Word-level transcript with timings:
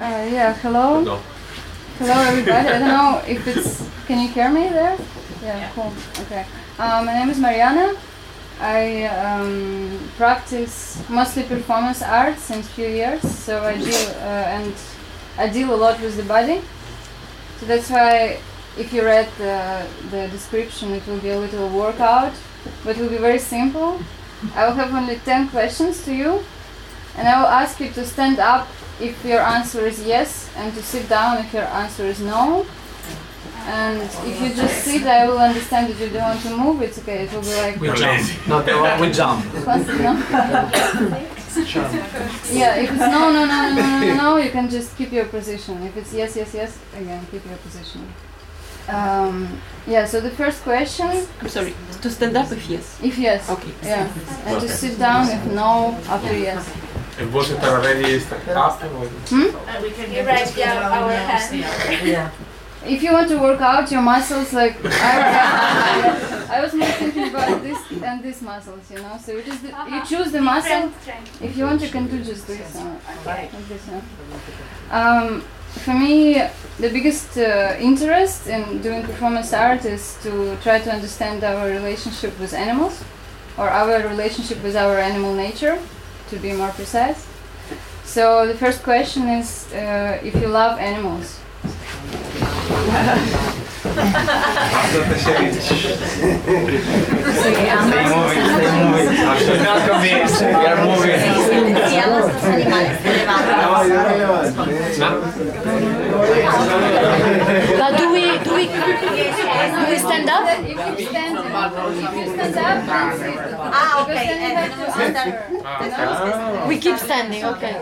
Uh, 0.00 0.28
yeah, 0.30 0.54
hello. 0.54 1.00
No. 1.00 1.16
Hello, 1.98 2.14
everybody. 2.20 2.68
I 2.68 2.78
don't 2.78 2.86
know 2.86 3.20
if 3.26 3.44
it's. 3.48 3.82
Can 4.06 4.20
you 4.22 4.28
hear 4.28 4.48
me 4.48 4.68
there? 4.68 4.96
Yeah, 5.42 5.68
cool. 5.74 5.92
Okay. 6.20 6.46
Uh, 6.78 7.02
my 7.04 7.14
name 7.14 7.30
is 7.30 7.38
Mariana. 7.40 7.96
I 8.60 9.06
um, 9.06 9.98
practice 10.16 11.02
mostly 11.08 11.42
performance 11.42 12.00
art 12.00 12.38
since 12.38 12.68
few 12.68 12.86
years. 12.86 13.22
So 13.22 13.64
I 13.64 13.76
deal 13.76 14.08
uh, 14.18 14.54
and 14.54 14.72
I 15.36 15.48
deal 15.48 15.74
a 15.74 15.78
lot 15.84 16.00
with 16.00 16.16
the 16.16 16.22
body. 16.22 16.60
So 17.58 17.66
that's 17.66 17.90
why, 17.90 18.38
if 18.78 18.92
you 18.92 19.02
read 19.02 19.28
the, 19.36 19.84
the 20.12 20.28
description, 20.28 20.92
it 20.92 21.04
will 21.08 21.18
be 21.18 21.30
a 21.30 21.38
little 21.40 21.68
workout, 21.70 22.34
but 22.84 22.96
it 22.96 23.00
will 23.02 23.10
be 23.10 23.18
very 23.18 23.40
simple. 23.40 24.00
I 24.54 24.64
will 24.64 24.74
have 24.74 24.94
only 24.94 25.16
ten 25.24 25.48
questions 25.48 26.04
to 26.04 26.14
you, 26.14 26.44
and 27.16 27.26
I 27.26 27.40
will 27.40 27.48
ask 27.48 27.80
you 27.80 27.90
to 27.90 28.06
stand 28.06 28.38
up 28.38 28.68
if 29.00 29.24
your 29.24 29.40
answer 29.40 29.86
is 29.86 30.04
yes, 30.04 30.50
and 30.56 30.74
to 30.74 30.82
sit 30.82 31.08
down 31.08 31.38
if 31.38 31.52
your 31.52 31.64
answer 31.64 32.04
is 32.04 32.20
no. 32.20 32.66
And 33.66 34.00
if 34.00 34.40
you 34.40 34.54
just 34.54 34.84
sit, 34.84 35.02
I 35.02 35.28
will 35.28 35.38
understand 35.38 35.92
that 35.92 36.00
you 36.00 36.08
don't 36.10 36.22
want 36.22 36.40
to 36.42 36.56
move. 36.56 36.80
It's 36.80 36.98
okay. 37.00 37.24
It 37.24 37.32
will 37.32 37.42
be 37.42 37.54
like 37.54 37.78
We 37.78 37.88
jump. 37.92 38.48
No, 38.48 38.62
the 38.62 38.72
one 38.78 39.00
we 39.00 39.12
jump. 39.12 39.44
No? 41.58 41.58
yeah, 42.52 42.76
if 42.76 42.90
it's 42.90 43.00
no, 43.00 43.32
no, 43.32 43.44
no, 43.44 43.74
no, 43.74 43.74
no, 43.74 44.00
no, 44.00 44.14
no, 44.14 44.36
you 44.36 44.50
can 44.50 44.68
just 44.70 44.96
keep 44.96 45.10
your 45.12 45.24
position. 45.24 45.82
If 45.82 45.96
it's 45.96 46.12
yes, 46.12 46.36
yes, 46.36 46.54
yes, 46.54 46.78
again, 46.94 47.26
keep 47.30 47.44
your 47.44 47.56
position. 47.56 48.06
Um, 48.88 49.60
yeah, 49.86 50.06
so 50.06 50.20
the 50.20 50.30
first 50.30 50.62
question, 50.62 51.26
I'm 51.40 51.48
sorry. 51.48 51.74
To 52.00 52.10
stand 52.10 52.36
up 52.36 52.50
if 52.52 52.68
yes. 52.70 52.98
if 53.02 53.18
yes, 53.18 53.50
Okay. 53.50 53.72
yeah, 53.82 54.08
and 54.46 54.60
to 54.60 54.68
sit 54.68 54.98
down 54.98 55.28
if 55.28 55.44
no, 55.52 55.98
after 56.08 56.36
yes. 56.38 56.64
And 57.18 57.32
was 57.34 57.50
it 57.50 57.62
already 57.64 58.18
st- 58.20 58.48
up? 58.48 58.80
Hmm? 58.80 59.42
You 60.12 60.22
write 60.22 60.54
down 60.56 60.82
our 60.92 61.12
hand. 61.12 62.06
Yeah. 62.06 62.30
If 62.86 63.02
you 63.02 63.12
want 63.12 63.28
to 63.28 63.38
work 63.38 63.60
out 63.60 63.90
your 63.90 64.02
muscles, 64.02 64.52
like 64.52 64.76
I, 64.84 66.46
I 66.48 66.60
was 66.62 66.72
more 66.74 66.86
thinking 66.88 67.28
about 67.28 67.60
this 67.62 67.78
and 68.02 68.22
these 68.22 68.40
muscles, 68.40 68.88
you 68.90 68.98
know. 69.02 69.18
So 69.20 69.32
you 69.32 69.42
just 69.42 69.62
you 69.64 70.04
choose 70.06 70.30
the 70.30 70.40
muscle. 70.40 70.92
If 71.40 71.56
you 71.56 71.64
want, 71.64 71.82
you 71.82 71.88
can 71.88 72.06
do 72.06 72.22
just 72.22 72.46
this. 72.46 72.76
Uh, 72.76 72.96
like 73.26 73.50
this 73.68 73.82
yeah. 73.88 74.00
Um, 74.90 75.42
for 75.84 75.94
me, 75.94 76.34
the 76.78 76.88
biggest 76.90 77.36
uh, 77.36 77.76
interest 77.80 78.46
in 78.46 78.80
doing 78.80 79.02
performance 79.02 79.52
art 79.52 79.84
is 79.84 80.16
to 80.22 80.56
try 80.62 80.78
to 80.78 80.90
understand 80.90 81.42
our 81.42 81.66
relationship 81.68 82.38
with 82.38 82.54
animals, 82.54 83.02
or 83.58 83.68
our 83.68 84.08
relationship 84.08 84.62
with 84.62 84.76
our 84.76 84.98
animal 84.98 85.34
nature, 85.34 85.78
to 86.28 86.36
be 86.38 86.52
more 86.52 86.70
precise. 86.70 87.26
So 88.04 88.46
the 88.46 88.54
first 88.54 88.82
question 88.82 89.28
is 89.28 89.72
uh, 89.72 90.20
if 90.22 90.34
you 90.34 90.48
love 90.48 90.78
animals. 90.78 91.40
We're 106.18 106.44
not 106.44 106.58
convinced. 106.58 106.98
We 106.98 106.98
are 106.98 107.68
moving. 107.68 107.78
Si 107.78 107.78
amas 107.78 107.78
los 107.78 107.78
animales, 107.78 107.78
te 107.78 107.78
levantas. 107.78 107.78
But 107.78 107.92
do 107.98 108.04
we 108.12 108.24
do 108.38 108.50
we 108.54 108.64
do 108.66 109.82
we 109.88 109.96
stand 109.98 110.28
up? 110.28 110.44
If 110.48 110.68
you 110.68 111.06
stand, 111.08 111.34
if 111.38 112.14
you 112.16 112.32
stand 112.34 112.56
up. 112.58 112.84
Ah, 113.70 114.02
okay. 114.02 114.14
then 114.14 114.38
you 114.40 114.56
have 114.56 114.70
And 114.70 114.80
to 114.80 114.92
stand 114.92 115.16
up. 115.16 115.26
answer. 115.80 116.06
you 116.26 116.30
know? 116.30 116.66
We 116.68 116.76
keep 116.78 116.98
standing. 116.98 117.44
Okay. 117.44 117.74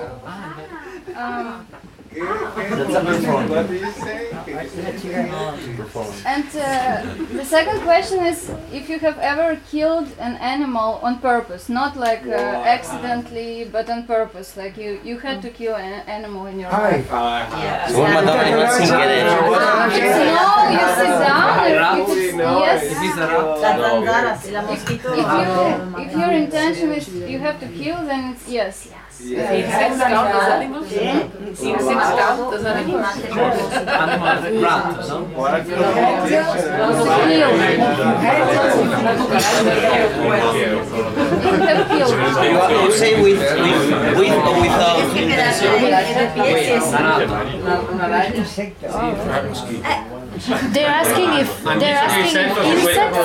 Um, 1.17 1.67
That's 1.67 1.75
a 1.75 1.77
performance. 1.77 1.96
And 6.25 6.47
uh, 6.56 7.05
the 7.33 7.45
second 7.45 7.81
question 7.83 8.25
is 8.25 8.50
if 8.72 8.89
you 8.89 8.98
have 8.98 9.19
ever 9.19 9.61
killed 9.70 10.09
an 10.19 10.37
animal 10.37 10.99
on 11.03 11.19
purpose, 11.19 11.69
not 11.69 11.97
like 11.97 12.26
uh, 12.26 12.31
accidentally, 12.65 13.65
but 13.71 13.91
on 13.91 14.06
purpose. 14.06 14.56
Like 14.56 14.76
you, 14.78 14.99
you 15.05 15.19
had 15.19 15.43
to 15.43 15.50
kill 15.50 15.76
an 15.76 15.93
animal 16.09 16.47
in 16.47 16.60
your 16.60 16.71
life. 16.71 17.06
Una 17.10 18.09
madonna 18.15 18.71
sin 18.72 18.88
querer. 18.88 19.26
If 19.93 20.03
it's 20.03 20.19
no, 20.32 20.49
you 20.72 20.87
sit 20.97 21.12
down. 21.21 22.00
If 22.00 22.09
it's 22.09 22.34
yes, 22.65 22.81
La 23.60 23.72
zanzara, 23.76 24.32
si 24.41 24.50
la 24.53 24.62
mosquito. 24.62 25.12
if 25.12 25.26
you 25.37 25.53
if 26.03 26.10
your 26.16 26.32
intention 26.32 26.93
is 26.93 27.09
you 27.09 27.38
have 27.38 27.60
to 27.60 27.69
kill, 27.69 28.06
then 28.06 28.32
it's 28.32 28.49
yes. 28.49 28.88
Insects 29.19 29.99
count 29.99 30.28
as 30.34 30.49
animals? 30.53 30.93
Insects 30.93 31.87
count 31.88 32.54
as 32.54 32.65
animals? 32.66 33.06
Animal 33.87 34.62
rat, 34.62 34.87
no? 35.09 35.19
You 40.56 41.60
have 41.62 41.88
killed. 41.88 42.12
You, 42.43 42.84
you 42.84 42.93
say 42.93 43.12
with, 43.22 43.38
with, 43.38 44.19
with 44.19 44.32
or 44.32 44.55
without 44.60 44.99
intention? 45.16 45.76
They're 50.37 50.87
asking 50.87 51.33
if 51.41 51.65
they're 51.65 51.97
asking 51.97 52.37
if 52.37 52.57
insects. 52.59 53.19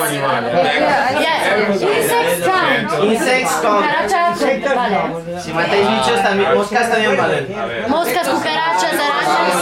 Yeah, 1.20 1.68
insects 1.72 2.40
count. 2.46 3.04
Insects 3.04 3.60
count. 3.60 3.84
Cucarachas, 3.84 4.40
vale. 4.40 5.40
Si 5.42 5.52
matáis 5.52 5.86
bichos, 5.88 6.20
también, 6.22 6.54
moscas 6.54 6.90
también 6.90 7.16
valen. 7.16 7.44
Moscas, 7.90 8.28
cucarachas, 8.28 8.94
arañas. 8.94 9.56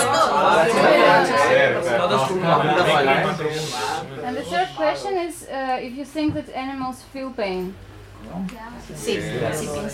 And 4.25 4.37
the 4.37 4.43
third 4.43 4.69
question 4.77 5.17
is 5.19 5.49
uh, 5.49 5.79
if 5.81 5.97
you 5.97 6.05
think 6.05 6.35
that 6.35 6.49
animals 6.55 7.03
feel 7.13 7.31
pain. 7.31 7.75
Piensas 9.05 9.61
que 9.61 9.91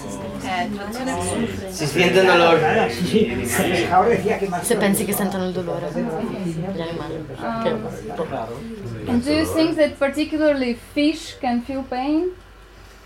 Si 1.73 1.87
sienten 1.87 2.27
dolor. 2.27 2.59
Se 4.63 4.77
pensi 4.77 5.05
che 5.05 5.13
sentono 5.13 5.47
il 5.47 5.53
dolore 5.53 5.91
gli 5.93 6.81
animali. 6.81 7.25
And 9.09 9.23
do 9.23 9.33
you 9.33 9.47
think 9.47 9.77
that 9.77 9.99
particularly 9.99 10.79
fish 10.95 11.37
can 11.41 11.63
feel 11.63 11.83
pain? 11.83 12.31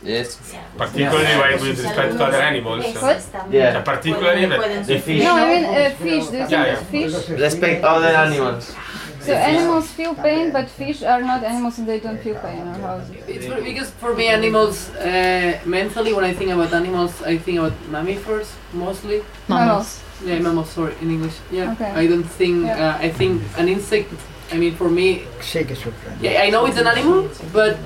Yes. 0.03 0.39
Particularly 0.79 1.61
with 1.61 1.79
respect 1.79 2.17
to 2.17 2.25
other 2.25 2.41
animals. 2.41 2.85
What? 3.03 3.23
Yeah. 3.51 3.83
Particularly 3.83 4.47
that 4.47 4.87
The 4.87 4.99
fish. 4.99 5.23
No, 5.23 5.37
I 5.37 5.47
mean 5.47 5.65
uh, 5.65 5.91
fish. 5.91 6.27
Do 6.29 6.37
you 6.39 6.47
think 6.47 6.51
Yeah, 6.51 6.65
that 6.65 6.87
fish? 6.87 7.29
Respect 7.29 7.85
other 7.85 8.09
animals. 8.09 8.75
So 9.21 9.33
animals 9.35 9.87
feel 9.99 10.15
pain, 10.15 10.51
but 10.51 10.69
fish 10.71 11.03
are 11.03 11.21
not 11.23 11.45
animals 11.45 11.79
and 11.79 11.87
they 11.87 12.01
don't 12.01 12.19
feel 12.21 12.37
pain, 12.37 12.67
or 12.67 12.73
how 12.75 12.97
is 12.97 13.11
it? 13.11 13.25
It's 13.29 13.47
for, 13.47 13.61
because 13.61 13.91
for 13.91 14.15
me, 14.15 14.29
animals, 14.29 14.89
uh, 14.97 15.59
mentally, 15.67 16.13
when 16.15 16.25
I 16.25 16.33
think 16.33 16.51
about 16.51 16.73
animals, 16.73 17.13
I 17.23 17.37
think 17.37 17.59
about 17.59 17.73
mammifers 17.91 18.49
mostly. 18.73 19.23
Mammals. 19.49 20.03
Yeah, 20.25 20.39
mammals, 20.39 20.71
sorry, 20.71 20.95
in 21.03 21.11
English. 21.11 21.35
Yeah. 21.51 21.73
Okay. 21.73 21.91
I 22.03 22.07
don't 22.07 22.25
think, 22.41 22.65
Yeah. 22.67 22.97
uh, 22.97 23.07
I 23.07 23.11
think 23.11 23.43
an 23.59 23.69
insect, 23.69 24.11
I 24.53 24.57
mean, 24.57 24.75
for 24.75 24.89
me, 24.89 25.25
Shake 25.43 25.71
a 25.71 25.77
surprise. 25.77 26.17
yeah, 26.21 26.43
I 26.43 26.51
know 26.51 26.65
it's 26.67 26.79
an 26.79 26.87
animal, 26.87 27.29
but 27.53 27.79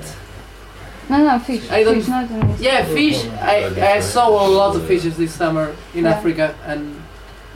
No, 1.09 1.17
no, 1.17 1.37
fish. 1.39 1.69
I 1.69 1.83
don't- 1.83 1.95
fish, 1.99 2.07
not 2.07 2.31
animals. 2.31 2.59
yeah, 2.61 2.83
fish, 2.85 3.19
I, 3.41 3.95
I 3.97 3.99
saw 3.99 4.27
a 4.29 4.47
lot 4.47 4.75
of 4.75 4.85
fishes 4.87 5.17
this 5.17 5.33
summer 5.33 5.75
in 5.93 6.03
Yeah. 6.05 6.11
Africa 6.15 6.55
and, 6.65 6.95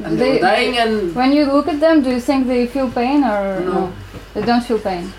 and 0.04 0.18
they, 0.18 0.24
They- 0.24 0.34
were 0.34 0.40
dying 0.40 0.78
and 0.78 1.16
When 1.16 1.32
you 1.34 1.46
look 1.46 1.68
at 1.68 1.80
them, 1.80 2.02
do 2.04 2.10
you 2.10 2.20
think 2.22 2.48
they 2.48 2.68
feel 2.68 2.90
pain 2.92 3.24
or 3.24 3.60
No. 3.62 3.92
They 4.34 4.42
don't 4.42 4.64
feel 4.64 4.80
pain. 4.80 5.12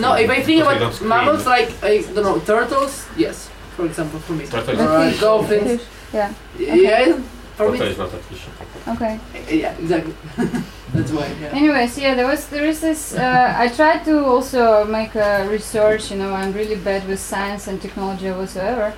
no, 0.00 0.14
if 0.14 0.30
I 0.30 0.42
think 0.42 0.62
about 0.62 0.78
don't 0.80 0.92
scream. 0.92 1.08
mammals 1.08 1.46
like, 1.46 1.70
I 1.82 2.02
don't 2.14 2.24
know, 2.24 2.38
turtles, 2.40 3.06
yes, 3.16 3.50
for 3.76 3.84
example, 3.86 4.18
for 4.20 4.32
me. 4.32 4.46
Turtle 4.46 4.74
is 4.74 4.80
Or 4.80 4.88
uh, 4.88 5.10
fish. 5.10 5.20
dolphins. 5.20 5.70
Fish. 5.80 5.82
Yeah. 6.12 6.32
Yeah, 6.58 7.18
for 7.56 7.70
me. 7.70 7.78
Turtle 7.78 7.92
is 7.92 7.98
not 7.98 8.12
a 8.14 8.16
fish. 8.18 8.42
Okay. 8.88 9.20
Yeah, 9.50 9.72
exactly. 9.78 10.14
That's 10.94 11.10
why. 11.12 11.26
Yeah. 11.40 11.48
Anyways, 11.60 11.98
yeah, 11.98 12.14
there 12.14 12.26
was 12.26 12.46
there 12.48 12.66
is 12.66 12.80
this. 12.80 13.14
Uh, 13.14 13.54
I 13.56 13.66
tried 13.68 14.04
to 14.04 14.24
also 14.24 14.84
make 14.84 15.14
a 15.16 15.46
research. 15.50 16.10
You 16.12 16.18
know, 16.18 16.32
I'm 16.32 16.52
really 16.52 16.76
bad 16.76 17.08
with 17.08 17.18
science 17.18 17.66
and 17.66 17.80
technology 17.82 18.30
whatsoever. 18.30 18.92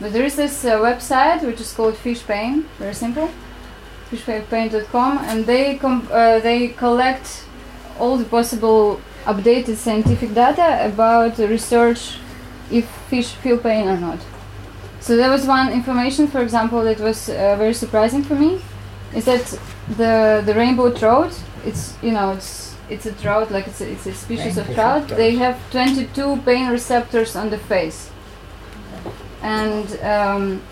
But 0.00 0.12
there 0.12 0.24
is 0.24 0.34
this 0.36 0.64
uh, 0.64 0.78
website 0.78 1.42
which 1.46 1.60
is 1.60 1.72
called 1.72 1.96
Fish 1.96 2.22
Pain. 2.26 2.66
Very 2.78 2.94
simple. 2.94 3.30
Fishpain.com, 4.10 5.18
and 5.18 5.44
they 5.46 5.76
com- 5.76 6.08
uh, 6.10 6.38
they 6.40 6.68
collect 6.68 7.44
all 7.98 8.16
the 8.16 8.24
possible 8.24 9.00
updated 9.24 9.76
scientific 9.76 10.32
data 10.34 10.86
about 10.86 11.36
the 11.36 11.46
research 11.46 12.18
if 12.70 12.86
fish 13.10 13.32
feel 13.42 13.58
pain 13.58 13.88
or 13.88 13.96
not. 13.96 14.18
So 15.00 15.16
there 15.16 15.30
was 15.30 15.46
one 15.46 15.72
information, 15.72 16.26
for 16.26 16.40
example, 16.42 16.82
that 16.84 17.00
was 17.00 17.28
uh, 17.28 17.56
very 17.56 17.74
surprising 17.74 18.22
for 18.22 18.34
me, 18.34 18.60
is 19.14 19.24
that 19.26 19.44
the 19.96 20.42
the 20.44 20.54
rainbow 20.54 20.92
trout, 20.92 21.32
it's 21.64 21.94
you 22.02 22.12
know 22.12 22.32
it's 22.32 22.74
it's 22.90 23.06
a 23.06 23.12
trout 23.12 23.50
like 23.50 23.66
it's 23.66 23.80
a, 23.80 23.90
it's 23.90 24.06
a 24.06 24.14
species 24.14 24.56
of 24.58 24.66
trout. 24.74 25.08
They 25.08 25.36
have 25.36 25.56
22 25.70 26.42
pain 26.44 26.70
receptors 26.70 27.36
on 27.36 27.50
the 27.50 27.58
face, 27.58 28.10
and 29.42 29.86
um, 30.02 30.62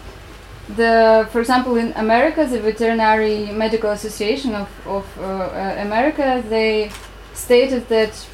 the, 0.75 1.29
for 1.31 1.41
example, 1.41 1.77
in 1.77 1.93
America, 1.93 2.45
the 2.45 2.61
Veterinary 2.61 3.47
Medical 3.53 3.91
Association 3.91 4.55
of, 4.55 4.69
of 4.87 5.19
uh, 5.19 5.23
uh, 5.23 5.77
America, 5.79 6.43
they 6.49 6.91
stated 7.35 7.89
that 7.89 8.27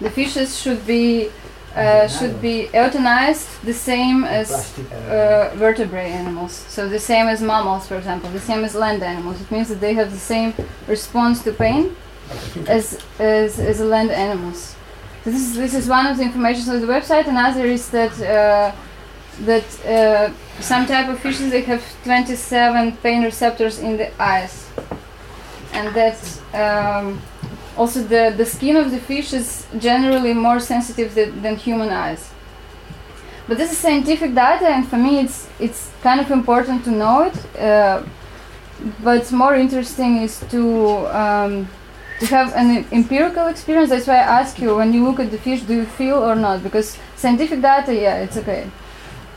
the 0.00 0.10
fishes 0.10 0.60
should 0.60 0.86
be 0.86 1.30
uh, 1.74 2.08
should 2.08 2.40
be 2.40 2.70
euthanized 2.72 3.60
the 3.60 3.72
same 3.74 4.24
as 4.24 4.50
uh, 4.78 5.52
vertebrate 5.56 6.10
animals. 6.10 6.52
So 6.52 6.88
the 6.88 6.98
same 6.98 7.26
as 7.26 7.42
mammals, 7.42 7.86
for 7.86 7.96
example, 7.96 8.30
the 8.30 8.40
same 8.40 8.64
as 8.64 8.74
land 8.74 9.02
animals. 9.02 9.42
It 9.42 9.50
means 9.50 9.68
that 9.68 9.80
they 9.80 9.92
have 9.92 10.10
the 10.10 10.18
same 10.18 10.54
response 10.88 11.44
to 11.44 11.52
pain 11.52 11.94
as 12.66 12.98
as, 13.18 13.58
as 13.58 13.80
land 13.80 14.10
animals. 14.10 14.74
This 15.24 15.34
is 15.34 15.56
this 15.56 15.74
is 15.74 15.86
one 15.86 16.06
of 16.06 16.16
the 16.16 16.22
information 16.22 16.70
on 16.70 16.80
the 16.80 16.86
website. 16.86 17.26
Another 17.28 17.66
is 17.66 17.90
that 17.90 18.12
uh, 18.22 18.72
that 19.44 19.64
uh, 19.84 20.32
some 20.60 20.86
type 20.86 21.08
of 21.08 21.18
fishes 21.20 21.50
they 21.50 21.62
have 21.62 21.82
27 22.04 22.96
pain 22.98 23.22
receptors 23.22 23.78
in 23.78 23.96
the 23.96 24.10
eyes, 24.22 24.68
and 25.72 25.94
that 25.94 26.18
um, 26.54 27.20
also 27.76 28.02
the 28.02 28.34
the 28.36 28.46
skin 28.46 28.76
of 28.76 28.90
the 28.90 28.98
fish 28.98 29.32
is 29.32 29.66
generally 29.78 30.32
more 30.32 30.60
sensitive 30.60 31.14
than, 31.14 31.42
than 31.42 31.56
human 31.56 31.90
eyes. 31.90 32.30
But 33.48 33.58
this 33.58 33.70
is 33.70 33.78
scientific 33.78 34.34
data, 34.34 34.66
and 34.68 34.88
for 34.88 34.96
me, 34.96 35.20
it's 35.20 35.48
it's 35.60 35.90
kind 36.02 36.20
of 36.20 36.30
important 36.30 36.84
to 36.84 36.90
know 36.90 37.22
it. 37.22 37.36
Uh, 37.58 38.02
but 39.02 39.30
more 39.32 39.54
interesting 39.54 40.16
is 40.22 40.40
to 40.50 41.06
um, 41.16 41.68
to 42.20 42.26
have 42.26 42.52
an 42.54 42.84
empirical 42.92 43.46
experience. 43.46 43.90
That's 43.90 44.06
why 44.06 44.16
I 44.16 44.40
ask 44.40 44.58
you 44.58 44.76
when 44.76 44.92
you 44.92 45.04
look 45.04 45.20
at 45.20 45.30
the 45.30 45.38
fish, 45.38 45.62
do 45.62 45.74
you 45.74 45.84
feel 45.84 46.16
or 46.16 46.34
not? 46.34 46.62
Because 46.62 46.98
scientific 47.16 47.60
data, 47.60 47.94
yeah, 47.94 48.22
it's 48.22 48.36
okay, 48.36 48.70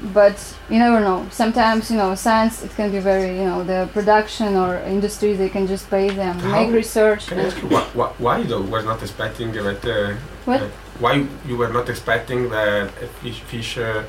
but 0.02 0.38
you 0.70 0.80
never 0.80 1.00
know. 1.00 1.26
Sometimes 1.32 1.92
you 1.92 1.98
know 1.98 2.16
science 2.16 2.64
it 2.64 2.72
can 2.76 2.92
be 2.92 3.00
very 3.00 3.38
you 3.40 3.46
know 3.46 3.64
the 3.64 3.90
production 3.94 4.56
or 4.56 4.78
industry 4.96 5.34
they 5.36 5.50
can 5.50 5.68
just 5.68 5.90
pay 5.90 6.10
them 6.10 6.40
How- 6.40 6.52
make 6.64 6.72
research. 6.74 7.28
Can 7.28 7.40
I 7.40 7.44
ask 7.48 7.58
you 7.62 7.68
why, 7.68 7.84
why, 7.94 8.08
why 8.18 8.44
though 8.44 8.62
was 8.62 8.86
not 8.86 9.02
expecting 9.02 9.52
that? 9.54 9.84
Uh, 9.86 10.16
What? 10.46 10.62
uh, 10.62 10.68
why 11.00 11.14
you 11.50 11.56
were 11.58 11.72
not 11.78 11.88
expecting 11.90 12.50
that 12.50 12.92
fish, 13.22 13.40
fish 13.52 13.78
uh, 13.78 14.04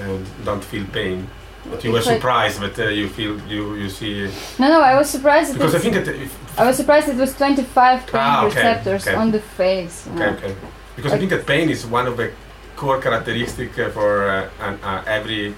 uh, 0.00 0.18
don't 0.44 0.64
feel 0.64 0.84
pain? 0.92 1.28
But 1.70 1.82
you 1.84 1.92
were 1.92 2.02
like- 2.02 2.14
surprised, 2.16 2.60
but 2.60 2.78
uh, 2.78 2.88
you 3.00 3.08
feel 3.08 3.32
you 3.54 3.62
you 3.82 3.88
see 3.88 4.14
No, 4.58 4.66
no, 4.68 4.80
I 4.80 4.94
was 5.00 5.08
surprised. 5.16 5.48
That 5.50 5.58
because 5.58 5.74
I 5.74 5.80
think 5.84 5.94
that 5.98 6.08
if, 6.08 6.32
I 6.60 6.64
was 6.68 6.76
surprised 6.76 7.08
it 7.08 7.16
was 7.16 7.32
25 7.36 8.06
pain 8.06 8.20
Ah, 8.20 8.44
okay, 8.46 8.56
receptors 8.56 9.06
okay. 9.06 9.16
on 9.16 9.30
the 9.32 9.40
face. 9.40 10.06
okay 10.08 10.18
know. 10.18 10.32
okay 10.36 10.54
because 10.96 11.12
I 11.14 11.18
think 11.18 11.30
that 11.30 11.44
pain 11.46 11.68
is 11.70 11.80
one 11.98 12.06
of 12.10 12.16
the 12.16 12.26
core 12.76 13.00
characteristic 13.00 13.78
uh, 13.78 13.90
for 13.90 14.28
uh, 14.28 14.48
an, 14.66 14.78
uh, 14.82 15.02
every 15.06 15.54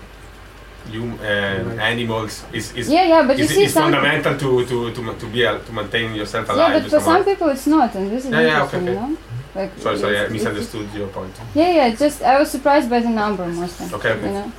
hum, 0.92 1.18
uh, 1.20 1.24
animals 1.92 2.44
is 2.52 2.72
is 2.74 2.88
Yeah, 2.88 3.04
yeah, 3.08 3.26
but 3.26 3.36
you 3.38 3.44
is, 3.44 3.50
see 3.54 3.64
is 3.64 3.72
fundamental 3.74 4.34
to 4.42 4.64
to 4.70 4.90
to 4.96 5.00
to 5.20 5.26
be 5.26 5.46
al- 5.46 5.60
to 5.60 5.72
maintain 5.72 6.14
yourself 6.14 6.48
alive 6.48 6.58
Yeah, 6.58 6.68
alive. 6.68 6.82
but 6.82 6.90
for 6.90 7.00
somehow. 7.00 7.12
some 7.16 7.24
people 7.24 7.48
it's 7.54 7.66
not, 7.66 7.94
and 7.94 8.10
this 8.10 8.24
is 8.24 8.30
Yeah, 8.30 8.40
yeah, 8.40 8.62
okay, 8.64 8.78
interesting, 8.78 8.84
you 8.86 8.90
okay. 8.92 9.00
know. 9.00 9.16
Like, 9.60 9.70
Sorry, 9.78 9.98
sorry, 9.98 10.16
I 10.18 10.24
it's- 10.24 10.34
it's- 10.34 10.44
misunderstood 10.44 10.86
your 10.94 11.08
point. 11.08 11.34
Yeah, 11.54 11.70
yeah. 11.78 11.88
Just 12.04 12.22
I 12.22 12.38
was 12.38 12.50
surprised 12.50 12.88
by 12.90 13.00
the 13.00 13.08
number 13.22 13.46
mostly. 13.46 13.86
Okay, 13.96 14.10
okay. 14.16 14.26
You 14.28 14.32
know. 14.38 14.52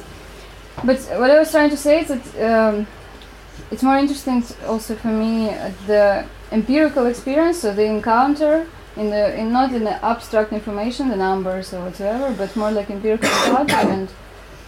But 0.83 0.97
what 1.21 1.29
I 1.35 1.37
was 1.39 1.49
trying 1.51 1.69
to 1.69 1.77
say 1.77 2.01
is 2.01 2.07
that 2.13 2.23
um, 2.49 2.87
it's 3.71 3.83
more 3.83 3.97
interesting 4.03 4.43
also 4.71 4.95
for 4.95 5.09
me 5.23 5.49
uh, 5.49 5.55
the 5.91 6.03
empirical 6.51 7.05
experience, 7.13 7.57
so 7.61 7.67
the 7.73 7.85
encounter 7.97 8.65
in 8.97 9.09
the 9.09 9.39
in 9.39 9.51
not 9.51 9.73
in 9.73 9.83
the 9.83 10.03
abstract 10.03 10.51
information, 10.51 11.09
the 11.09 11.15
numbers 11.15 11.73
or 11.73 11.81
whatever, 11.85 12.33
but 12.37 12.55
more 12.55 12.71
like 12.71 12.89
empirical 12.89 13.29
encounter. 13.29 13.75
And 13.95 14.09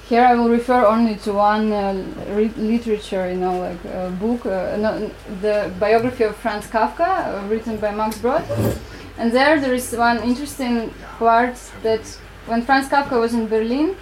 here 0.09 0.25
I 0.25 0.33
will 0.33 0.49
refer 0.49 0.85
only 0.85 1.15
to 1.17 1.33
one 1.33 1.71
uh, 1.71 2.03
re- 2.29 2.53
literature, 2.57 3.29
you 3.29 3.37
know, 3.37 3.59
like 3.59 3.83
a 3.85 4.09
book, 4.09 4.45
uh, 4.45 4.75
no, 4.77 5.11
the 5.41 5.71
biography 5.79 6.23
of 6.23 6.35
Franz 6.35 6.65
Kafka, 6.65 7.09
uh, 7.09 7.47
written 7.47 7.77
by 7.77 7.91
Max 7.91 8.17
Brod. 8.17 8.43
And 9.19 9.31
there, 9.31 9.59
there 9.59 9.75
is 9.75 9.93
one 9.93 10.17
interesting 10.23 10.91
part 11.19 11.55
that 11.83 12.01
when 12.47 12.63
Franz 12.63 12.87
Kafka 12.87 13.19
was 13.19 13.33
in 13.33 13.47
Berlin, 13.47 13.95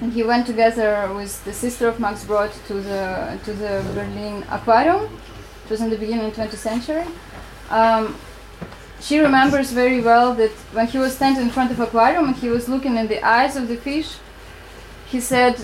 and 0.00 0.12
he 0.12 0.22
went 0.22 0.46
together 0.46 1.12
with 1.14 1.44
the 1.44 1.52
sister 1.52 1.88
of 1.88 2.00
Max 2.00 2.24
Brod 2.24 2.50
to 2.66 2.74
the 2.74 3.38
to 3.44 3.52
the 3.52 3.84
Berlin 3.94 4.44
Aquarium. 4.50 5.04
It 5.64 5.70
was 5.70 5.80
in 5.80 5.90
the 5.90 5.98
beginning 5.98 6.26
of 6.26 6.34
20th 6.34 6.54
century. 6.54 7.04
Um, 7.70 8.16
she 9.00 9.18
remembers 9.18 9.72
very 9.72 10.00
well 10.00 10.34
that 10.34 10.50
when 10.72 10.86
he 10.86 10.98
was 10.98 11.14
standing 11.14 11.44
in 11.44 11.50
front 11.50 11.70
of 11.70 11.80
a 11.80 11.84
aquarium 11.84 12.28
and 12.28 12.36
he 12.36 12.48
was 12.48 12.68
looking 12.68 12.96
in 12.96 13.06
the 13.08 13.22
eyes 13.24 13.56
of 13.56 13.68
the 13.68 13.76
fish, 13.76 14.16
he 15.06 15.20
said, 15.20 15.54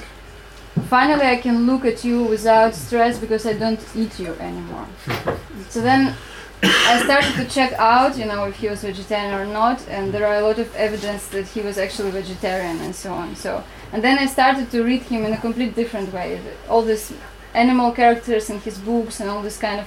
"Finally, 0.88 1.26
I 1.26 1.36
can 1.36 1.66
look 1.66 1.84
at 1.84 2.04
you 2.04 2.22
without 2.22 2.74
stress 2.74 3.18
because 3.18 3.46
I 3.46 3.54
don't 3.54 3.82
eat 3.94 4.18
you 4.18 4.32
anymore." 4.34 4.86
so 5.68 5.80
then 5.80 6.14
I 6.62 7.02
started 7.02 7.34
to 7.36 7.44
check 7.44 7.72
out, 7.74 8.16
you 8.16 8.24
know, 8.24 8.44
if 8.44 8.56
he 8.56 8.68
was 8.68 8.82
vegetarian 8.82 9.34
or 9.34 9.46
not, 9.46 9.86
and 9.88 10.12
there 10.12 10.26
are 10.26 10.36
a 10.36 10.42
lot 10.42 10.58
of 10.58 10.74
evidence 10.76 11.26
that 11.28 11.46
he 11.48 11.60
was 11.60 11.76
actually 11.78 12.10
vegetarian 12.10 12.78
and 12.80 12.94
so 12.94 13.12
on. 13.12 13.36
So, 13.36 13.64
and 13.92 14.02
then 14.02 14.18
I 14.18 14.26
started 14.26 14.70
to 14.70 14.82
read 14.82 15.02
him 15.02 15.24
in 15.24 15.32
a 15.32 15.36
complete 15.36 15.74
different 15.74 16.12
way. 16.12 16.40
All 16.68 16.82
these 16.82 17.12
animal 17.52 17.92
characters 17.92 18.50
in 18.50 18.60
his 18.60 18.78
books 18.78 19.20
and 19.20 19.28
all 19.30 19.42
this 19.42 19.58
kind 19.58 19.80
of 19.80 19.86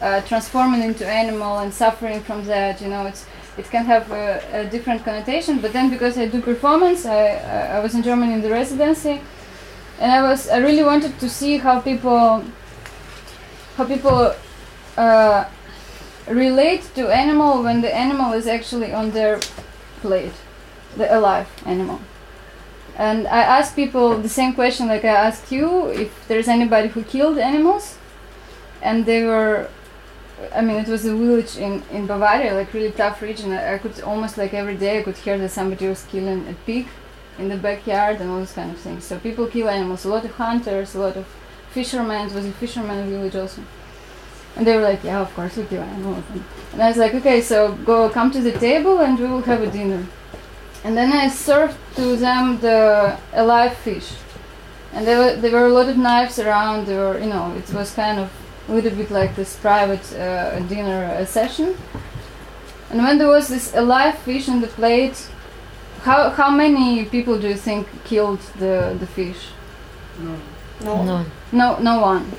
uh, 0.00 0.20
transforming 0.22 0.82
into 0.82 1.06
animal 1.06 1.58
and 1.58 1.72
suffering 1.72 2.20
from 2.20 2.44
that, 2.44 2.80
you 2.80 2.88
know, 2.88 3.06
it's 3.06 3.26
it 3.56 3.70
can 3.70 3.84
have 3.86 4.10
a, 4.12 4.42
a 4.52 4.64
different 4.66 5.04
connotation. 5.04 5.60
But 5.60 5.72
then 5.72 5.90
because 5.90 6.18
I 6.18 6.26
do 6.26 6.40
performance, 6.42 7.06
I, 7.06 7.76
I 7.76 7.80
was 7.80 7.94
in 7.94 8.02
Germany 8.02 8.34
in 8.34 8.42
the 8.42 8.50
residency, 8.50 9.20
and 10.00 10.12
I 10.12 10.22
was 10.22 10.48
I 10.48 10.58
really 10.58 10.84
wanted 10.84 11.18
to 11.20 11.28
see 11.28 11.58
how 11.58 11.80
people 11.80 12.44
how 13.76 13.84
people. 13.84 14.34
Uh, 14.96 15.44
relate 16.28 16.82
to 16.94 17.08
animal 17.08 17.62
when 17.62 17.80
the 17.82 17.94
animal 17.94 18.32
is 18.32 18.46
actually 18.46 18.92
on 18.92 19.10
their 19.12 19.38
plate, 20.00 20.32
the 20.96 21.16
alive 21.16 21.48
animal. 21.64 22.00
And 22.98 23.26
I 23.28 23.42
ask 23.42 23.76
people 23.76 24.18
the 24.18 24.28
same 24.28 24.54
question 24.54 24.88
like 24.88 25.04
I 25.04 25.08
asked 25.08 25.52
you 25.52 25.88
if 25.88 26.26
there's 26.28 26.48
anybody 26.48 26.88
who 26.88 27.02
killed 27.04 27.38
animals, 27.38 27.96
and 28.82 29.06
they 29.06 29.24
were. 29.24 29.68
I 30.54 30.60
mean, 30.60 30.76
it 30.76 30.88
was 30.88 31.06
a 31.06 31.16
village 31.16 31.56
in, 31.56 31.82
in 31.90 32.06
Bavaria, 32.06 32.52
like 32.54 32.72
really 32.74 32.92
tough 32.92 33.22
region. 33.22 33.52
I, 33.52 33.74
I 33.74 33.78
could 33.78 34.00
almost 34.02 34.36
like 34.36 34.52
every 34.52 34.76
day 34.76 34.98
I 34.98 35.02
could 35.02 35.16
hear 35.16 35.38
that 35.38 35.50
somebody 35.50 35.88
was 35.88 36.04
killing 36.04 36.46
a 36.48 36.54
pig 36.66 36.86
in 37.38 37.48
the 37.48 37.56
backyard 37.56 38.20
and 38.20 38.30
all 38.30 38.38
those 38.38 38.52
kind 38.52 38.70
of 38.70 38.78
things. 38.78 39.04
So 39.04 39.18
people 39.18 39.46
kill 39.46 39.68
animals. 39.68 40.04
A 40.04 40.08
lot 40.08 40.24
of 40.24 40.32
hunters, 40.32 40.94
a 40.94 41.00
lot 41.00 41.16
of 41.16 41.26
fishermen. 41.70 42.26
It 42.26 42.34
was 42.34 42.44
a 42.44 42.52
fisherman 42.52 43.08
village 43.08 43.34
also. 43.34 43.62
And 44.56 44.66
they 44.66 44.74
were 44.76 44.82
like, 44.82 45.04
yeah, 45.04 45.20
of 45.20 45.34
course 45.34 45.56
we 45.56 45.64
kill 45.64 45.82
animals. 45.82 46.24
And, 46.72 46.82
I 46.82 46.88
was 46.88 46.96
like, 46.98 47.14
okay, 47.14 47.40
so 47.40 47.72
go 47.72 48.08
come 48.10 48.30
to 48.32 48.40
the 48.40 48.52
table 48.52 49.00
and 49.00 49.18
we 49.18 49.26
will 49.26 49.42
have 49.42 49.62
a 49.62 49.70
dinner. 49.70 50.06
And 50.84 50.96
then 50.96 51.12
I 51.12 51.28
served 51.28 51.76
to 51.96 52.16
them 52.16 52.58
the 52.60 53.18
alive 53.32 53.76
fish. 53.78 54.12
And 54.92 55.06
there 55.06 55.18
were, 55.18 55.40
there 55.40 55.52
were 55.52 55.66
a 55.66 55.72
lot 55.72 55.88
of 55.88 55.96
knives 55.96 56.38
around. 56.38 56.88
Were, 56.88 57.18
you 57.18 57.26
know, 57.26 57.54
it 57.56 57.72
was 57.72 57.92
kind 57.92 58.18
of 58.18 58.30
a 58.68 58.72
little 58.72 58.90
bit 58.90 59.10
like 59.10 59.36
this 59.36 59.56
private 59.56 60.12
uh, 60.14 60.60
dinner 60.60 61.04
uh, 61.04 61.24
session. 61.24 61.76
And 62.90 63.02
when 63.02 63.18
there 63.18 63.28
was 63.28 63.48
this 63.48 63.74
alive 63.74 64.18
fish 64.18 64.48
on 64.48 64.60
the 64.60 64.68
plate, 64.68 65.28
how, 66.02 66.30
how 66.30 66.50
many 66.50 67.04
people 67.04 67.38
do 67.38 67.48
you 67.48 67.56
think 67.56 67.86
killed 68.04 68.40
the, 68.58 68.96
the 68.98 69.06
fish? 69.06 69.48
No. 70.18 71.02
No. 71.04 71.24
No, 71.52 71.78
no 71.78 72.00
one. 72.00 72.30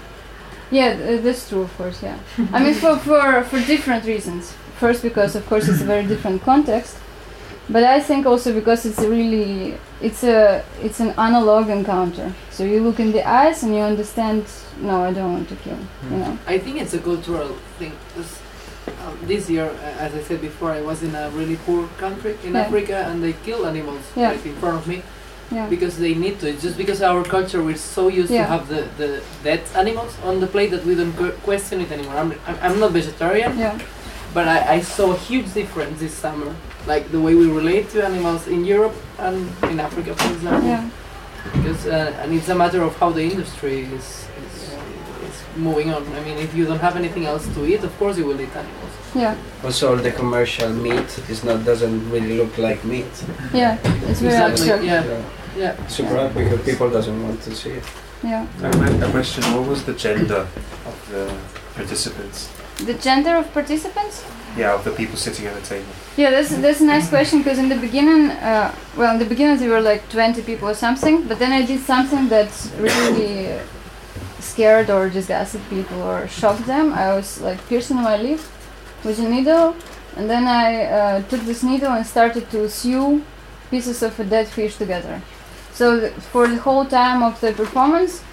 Yeah, 0.70 0.96
th- 0.96 1.22
that's 1.24 1.48
true, 1.50 1.62
of 1.62 1.78
course. 1.78 2.04
Yeah, 2.04 2.18
I 2.52 2.62
mean 2.62 2.74
for 2.74 2.98
for 2.98 3.44
for 3.44 3.60
different 3.62 4.06
reasons. 4.06 4.54
First, 4.80 5.02
because 5.02 5.36
of 5.36 5.46
course 5.48 5.68
it's 5.68 5.82
a 5.82 5.86
very 5.86 6.06
different 6.06 6.44
context, 6.44 6.98
but 7.70 7.84
I 7.84 8.02
think 8.02 8.26
also 8.26 8.54
because 8.54 8.86
it's 8.86 9.00
a 9.00 9.10
really 9.10 9.78
it's 10.02 10.24
a 10.24 10.64
it's 10.82 11.00
an 11.00 11.12
analog 11.18 11.70
encounter. 11.70 12.34
So 12.52 12.64
you 12.64 12.82
look 12.82 13.00
in 13.00 13.12
the 13.12 13.24
eyes 13.28 13.64
and 13.64 13.74
you 13.76 13.82
understand. 13.82 14.46
No, 14.82 15.04
I 15.04 15.12
don't 15.14 15.34
want 15.34 15.50
to 15.50 15.56
kill. 15.56 15.78
You 16.12 16.18
know. 16.18 16.38
I 16.48 16.58
think 16.60 16.80
it's 16.82 16.94
a 16.94 17.00
cultural 17.00 17.50
thing. 17.80 17.94
'cause, 18.14 18.40
um, 19.04 19.18
this 19.28 19.50
year, 19.50 19.66
uh, 19.66 20.04
as 20.06 20.14
I 20.14 20.22
said 20.22 20.40
before, 20.42 20.72
I 20.72 20.82
was 20.82 21.02
in 21.04 21.14
a 21.16 21.30
really 21.32 21.58
poor 21.66 21.88
country 21.98 22.38
in 22.46 22.54
Yeah. 22.54 22.62
Africa, 22.66 22.98
and 23.10 23.24
they 23.24 23.34
kill 23.46 23.66
animals 23.66 24.04
Yeah. 24.16 24.30
right 24.32 24.46
in 24.46 24.56
front 24.62 24.78
of 24.78 24.88
me 24.88 25.02
Yeah. 25.52 25.66
because 25.70 25.98
they 25.98 26.14
need 26.14 26.40
to. 26.42 26.48
It's 26.50 26.62
just 26.62 26.78
because 26.78 27.02
our 27.02 27.24
culture 27.24 27.62
we're 27.64 27.84
so 27.98 28.08
used 28.22 28.32
Yeah. 28.32 28.44
to 28.46 28.50
have 28.54 28.68
the, 28.68 28.82
the 29.02 29.10
dead 29.44 29.62
animals 29.76 30.14
on 30.24 30.40
the 30.40 30.48
plate 30.48 30.72
that 30.72 30.86
we 30.86 30.94
don't 30.96 31.16
question 31.44 31.82
it 31.82 31.92
anymore. 31.92 32.16
I'm, 32.24 32.32
I'm- 32.48 32.60
I'm 32.66 32.80
not 32.80 32.92
vegetarian, 32.92 33.58
Yeah. 33.58 33.76
but 34.34 34.48
I, 34.48 34.76
I 34.78 34.80
saw 34.82 35.08
a 35.14 35.18
huge 35.30 35.50
difference 35.54 36.00
this 36.00 36.14
summer, 36.14 36.52
like 36.88 37.12
the 37.12 37.20
way 37.20 37.36
we 37.36 37.48
relate 37.52 37.90
to 37.92 38.04
animals 38.04 38.48
in 38.48 38.66
Europe 38.66 38.96
and 39.20 39.38
in 39.72 39.80
Africa, 39.80 40.16
for 40.16 40.34
example. 40.34 40.68
Yeah. 40.68 40.90
Because 41.54 41.86
uh, 41.86 42.22
and 42.22 42.34
it's 42.34 42.50
a 42.50 42.56
matter 42.56 42.82
of 42.82 42.96
how 42.98 43.12
the 43.12 43.24
industry 43.24 43.82
is, 43.98 44.28
is 44.46 44.74
is 45.28 45.36
moving 45.58 45.94
on. 45.94 46.04
I 46.16 46.22
mean, 46.24 46.38
if 46.38 46.56
you 46.56 46.66
don't 46.66 46.80
have 46.80 46.96
anything 46.96 47.26
else 47.26 47.46
to 47.56 47.66
eat, 47.66 47.84
of 47.84 47.98
course 48.00 48.18
you 48.18 48.26
will 48.26 48.40
eat 48.42 48.56
animals. 48.56 48.94
Yeah. 49.16 49.36
Also, 49.64 49.92
all 49.92 49.98
the 49.98 50.12
commercial 50.12 50.70
meat 50.74 51.10
is 51.30 51.44
not 51.44 51.64
doesn't 51.66 52.10
really 52.12 52.38
look 52.38 52.58
like 52.58 52.84
meat. 52.84 53.14
Yeah. 53.54 53.78
It's 54.10 54.20
very 54.20 54.36
Exactly. 54.36 54.70
abstract. 54.72 54.84
Yeah. 54.84 55.04
Yeah. 55.06 55.24
Yeah. 55.58 55.88
Super 55.88 56.30
because 56.36 56.62
people 56.66 56.90
doesn't 56.90 57.24
want 57.24 57.42
to 57.44 57.56
see 57.56 57.72
it. 57.72 57.84
Yeah. 58.24 58.46
A 58.64 59.12
question, 59.12 59.44
what 59.54 59.68
was 59.68 59.84
the 59.86 59.94
gender 59.94 60.48
of 60.86 61.10
the 61.12 61.34
participants? 61.76 62.50
The 62.86 62.96
gender 62.96 63.36
of 63.38 63.52
participants? 63.54 64.24
Yeah, 64.58 64.74
of 64.74 64.84
the 64.84 64.92
people 64.92 65.18
sitting 65.18 65.46
at 65.46 65.54
the 65.56 65.62
table. 65.62 65.92
Yeah, 66.18 66.32
that's 66.32 66.50
that's 66.58 66.82
a 66.82 66.86
nice 66.86 67.08
question 67.10 67.40
because 67.40 67.60
in 67.60 67.70
the 67.70 67.78
beginning, 67.78 68.32
uh, 68.32 68.74
well, 68.98 69.14
in 69.14 69.20
the 69.20 69.26
beginning 69.34 69.58
there 69.60 69.70
were 69.70 69.82
like 69.82 70.10
20 70.10 70.42
people 70.42 70.68
or 70.68 70.74
something, 70.74 71.28
but 71.28 71.38
then 71.38 71.52
I 71.52 71.66
did 71.66 71.82
something 71.82 72.28
that 72.30 72.50
really 72.80 73.60
scared 74.40 74.90
or 74.90 75.10
disgusted 75.10 75.62
people 75.70 76.02
or 76.02 76.28
shocked 76.28 76.66
them. 76.66 76.94
I 76.94 77.14
was 77.14 77.40
like 77.42 77.60
piercing 77.70 77.98
my 77.98 78.18
lip 78.18 78.40
with 79.04 79.20
a 79.20 79.30
needle, 79.30 79.76
and 80.16 80.30
then 80.30 80.48
I 80.48 80.86
uh, 80.86 81.22
took 81.30 81.42
this 81.42 81.62
needle 81.64 81.92
and 81.92 82.06
started 82.06 82.50
to 82.52 82.68
sew 82.70 83.22
pieces 83.70 84.02
of 84.02 84.20
a 84.20 84.24
dead 84.24 84.48
fish 84.48 84.78
together. 84.78 85.22
So 85.74 86.00
th- 86.00 86.14
for 86.14 86.48
the 86.48 86.58
whole 86.58 86.86
time 86.86 87.22
of 87.22 87.40
the 87.42 87.52
performance, 87.54 88.24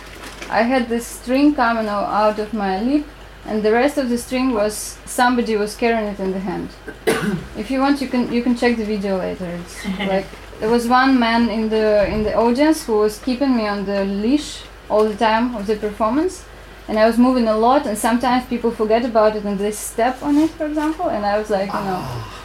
I 0.48 0.62
had 0.62 0.88
this 0.88 1.06
string 1.06 1.54
coming 1.54 1.88
out 1.88 2.38
of 2.38 2.54
my 2.54 2.80
lip, 2.80 3.04
and 3.46 3.62
the 3.62 3.72
rest 3.72 3.98
of 3.98 4.08
the 4.08 4.18
string 4.18 4.52
was 4.54 4.98
somebody 5.04 5.56
was 5.56 5.76
carrying 5.76 6.08
it 6.08 6.18
in 6.18 6.32
the 6.32 6.40
hand. 6.40 6.68
if 7.56 7.70
you 7.70 7.80
want, 7.80 8.00
you 8.00 8.08
can 8.08 8.32
you 8.32 8.42
can 8.42 8.56
check 8.56 8.76
the 8.76 8.84
video 8.84 9.18
later. 9.18 9.46
It's 9.46 9.84
like 9.98 10.26
there 10.60 10.70
was 10.70 10.88
one 10.88 11.18
man 11.18 11.48
in 11.50 11.68
the 11.68 12.06
in 12.08 12.22
the 12.22 12.34
audience 12.34 12.86
who 12.86 12.98
was 12.98 13.18
keeping 13.18 13.56
me 13.56 13.66
on 13.66 13.84
the 13.84 14.04
leash 14.04 14.62
all 14.88 15.04
the 15.04 15.16
time 15.16 15.54
of 15.54 15.66
the 15.66 15.76
performance, 15.76 16.44
and 16.88 16.98
I 16.98 17.06
was 17.06 17.18
moving 17.18 17.48
a 17.48 17.56
lot, 17.56 17.86
and 17.86 17.96
sometimes 17.96 18.46
people 18.46 18.70
forget 18.70 19.04
about 19.04 19.36
it 19.36 19.44
and 19.44 19.58
they 19.58 19.72
step 19.72 20.22
on 20.22 20.36
it, 20.38 20.50
for 20.50 20.66
example, 20.66 21.08
and 21.10 21.24
I 21.24 21.38
was 21.38 21.50
like, 21.50 21.68
you 21.68 21.84
know, 21.88 22.00
ah. 22.00 22.44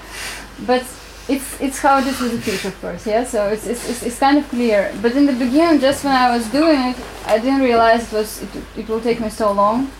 but 0.65 0.83
it's 1.29 1.61
it's 1.61 1.79
how 1.79 1.99
it 1.99 2.07
is 2.07 2.19
with 2.19 2.31
the 2.31 2.41
fish, 2.41 2.65
of 2.65 2.79
course, 2.81 3.05
yeah. 3.05 3.23
So 3.23 3.47
it's 3.47 3.67
it's, 3.67 3.87
it's, 3.89 4.03
it's 4.03 4.19
kind 4.19 4.37
of 4.37 4.49
clear. 4.49 4.91
But 5.01 5.15
in 5.15 5.25
the 5.25 5.33
beginning, 5.33 5.79
just 5.79 6.03
when 6.03 6.15
I 6.15 6.35
was 6.35 6.47
doing 6.49 6.79
it, 6.91 6.97
I 7.25 7.37
didn't 7.37 7.61
realize 7.61 8.11
it 8.11 8.15
was 8.17 8.41
it, 8.41 8.49
it 8.77 8.89
will 8.89 9.01
take 9.01 9.19
me 9.19 9.29
so 9.29 9.51
long, 9.51 9.91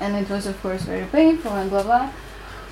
and 0.00 0.16
it 0.16 0.28
was 0.28 0.46
of 0.46 0.60
course 0.62 0.82
very 0.82 1.06
painful 1.06 1.52
and 1.52 1.70
blah 1.70 1.82
blah. 1.82 2.10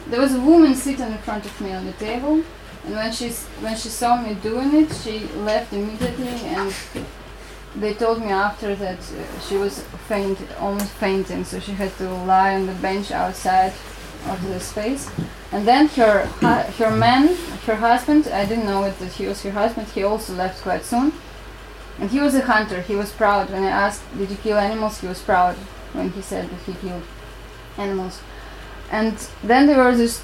There 0.09 0.21
was 0.21 0.35
a 0.35 0.41
woman 0.41 0.75
sitting 0.75 1.07
in 1.07 1.19
front 1.19 1.47
of 1.47 1.61
me 1.61 1.73
on 1.73 1.87
the 1.87 1.93
table, 1.93 2.43
and 2.85 2.95
when 2.95 3.13
she 3.13 3.31
when 3.61 3.77
she 3.77 3.89
saw 3.89 4.21
me 4.21 4.35
doing 4.35 4.75
it, 4.75 4.93
she 4.93 5.27
left 5.37 5.73
immediately, 5.73 6.29
and 6.29 6.75
they 7.77 7.95
told 7.95 8.21
me 8.21 8.29
after 8.29 8.75
that 8.77 8.99
uh, 8.99 9.41
she 9.41 9.57
was 9.57 9.83
faint, 10.07 10.39
almost 10.61 10.91
fainting, 10.93 11.45
so 11.45 11.59
she 11.59 11.73
had 11.73 11.97
to 11.97 12.09
lie 12.09 12.55
on 12.55 12.67
the 12.67 12.75
bench 12.75 13.11
outside 13.11 13.73
of 14.29 14.43
the 14.47 14.61
space. 14.61 15.11
And 15.51 15.67
then 15.67 15.89
her 15.89 16.27
her 16.79 16.91
man, 16.91 17.35
her 17.67 17.77
husband, 17.77 18.29
I 18.29 18.45
didn't 18.45 18.67
know 18.67 18.85
it 18.85 18.99
that 18.99 19.13
he 19.13 19.27
was 19.27 19.43
her 19.43 19.53
husband. 19.53 19.89
He 19.89 20.03
also 20.03 20.35
left 20.35 20.63
quite 20.63 20.85
soon, 20.85 21.13
and 21.99 22.11
he 22.11 22.21
was 22.21 22.35
a 22.35 22.43
hunter. 22.43 22.83
He 22.83 22.97
was 22.97 23.11
proud 23.13 23.51
when 23.51 23.63
I 23.63 23.71
asked, 23.71 24.03
"Did 24.19 24.31
you 24.31 24.37
kill 24.37 24.59
animals?" 24.59 25.01
He 25.01 25.07
was 25.07 25.23
proud 25.23 25.57
when 25.95 26.11
he 26.11 26.21
said 26.21 26.51
that 26.51 26.61
he 26.67 26.75
killed 26.75 27.05
animals. 27.79 28.21
And 28.91 29.17
then 29.43 29.67
there 29.67 29.79
were 29.79 29.97
these 29.97 30.23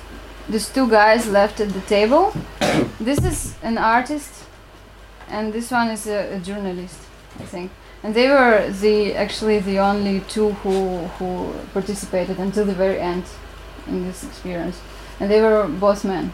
these 0.49 0.69
two 0.69 0.89
guys 0.89 1.29
left 1.29 1.61
at 1.61 1.71
the 1.71 1.81
table. 1.83 2.33
this 3.01 3.19
is 3.25 3.55
an 3.63 3.79
artist, 3.79 4.45
and 5.29 5.53
this 5.53 5.71
one 5.71 5.89
is 5.89 6.07
a, 6.07 6.37
a 6.37 6.39
journalist, 6.41 6.99
I 7.39 7.45
think. 7.45 7.71
And 8.03 8.15
they 8.15 8.29
were 8.29 8.71
the 8.71 9.15
actually 9.15 9.61
the 9.61 9.79
only 9.79 10.21
two 10.21 10.51
who 10.63 10.99
who 11.19 11.53
participated 11.73 12.39
until 12.39 12.65
the 12.65 12.75
very 12.75 12.99
end 12.99 13.25
in 13.87 14.05
this 14.05 14.25
experience, 14.25 14.81
and 15.21 15.31
they 15.31 15.41
were 15.41 15.69
both 15.69 16.05
men. 16.05 16.33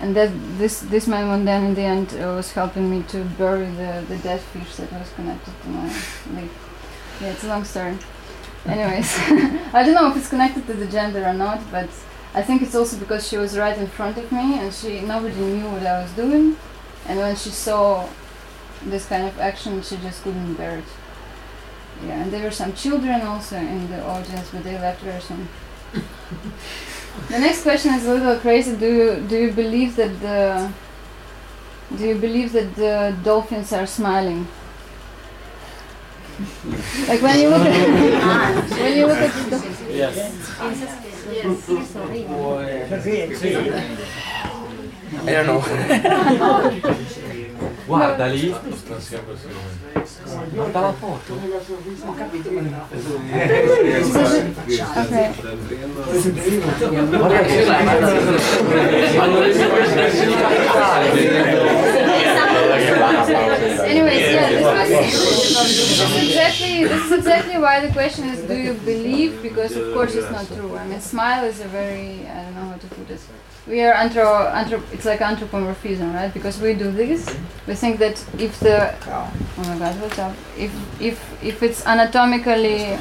And 0.00 0.14
that 0.14 0.30
this 0.58 0.80
this 0.80 1.06
man 1.06 1.28
one 1.28 1.44
then 1.44 1.64
in 1.64 1.74
the 1.74 1.82
end 1.82 2.14
uh, 2.14 2.36
was 2.36 2.52
helping 2.52 2.90
me 2.90 3.02
to 3.08 3.24
bury 3.38 3.66
the 3.66 4.04
the 4.08 4.18
dead 4.18 4.40
fish 4.40 4.76
that 4.76 4.92
was 4.92 5.10
connected 5.16 5.54
to 5.62 5.68
my 5.68 5.84
lip. 6.34 6.50
Yeah, 7.20 7.32
it's 7.32 7.44
a 7.44 7.48
long 7.48 7.64
story. 7.64 7.96
Anyways, 8.64 9.18
I 9.72 9.82
don't 9.84 9.94
know 9.94 10.10
if 10.10 10.16
it's 10.16 10.28
connected 10.28 10.66
to 10.66 10.74
the 10.74 10.86
gender 10.86 11.24
or 11.24 11.34
not, 11.34 11.60
but 11.70 11.88
I 12.34 12.42
think 12.42 12.62
it's 12.62 12.74
also 12.74 12.96
because 12.98 13.28
she 13.28 13.36
was 13.36 13.56
right 13.56 13.76
in 13.76 13.86
front 13.86 14.18
of 14.18 14.30
me 14.32 14.58
and 14.58 14.72
she 14.72 15.00
nobody 15.00 15.36
knew 15.36 15.68
what 15.70 15.86
I 15.86 16.02
was 16.02 16.10
doing, 16.12 16.56
and 17.06 17.18
when 17.18 17.36
she 17.36 17.50
saw 17.50 18.08
this 18.84 19.06
kind 19.06 19.26
of 19.26 19.38
action, 19.38 19.82
she 19.82 19.96
just 19.96 20.22
couldn't 20.22 20.54
bear 20.54 20.78
it. 20.78 20.84
Yeah, 22.04 22.22
and 22.22 22.32
there 22.32 22.42
were 22.42 22.50
some 22.50 22.74
children 22.74 23.22
also 23.22 23.56
in 23.56 23.88
the 23.90 24.04
audience, 24.04 24.50
but 24.52 24.64
they 24.64 24.78
left 24.78 25.00
very 25.00 25.20
soon. 25.20 25.48
the 27.28 27.38
next 27.38 27.62
question 27.62 27.94
is 27.94 28.06
a 28.06 28.14
little 28.14 28.38
crazy. 28.38 28.76
Do 28.76 28.86
you 28.86 29.26
do 29.28 29.36
you 29.36 29.52
believe 29.52 29.96
that 29.96 30.20
the 30.20 30.70
do 31.96 32.06
you 32.06 32.16
believe 32.16 32.52
that 32.52 32.74
the 32.74 33.16
dolphins 33.22 33.72
are 33.72 33.86
smiling? 33.86 34.46
Like 37.08 37.22
when 37.22 37.38
you 37.40 37.48
look 37.48 37.62
at 37.66 38.70
when 38.80 38.96
you 38.96 39.06
look 39.06 39.18
at 39.18 39.32
the 39.50 39.50
do- 39.50 39.62
I 45.24 45.32
don't 45.32 45.46
know. 45.46 45.62
Guarda 47.86 48.26
lì. 48.26 48.54
Guarda 50.52 50.80
la 50.80 50.92
foto. 50.92 51.34
Okay. 54.86 55.32
Guarda 57.10 57.40
che 57.42 57.64
hanno 59.18 59.38
le 59.40 59.54
Anyways, 63.86 64.20
yeah, 64.20 64.48
this 64.48 64.62
was 64.62 64.88
this 64.88 66.00
is 66.00 66.16
exactly 66.28 66.84
this 66.84 67.04
is 67.06 67.12
exactly 67.12 67.58
why 67.58 67.80
the 67.80 67.92
question 67.92 68.28
is, 68.28 68.40
do 68.42 68.54
you 68.54 68.74
believe? 68.84 69.42
Because 69.42 69.76
of 69.76 69.92
course 69.94 70.14
it's 70.14 70.30
not 70.30 70.46
true. 70.48 70.76
I 70.76 70.86
mean, 70.86 71.00
smile 71.00 71.44
is 71.44 71.60
a 71.60 71.68
very 71.68 72.26
I 72.26 72.44
don't 72.44 72.54
know 72.54 72.68
how 72.70 72.76
to 72.76 72.86
put 72.88 73.10
it. 73.10 73.20
We 73.66 73.82
are 73.82 73.94
antro, 73.94 74.46
antro 74.46 74.80
it's 74.92 75.04
like 75.04 75.20
anthropomorphism, 75.20 76.14
right? 76.14 76.32
Because 76.32 76.60
we 76.60 76.74
do 76.74 76.90
this, 76.92 77.26
we 77.66 77.74
think 77.74 77.98
that 77.98 78.24
if 78.38 78.60
the 78.60 78.94
oh 79.08 79.32
my 79.58 79.78
god, 79.78 80.00
what's 80.00 80.18
up? 80.18 80.34
If 80.56 80.72
if 81.00 81.42
if 81.42 81.62
it's 81.62 81.84
anatomically 81.84 82.98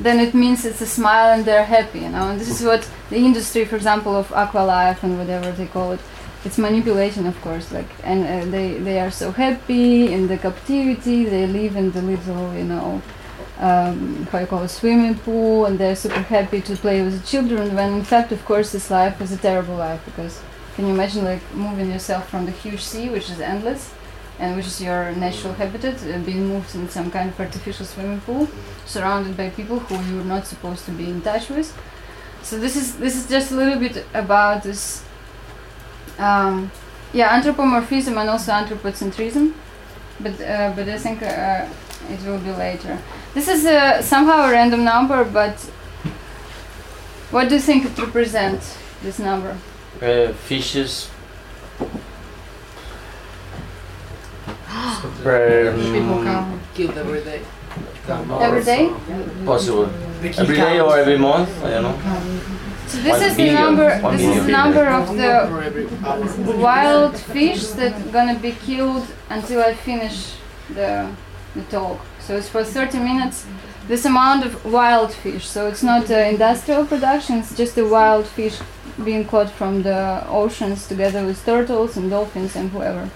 then 0.00 0.20
it 0.20 0.34
means 0.34 0.64
it's 0.64 0.80
a 0.80 0.86
smile 0.86 1.32
and 1.32 1.44
they're 1.44 1.64
happy, 1.64 2.00
you 2.00 2.08
know. 2.08 2.30
And 2.30 2.40
this 2.40 2.48
is 2.48 2.64
what 2.64 2.88
the 3.10 3.16
industry, 3.16 3.64
for 3.64 3.76
example, 3.76 4.16
of 4.16 4.28
aqualife 4.28 5.02
and 5.02 5.18
whatever 5.18 5.52
they 5.52 5.66
call 5.66 5.92
it, 5.92 6.00
it's 6.44 6.58
manipulation, 6.58 7.26
of 7.26 7.40
course. 7.40 7.70
Like, 7.72 7.88
and 8.02 8.24
uh, 8.24 8.50
they 8.50 8.74
they 8.74 9.00
are 9.00 9.10
so 9.10 9.30
happy 9.32 10.12
in 10.12 10.28
the 10.28 10.38
captivity. 10.38 11.24
They 11.24 11.46
live 11.46 11.76
in 11.76 11.92
the 11.92 12.02
little, 12.02 12.54
you 12.54 12.64
know, 12.64 13.02
um, 13.62 14.26
how 14.32 14.40
you 14.40 14.46
call 14.46 14.62
it, 14.64 14.68
swimming 14.68 15.14
pool, 15.14 15.66
and 15.66 15.78
they're 15.78 15.96
super 15.96 16.20
happy 16.20 16.60
to 16.60 16.76
play 16.76 17.02
with 17.02 17.18
the 17.18 17.26
children. 17.26 17.74
When 17.74 17.92
in 17.94 18.04
fact, 18.04 18.32
of 18.32 18.44
course, 18.44 18.72
this 18.72 18.90
life 18.90 19.20
is 19.20 19.30
a 19.32 19.36
terrible 19.36 19.76
life 19.76 20.04
because 20.04 20.42
can 20.74 20.86
you 20.86 20.92
imagine 20.92 21.24
like 21.24 21.42
moving 21.54 21.90
yourself 21.90 22.28
from 22.28 22.44
the 22.44 22.52
huge 22.52 22.80
sea, 22.80 23.08
which 23.08 23.30
is 23.30 23.40
endless, 23.40 23.94
and 24.40 24.56
which 24.56 24.66
is 24.66 24.82
your 24.82 25.12
natural 25.12 25.54
habitat, 25.54 25.94
uh, 26.02 26.18
being 26.18 26.46
moved 26.48 26.74
in 26.74 26.88
some 26.88 27.08
kind 27.10 27.28
of 27.28 27.38
artificial 27.38 27.86
swimming 27.86 28.20
pool, 28.22 28.48
surrounded 28.84 29.36
by 29.36 29.48
people 29.50 29.78
who 29.78 29.94
you're 30.12 30.24
not 30.24 30.46
supposed 30.46 30.84
to 30.86 30.90
be 30.90 31.08
in 31.08 31.22
touch 31.22 31.48
with. 31.48 31.72
So 32.42 32.58
this 32.58 32.74
is 32.74 32.96
this 32.96 33.14
is 33.14 33.28
just 33.28 33.52
a 33.52 33.54
little 33.54 33.78
bit 33.78 34.04
about 34.12 34.64
this 34.64 35.04
um, 36.18 36.72
yeah, 37.12 37.32
anthropomorphism 37.36 38.18
and 38.18 38.28
also 38.28 38.50
anthropocentrism, 38.52 39.52
but 40.18 40.40
uh, 40.40 40.72
but 40.74 40.88
I 40.88 40.98
think 40.98 41.22
uh, 41.22 41.68
it 42.10 42.22
will 42.26 42.38
be 42.38 42.50
later. 42.52 42.98
This 43.34 43.48
is 43.48 43.64
uh, 43.66 44.02
somehow 44.02 44.46
a 44.48 44.50
random 44.50 44.84
number, 44.84 45.24
but 45.24 45.54
what 47.30 47.48
do 47.48 47.54
you 47.54 47.60
think 47.60 47.84
it 47.86 47.98
represents? 47.98 48.76
This 49.02 49.18
number? 49.18 49.56
Uh, 50.00 50.32
fishes. 50.32 51.08
People 55.22 56.18
Um, 56.18 56.24
come 56.24 56.60
killed 56.74 56.96
every 56.98 57.22
day. 57.22 57.40
Every 58.40 58.64
day? 58.64 58.90
possible. 59.44 59.88
Every 60.38 60.56
day 60.56 60.80
or 60.80 60.98
every 60.98 61.18
month, 61.18 61.50
I 61.64 61.70
don't 61.70 61.82
know. 61.84 61.98
So 62.86 62.98
this 62.98 63.12
One 63.12 63.22
is 63.22 63.36
the 63.36 63.50
number. 63.52 63.98
One 64.00 64.16
This 64.16 64.36
is 64.36 64.44
the 64.44 64.52
number 64.52 64.84
of 64.86 65.08
the 65.16 65.46
For 65.48 65.62
every 65.62 65.86
hour. 66.04 66.56
wild 66.58 67.16
fish 67.16 67.62
that 67.78 68.12
gonna 68.12 68.38
be 68.38 68.52
killed 68.66 69.06
until 69.30 69.60
I 69.62 69.74
finish 69.74 70.34
the 70.74 71.08
the 71.54 71.62
talk. 71.64 72.00
So 72.20 72.36
it's 72.36 72.48
for 72.48 72.64
30 72.64 72.98
minutes. 72.98 73.46
This 73.88 74.04
amount 74.04 74.44
of 74.46 74.64
wild 74.64 75.12
fish. 75.12 75.46
So 75.46 75.66
it's 75.66 75.82
not 75.82 76.10
uh, 76.10 76.14
industrial 76.14 76.86
production. 76.86 77.38
It's 77.38 77.56
just 77.56 77.74
the 77.74 77.86
wild 77.86 78.26
fish 78.26 78.58
being 79.04 79.24
caught 79.26 79.50
from 79.50 79.82
the 79.82 80.24
oceans 80.28 80.86
together 80.86 81.24
with 81.24 81.44
turtles 81.44 81.96
and 81.96 82.10
dolphins 82.10 82.54
and 82.56 82.70
whoever. 82.70 83.10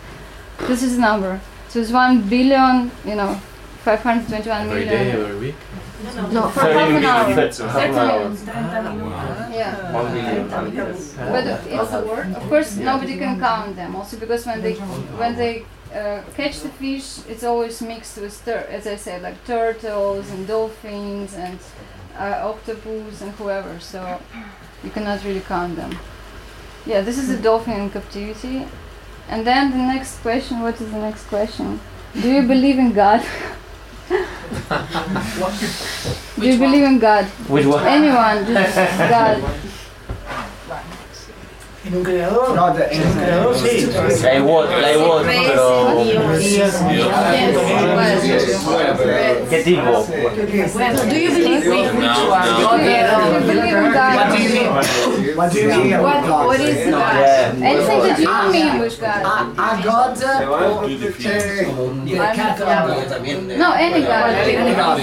This 0.61 0.83
is 0.83 0.97
the 0.97 1.03
number. 1.03 1.41
So 1.69 1.81
it's 1.81 1.93
one 1.93 2.23
billion. 2.29 2.91
You 3.05 3.15
know, 3.15 3.41
521 3.85 4.63
Every 4.63 4.85
million. 4.85 4.89
day, 4.89 5.11
every 5.13 5.39
week. 5.39 5.55
No, 6.31 6.49
for 6.49 6.61
30 6.61 6.75
half 6.75 6.91
an 6.91 7.05
hour. 7.05 7.35
that's 7.35 7.59
half 7.59 7.77
an 7.77 7.95
30 7.95 7.99
hour. 7.99 8.29
minutes. 8.29 8.43
Yeah. 9.55 9.93
One 9.93 10.13
billion. 10.13 10.49
But 10.49 11.47
it's 11.47 12.37
of 12.37 12.49
course 12.49 12.77
nobody 12.77 13.17
can 13.17 13.39
count 13.39 13.77
them. 13.77 13.97
Also 13.97 14.17
because 14.19 14.45
when 14.47 14.61
they 14.63 14.75
when 14.75 15.37
they 15.37 15.65
uh, 15.97 16.23
catch 16.37 16.61
the 16.61 16.69
fish, 16.69 17.19
it's 17.29 17.43
always 17.45 17.81
mixed 17.81 18.19
with, 18.19 18.45
tur- 18.45 18.67
as 18.71 18.87
I 18.87 18.97
said, 18.97 19.23
like 19.23 19.45
turtles 19.47 20.31
and 20.31 20.47
dolphins 20.47 21.35
and 21.35 21.59
uh, 22.19 22.49
octopus 22.51 23.23
and 23.23 23.33
whoever. 23.33 23.81
So 23.81 24.21
you 24.85 24.91
cannot 24.91 25.25
really 25.25 25.41
count 25.41 25.77
them. 25.77 25.99
Yeah, 26.85 27.01
this 27.01 27.19
is 27.19 27.31
a 27.31 27.39
dolphin 27.41 27.75
in 27.81 27.91
captivity. 27.91 28.67
And 29.29 29.47
then 29.47 29.71
the 29.71 29.79
next 29.79 30.21
question. 30.21 30.61
What 30.61 30.81
is 30.81 30.91
the 30.91 30.99
next 30.99 31.27
question? 31.27 31.81
Do 32.15 32.31
you 32.31 32.43
believe 32.43 32.79
in 32.79 32.93
God? 32.93 33.25
Do 36.39 36.47
you 36.47 36.59
believe 36.59 36.85
in 36.85 36.99
God? 36.99 37.25
Which 37.49 37.67
one? 37.67 37.85
Anyone, 37.87 38.47
just 38.47 38.77
God. 38.99 39.43
En 41.87 41.95
un 41.97 42.03
creador. 42.03 42.55
No, 42.57 42.69
En 42.69 42.75
un 42.75 43.13
creador, 43.13 43.57
sí. 43.57 43.89
Pero. 45.27 45.93
¿Qué 49.49 49.63
tipo? 49.63 50.05
Do 50.05 51.17
you 51.17 51.31
believe 51.31 51.63
Do 51.63 51.71
you 51.71 51.83
believe 53.47 53.77
in 53.77 53.93
God? 53.93 54.17
What 54.17 54.29
do 54.31 54.43
you 54.43 54.51
mean? 54.51 54.69
What 55.37 55.53
do 55.53 55.59
you 55.61 55.69
mean 55.69 55.93
about 55.93 56.27
God? 56.27 56.47
What 56.47 56.61
is 56.61 56.91
God? 56.91 57.15
Yeah. 57.15 57.53
Anything 57.63 58.01
that 58.01 58.19
you 58.19 58.53
mean 58.53 58.79
with 58.81 59.01
God. 59.01 59.23
A, 59.23 59.83
God 59.85 60.19
eh, 60.23 60.45
No, 63.57 63.73
any 63.73 64.03
God. 64.03 64.35
any 64.35 64.75
God. 64.75 64.99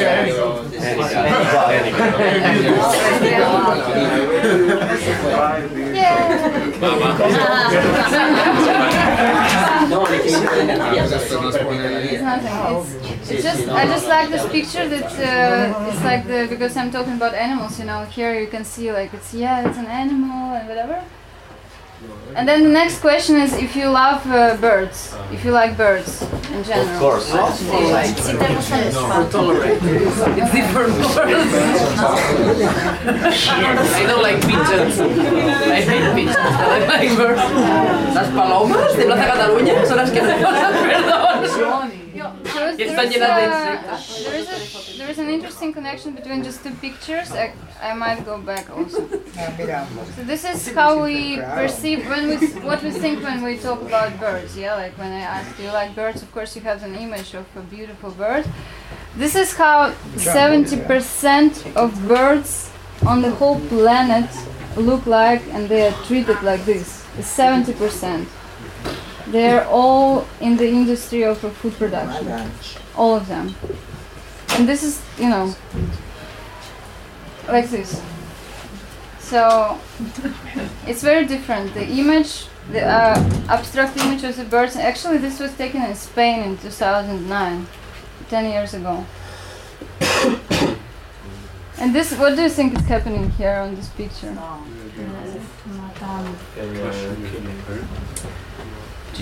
Yeah. 5.94 6.73
It's 13.30 13.44
just 13.44 13.68
I 13.70 13.86
just 13.86 14.08
like 14.08 14.30
this 14.30 14.46
picture 14.52 14.88
that 14.88 15.12
uh, 15.14 15.90
it's 15.90 16.04
like 16.04 16.28
the 16.28 16.48
because 16.50 16.76
I'm 16.78 16.92
talking 16.92 17.14
about 17.14 17.34
animals. 17.34 17.80
You 17.80 17.86
know, 17.86 18.04
here 18.06 18.40
you 18.40 18.48
can 18.48 18.66
see 18.66 18.92
like 18.92 19.14
it's 19.14 19.34
yeah, 19.34 19.68
it's 19.68 19.78
an 19.78 19.88
animal 19.88 20.56
and 20.56 20.68
whatever. 20.68 21.04
And 22.36 22.48
then 22.48 22.64
the 22.64 22.70
next 22.70 23.00
question 23.00 23.36
is 23.36 23.54
if 23.54 23.76
you 23.76 23.90
love 23.90 24.26
uh, 24.26 24.58
birds, 24.58 25.16
if 25.32 25.46
you 25.46 25.52
like 25.52 25.78
birds 25.78 26.24
in 26.52 26.64
general. 26.64 26.90
Of 26.90 27.00
course. 27.00 27.30
For 27.30 27.38
tolerate. 29.30 29.78
It's 29.82 30.52
different 30.52 30.98
birds. 30.98 31.18
I 33.94 34.06
don't 34.08 34.24
like 34.24 34.42
pigeons. 34.42 35.00
I 35.00 35.82
hate 35.82 36.16
pigeons, 36.16 36.36
but 36.36 36.70
I 36.70 36.88
like 36.88 37.18
birds. 37.18 37.42
Las 38.16 38.30
palomas 38.32 38.98
de 38.98 39.06
Plaza 39.06 39.26
Cataluña 39.26 39.86
son 39.86 39.98
las 39.98 40.10
que 40.10 40.22
me 40.22 40.34
pasan, 40.42 40.74
perdón. 41.54 41.93
There 42.78 42.88
is, 42.88 42.94
Que 42.94 42.96
there 42.96 42.96
están 42.96 43.08
is, 43.08 43.14
llenas 43.14 43.36
de 43.38 43.44
insectos. 43.44 44.24
there 44.24 44.40
is 44.40 44.48
a 44.48 44.98
there 44.98 45.10
is 45.12 45.18
an 45.20 45.30
interesting 45.30 45.74
connection 45.74 46.14
between 46.14 46.44
just 46.44 46.64
two 46.64 46.72
pictures. 46.82 47.32
I, 47.32 47.54
I 47.82 47.94
might 47.94 48.26
go 48.26 48.38
back 48.38 48.70
also. 48.70 49.08
So 50.16 50.24
this 50.24 50.44
is 50.46 50.74
how 50.74 51.04
we 51.04 51.38
perceive 51.38 52.08
when 52.10 52.28
we 52.30 52.38
what 52.70 52.82
we 52.84 52.92
think 52.92 53.24
when 53.24 53.44
we 53.44 53.58
talk 53.58 53.82
about 53.82 54.20
birds. 54.20 54.56
Yeah, 54.58 54.76
like 54.76 54.98
when 54.98 55.12
I 55.12 55.22
ask, 55.22 55.56
do 55.58 55.64
you 55.64 55.72
like 55.72 55.96
birds? 55.96 56.22
Of 56.22 56.32
course, 56.32 56.56
you 56.56 56.62
have 56.62 56.84
an 56.84 56.96
image 56.96 57.34
of 57.34 57.46
a 57.56 57.62
beautiful 57.62 58.12
bird. 58.12 58.46
This 59.16 59.36
is 59.36 59.54
how 59.54 59.92
70% 60.16 61.76
of 61.76 62.08
birds 62.08 62.72
on 63.06 63.22
the 63.22 63.30
whole 63.32 63.60
planet 63.70 64.30
look 64.76 65.06
like, 65.06 65.42
and 65.54 65.70
they 65.70 65.88
are 65.88 65.96
treated 66.08 66.42
like 66.42 66.66
this. 66.66 67.06
70%. 67.20 68.26
They're 69.28 69.66
all 69.66 70.28
in 70.42 70.58
the 70.58 70.68
industry 70.68 71.24
of 71.24 71.40
food 71.40 71.74
production. 71.74 72.52
All 72.96 73.16
of 73.16 73.28
them. 73.28 73.56
And 74.50 74.68
this 74.68 74.84
is, 74.84 75.02
you 75.18 75.30
know, 75.30 75.56
like 77.48 77.70
this. 77.70 78.02
So 79.20 79.80
it's 80.88 81.02
very 81.02 81.26
different. 81.26 81.74
The 81.74 81.88
image, 81.88 82.46
the 82.72 82.82
uh, 82.86 83.16
abstract 83.50 83.98
image 83.98 84.24
of 84.24 84.36
the 84.36 84.44
birds. 84.44 84.76
Actually, 84.76 85.18
this 85.18 85.40
was 85.40 85.56
taken 85.56 85.82
in 85.82 85.96
Spain 85.96 86.44
in 86.44 86.58
2009, 86.58 87.68
10 88.30 88.46
years 88.52 88.74
ago. 88.74 89.06
and 91.80 91.96
this, 91.96 92.14
what 92.18 92.36
do 92.36 92.44
you 92.44 92.50
think 92.50 92.78
is 92.78 92.86
happening 92.86 93.32
here 93.32 93.56
on 93.56 93.76
this 93.76 93.90
picture? 93.90 94.38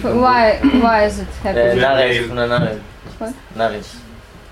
But 0.01 0.15
why? 0.15 0.60
Why 0.82 1.06
is 1.06 1.19
it 1.19 1.27
happening? 1.43 1.77
nuggets, 1.82 2.30
una 2.32 2.47
nugget. 2.47 2.82
What? 3.17 3.34
Nuggets. 3.56 3.97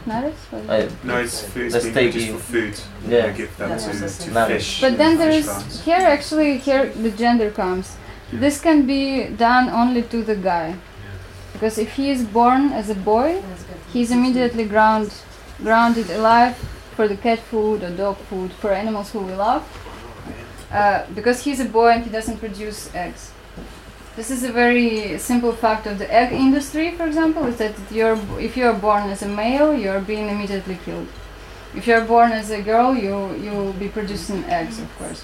Nuggets? 0.06 0.41
What 0.52 0.62
is 0.63 0.69
Eh, 0.69 0.78
it? 0.86 0.91
No, 1.04 1.17
it's 1.17 1.41
food. 1.43 1.71
The 1.71 1.80
being 1.80 1.91
steak 1.93 2.12
produced 2.12 2.32
for 2.34 2.39
food. 2.54 2.73
Yeah. 3.08 3.28
They 3.28 3.38
give 3.38 3.58
them 3.58 3.78
to, 3.78 3.91
to 4.23 4.32
Nuggets. 4.32 4.65
fish. 4.65 4.82
But 4.82 4.97
then 4.97 5.17
there 5.17 5.30
is 5.32 5.45
fish 5.45 5.56
farms. 5.56 5.84
here 5.86 6.04
actually 6.15 6.58
here 6.58 6.86
the 6.89 7.12
gender 7.12 7.52
comes. 7.52 7.95
This 8.32 8.60
can 8.62 8.86
be 8.86 9.28
done 9.30 9.69
only 9.69 10.04
to 10.04 10.23
the 10.23 10.36
guy, 10.36 10.75
because 11.54 11.78
if 11.80 11.93
he 11.93 12.12
is 12.12 12.23
born 12.23 12.71
as 12.73 12.89
a 12.89 12.95
boy, 12.95 13.41
he 13.91 14.02
is 14.02 14.12
immediately 14.12 14.65
ground, 14.65 15.12
grounded 15.63 16.10
alive 16.12 16.56
for 16.95 17.08
the 17.08 17.17
cat 17.17 17.39
food 17.39 17.82
or 17.84 17.89
dog 17.89 18.17
food 18.30 18.52
for 18.54 18.71
animals 18.71 19.10
who 19.12 19.19
we 19.21 19.34
love, 19.34 19.63
uh, 20.71 21.06
because 21.15 21.41
he's 21.43 21.60
a 21.60 21.65
boy 21.65 21.89
and 21.89 22.04
he 22.04 22.12
doesn't 22.12 22.38
produce 22.38 22.93
eggs. 22.93 23.32
This 24.15 24.32
is 24.32 24.43
a 24.43 24.52
very 24.52 25.17
simple 25.17 25.54
fact 25.54 25.86
of 25.88 25.98
the 25.98 26.12
egg 26.13 26.34
industry, 26.34 26.91
for 26.91 27.06
example, 27.08 27.45
is 27.45 27.58
that 27.58 27.74
you're, 27.89 28.17
if 28.39 28.58
you 28.58 28.65
are 28.65 28.74
born 28.74 29.10
as 29.10 29.22
a 29.22 29.28
male, 29.28 29.74
you 29.74 29.89
are 29.89 30.02
being 30.02 30.28
immediately 30.30 30.78
killed. 30.84 31.08
If 31.76 31.88
you 31.88 31.93
are 31.93 32.02
born 32.06 32.32
as 32.32 32.50
a 32.50 32.62
girl, 32.62 32.95
you 32.95 33.34
you 33.36 33.52
will 33.52 33.74
be 33.74 33.88
producing 33.88 34.43
eggs, 34.45 34.80
of 34.80 34.89
course. 34.98 35.24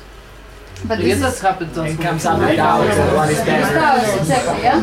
But 0.87 0.99
I 0.99 1.01
this 1.01 1.07
guess 1.07 1.15
is 1.17 1.21
that's 1.23 1.39
happened 1.39 1.73
to 1.73 1.83
us. 1.83 1.93
it 1.93 1.99
comes 2.01 2.25
out 2.25 2.39
without 2.39 2.79
what 3.15 3.29
is 3.31 3.43
there. 3.43 3.61
cows, 3.61 4.15
exactly, 4.19 4.61
yeah. 4.63 4.81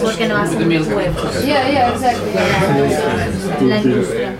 Porque 0.00 0.28
no 0.28 0.36
hacen 0.36 0.58
The 0.58 0.64
milk. 0.66 0.86
huevos. 0.86 1.44
Yeah, 1.44 1.68
yeah, 1.68 1.92
exactly. 1.92 2.32
La 3.68 3.76
industria. 3.76 4.38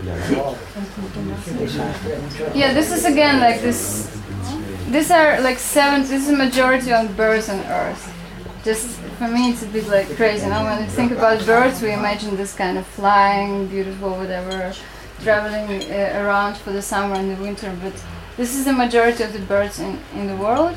Yeah, 2.54 2.72
this 2.74 2.92
is 2.92 3.04
again 3.04 3.40
like 3.40 3.60
this. 3.62 4.08
These 4.90 5.10
are 5.10 5.40
like 5.40 5.58
seven. 5.58 6.02
This 6.02 6.22
is 6.22 6.28
a 6.28 6.36
majority 6.36 6.92
on 6.92 7.08
birds 7.14 7.48
on 7.48 7.58
Earth. 7.66 8.11
Just 8.64 8.98
for 9.18 9.26
me, 9.26 9.50
it's 9.50 9.64
a 9.64 9.66
bit 9.66 9.88
like 9.88 10.08
crazy. 10.14 10.46
Now, 10.46 10.64
when 10.64 10.80
we 10.80 10.88
think 10.88 11.10
about 11.10 11.44
birds, 11.44 11.82
we 11.82 11.92
imagine 11.92 12.36
this 12.36 12.54
kind 12.54 12.78
of 12.78 12.86
flying, 12.86 13.66
beautiful, 13.66 14.10
whatever, 14.10 14.72
traveling 15.20 15.90
uh, 15.90 16.22
around 16.22 16.56
for 16.58 16.72
the 16.72 16.82
summer 16.82 17.16
and 17.16 17.36
the 17.36 17.42
winter. 17.42 17.76
But 17.82 17.92
this 18.36 18.54
is 18.54 18.64
the 18.64 18.72
majority 18.72 19.24
of 19.24 19.32
the 19.32 19.40
birds 19.40 19.80
in, 19.80 19.98
in 20.14 20.28
the 20.28 20.36
world, 20.36 20.76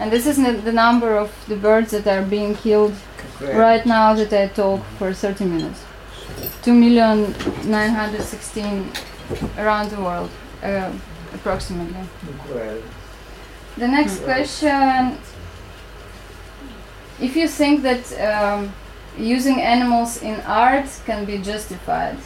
and 0.00 0.10
this 0.10 0.26
is 0.26 0.36
the, 0.36 0.72
number 0.72 1.16
of 1.16 1.30
the 1.46 1.56
birds 1.56 1.90
that 1.90 2.06
are 2.06 2.22
being 2.24 2.54
killed 2.54 2.94
right 3.40 3.84
now 3.84 4.14
that 4.14 4.32
I 4.32 4.48
talk 4.48 4.82
for 4.98 5.12
30 5.12 5.44
minutes. 5.44 5.84
Two 6.62 6.74
million 6.74 7.34
nine 7.64 7.90
hundred 7.90 8.22
sixteen 8.22 8.90
around 9.56 9.90
the 9.90 10.00
world, 10.00 10.28
uh, 10.62 10.90
approximately. 11.32 12.04
The 13.76 13.88
next 13.88 14.24
question 14.24 15.18
if 17.20 17.36
you 17.36 17.48
think 17.48 17.82
that 17.82 18.04
um, 18.20 18.72
using 19.18 19.60
animals 19.60 20.22
in 20.22 20.40
art 20.42 20.86
can 21.06 21.24
be 21.24 21.38
justified 21.38 22.18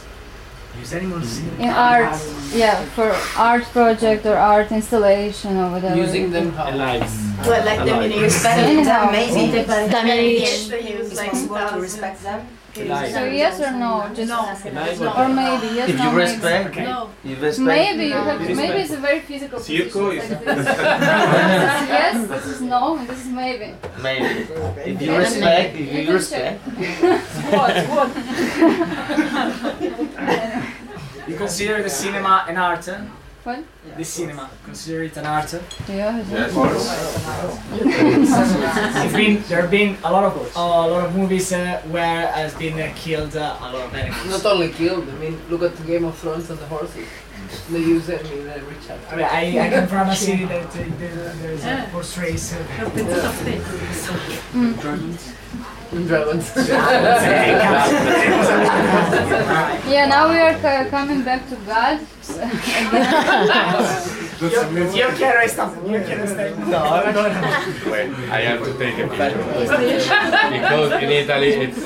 Use 0.79 0.93
animals 0.93 1.37
in 1.59 1.69
art 1.69 2.15
yeah 2.53 2.83
for 2.95 3.11
art 3.35 3.63
project 3.75 4.25
or 4.25 4.35
art 4.35 4.71
installation 4.71 5.57
or 5.57 5.69
whatever 5.71 5.97
Using 5.97 6.31
them 6.31 6.51
how? 6.53 6.71
Well, 6.71 7.65
like 7.65 7.85
them 7.85 8.03
in 8.03 8.21
respect 8.21 8.59
Anyhow. 8.59 9.11
them, 9.11 9.11
maybe. 9.11 9.65
Damage. 9.65 10.41
Yes, 10.41 10.69
use 10.69 11.15
like 11.15 11.31
to 11.71 11.79
respect 11.79 12.23
them. 12.23 12.47
So 12.73 13.25
yes 13.25 13.59
or 13.59 13.71
no 13.71 14.09
just 14.15 14.31
or 14.31 15.27
maybe 15.29 15.67
yes 15.75 15.89
If 15.89 15.97
no 15.97 16.03
you 16.03 16.09
maybe. 16.11 16.21
respect, 16.31 16.75
No. 16.77 17.09
you 17.23 17.35
respect. 17.35 17.67
maybe 17.67 18.05
you 18.05 18.13
have 18.13 18.39
to, 18.47 18.55
maybe 18.55 18.79
it's 18.83 18.93
a 18.93 18.97
very 18.97 19.19
physical 19.19 19.59
Circle 19.59 20.11
position, 20.11 20.23
is- 20.23 20.31
like 20.31 20.45
this. 20.45 20.65
This 20.65 20.67
is 20.67 20.77
yes 21.99 22.27
this 22.27 22.45
is 22.45 22.61
no 22.61 22.95
and 22.97 23.07
this 23.09 23.19
is 23.25 23.27
maybe 23.27 23.73
Maybe. 24.01 24.25
If 24.91 25.01
you 25.01 25.15
respect, 25.17 25.75
you 25.75 25.85
if 25.85 25.91
can 25.91 26.05
you 26.07 26.13
respect. 26.13 26.61
what 27.55 27.75
what 27.93 28.09
You 31.27 31.35
consider 31.37 31.83
the 31.83 31.89
cinema 31.89 32.45
an 32.47 32.57
art? 32.57 32.87
eh? 32.87 32.97
What? 33.43 33.63
The 33.97 34.05
cinema, 34.05 34.49
consider 34.63 35.03
it 35.03 35.17
an 35.17 35.25
art? 35.25 35.51
eh? 35.53 35.59
yeah 35.89 36.19
it 36.19 36.27
is. 36.31 36.55
It's 39.03 39.13
been, 39.13 39.41
there 39.49 39.61
have 39.61 39.71
been 39.71 39.97
a 40.03 40.11
lot 40.11 40.23
of 40.25 40.55
a 40.55 40.59
lot 40.59 41.05
of 41.05 41.15
movies 41.15 41.51
uh, 41.51 41.81
where 41.89 42.27
has 42.27 42.53
been 42.53 42.79
uh, 42.79 42.91
killed 42.95 43.35
uh, 43.35 43.57
a 43.59 43.71
lot 43.73 43.87
of 43.87 43.95
animals. 43.95 44.43
Not 44.43 44.53
only 44.53 44.69
killed, 44.69 45.09
I 45.09 45.13
mean, 45.15 45.39
look 45.49 45.63
at 45.63 45.75
the 45.75 45.83
Game 45.85 46.05
of 46.05 46.15
Thrones 46.19 46.49
and 46.51 46.59
the 46.59 46.67
horses. 46.67 47.07
They 47.71 47.79
use 47.79 48.07
it 48.09 48.21
in 48.31 48.47
every 48.47 48.75
chapter. 48.85 49.15
I, 49.15 49.17
mean, 49.17 49.25
I, 49.59 49.65
I 49.65 49.69
can 49.69 49.87
promise 49.87 50.27
you 50.27 50.45
that 50.47 50.67
uh, 50.67 50.73
there, 50.99 51.33
there's 51.41 51.65
a 51.65 51.87
portraits 51.91 52.53
of 52.53 52.69
Dragons. 54.81 55.33
Dragons. 55.91 56.51
Yeah, 59.91 60.05
now 60.07 60.29
we 60.29 60.37
are 60.39 60.53
ca- 60.59 60.87
coming 60.89 61.21
back 61.23 61.47
to 61.49 61.55
God. 61.67 61.99
Yo, 64.39 64.47
yo 64.95 65.07
quiero 65.17 65.39
esta, 65.41 65.69
yo 65.85 65.99
quiero 66.01 66.23
esta. 66.23 66.49
No, 66.65 67.03
no, 67.11 67.27
no. 67.27 67.39
Wait, 67.91 68.09
I 68.31 68.41
have 68.41 68.63
to 68.63 68.73
take 68.79 68.97
a 68.99 69.07
picture. 69.07 69.37
because 70.51 70.91
in 71.03 71.09
Italy 71.09 71.49
it's. 71.49 71.85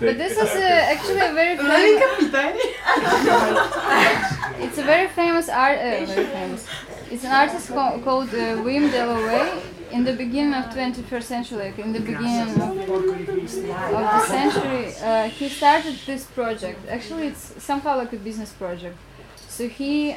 But 0.00 0.18
this 0.18 0.32
is 0.32 0.38
uh, 0.38 0.92
actually 0.92 1.20
a 1.20 1.32
very 1.32 1.56
famous. 1.56 2.30
It's 4.58 4.78
a 4.78 4.82
very 4.82 5.08
famous 5.08 5.48
art. 5.48 5.78
Uh, 5.78 6.04
very 6.06 6.26
famous. 6.26 6.66
It's 7.10 7.24
an 7.24 7.32
artist 7.32 7.68
co- 7.68 8.00
called 8.04 8.28
uh, 8.30 8.62
Wim 8.64 8.90
Delvoye. 8.90 9.62
In 9.92 10.02
the 10.02 10.12
beginning 10.12 10.54
of 10.54 10.64
21st 10.74 11.22
century, 11.22 11.58
like 11.58 11.78
in 11.78 11.92
the 11.92 12.00
beginning 12.00 12.40
of, 12.40 12.58
of 12.58 14.04
the 14.14 14.26
century, 14.26 14.92
uh, 15.00 15.28
he 15.28 15.48
started 15.48 15.94
this 16.04 16.24
project. 16.24 16.80
Actually, 16.88 17.28
it's 17.28 17.62
somehow 17.62 17.96
like 17.96 18.12
a 18.12 18.16
business 18.16 18.50
project. 18.50 18.96
So 19.48 19.68
he 19.68 20.16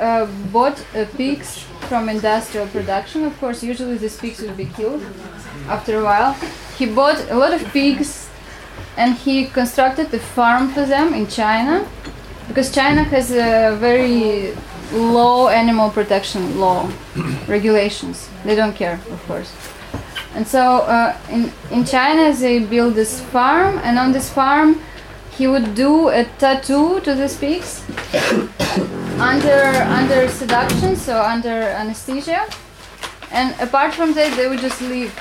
uh, 0.00 0.26
bought 0.50 0.82
uh, 0.94 1.04
pigs 1.16 1.58
from 1.88 2.08
industrial 2.08 2.66
production. 2.68 3.24
Of 3.24 3.38
course, 3.38 3.62
usually 3.62 3.98
these 3.98 4.16
pigs 4.16 4.40
would 4.40 4.56
be 4.56 4.66
killed 4.66 5.02
after 5.68 6.00
a 6.00 6.04
while. 6.04 6.32
He 6.78 6.86
bought 6.86 7.30
a 7.30 7.36
lot 7.36 7.52
of 7.52 7.62
pigs 7.72 8.30
and 8.96 9.14
he 9.16 9.46
constructed 9.46 10.14
a 10.14 10.18
farm 10.18 10.68
for 10.70 10.86
them 10.86 11.12
in 11.12 11.26
China 11.26 11.86
because 12.48 12.72
China 12.72 13.02
has 13.04 13.30
a 13.30 13.76
very 13.80 14.54
low 14.92 15.48
animal 15.48 15.90
protection 15.90 16.60
law 16.60 16.90
regulations. 17.48 18.28
They 18.44 18.54
don't 18.54 18.74
care, 18.74 19.00
of 19.10 19.22
course. 19.26 19.52
And 20.34 20.46
so 20.46 20.78
uh, 20.78 21.16
in 21.30 21.52
in 21.70 21.84
China 21.84 22.32
they 22.32 22.58
build 22.58 22.94
this 22.94 23.20
farm, 23.20 23.78
and 23.84 23.98
on 23.98 24.12
this 24.12 24.30
farm 24.30 24.80
he 25.36 25.46
would 25.46 25.74
do 25.74 26.08
a 26.08 26.24
tattoo 26.38 27.00
to 27.00 27.14
these 27.14 27.36
pigs 27.36 27.82
under 29.18 29.62
under 29.98 30.28
seduction, 30.28 30.96
so 30.96 31.20
under 31.20 31.62
anesthesia. 31.82 32.46
And 33.30 33.54
apart 33.60 33.94
from 33.94 34.14
that, 34.14 34.36
they 34.36 34.46
would 34.48 34.60
just 34.60 34.80
live. 34.80 35.12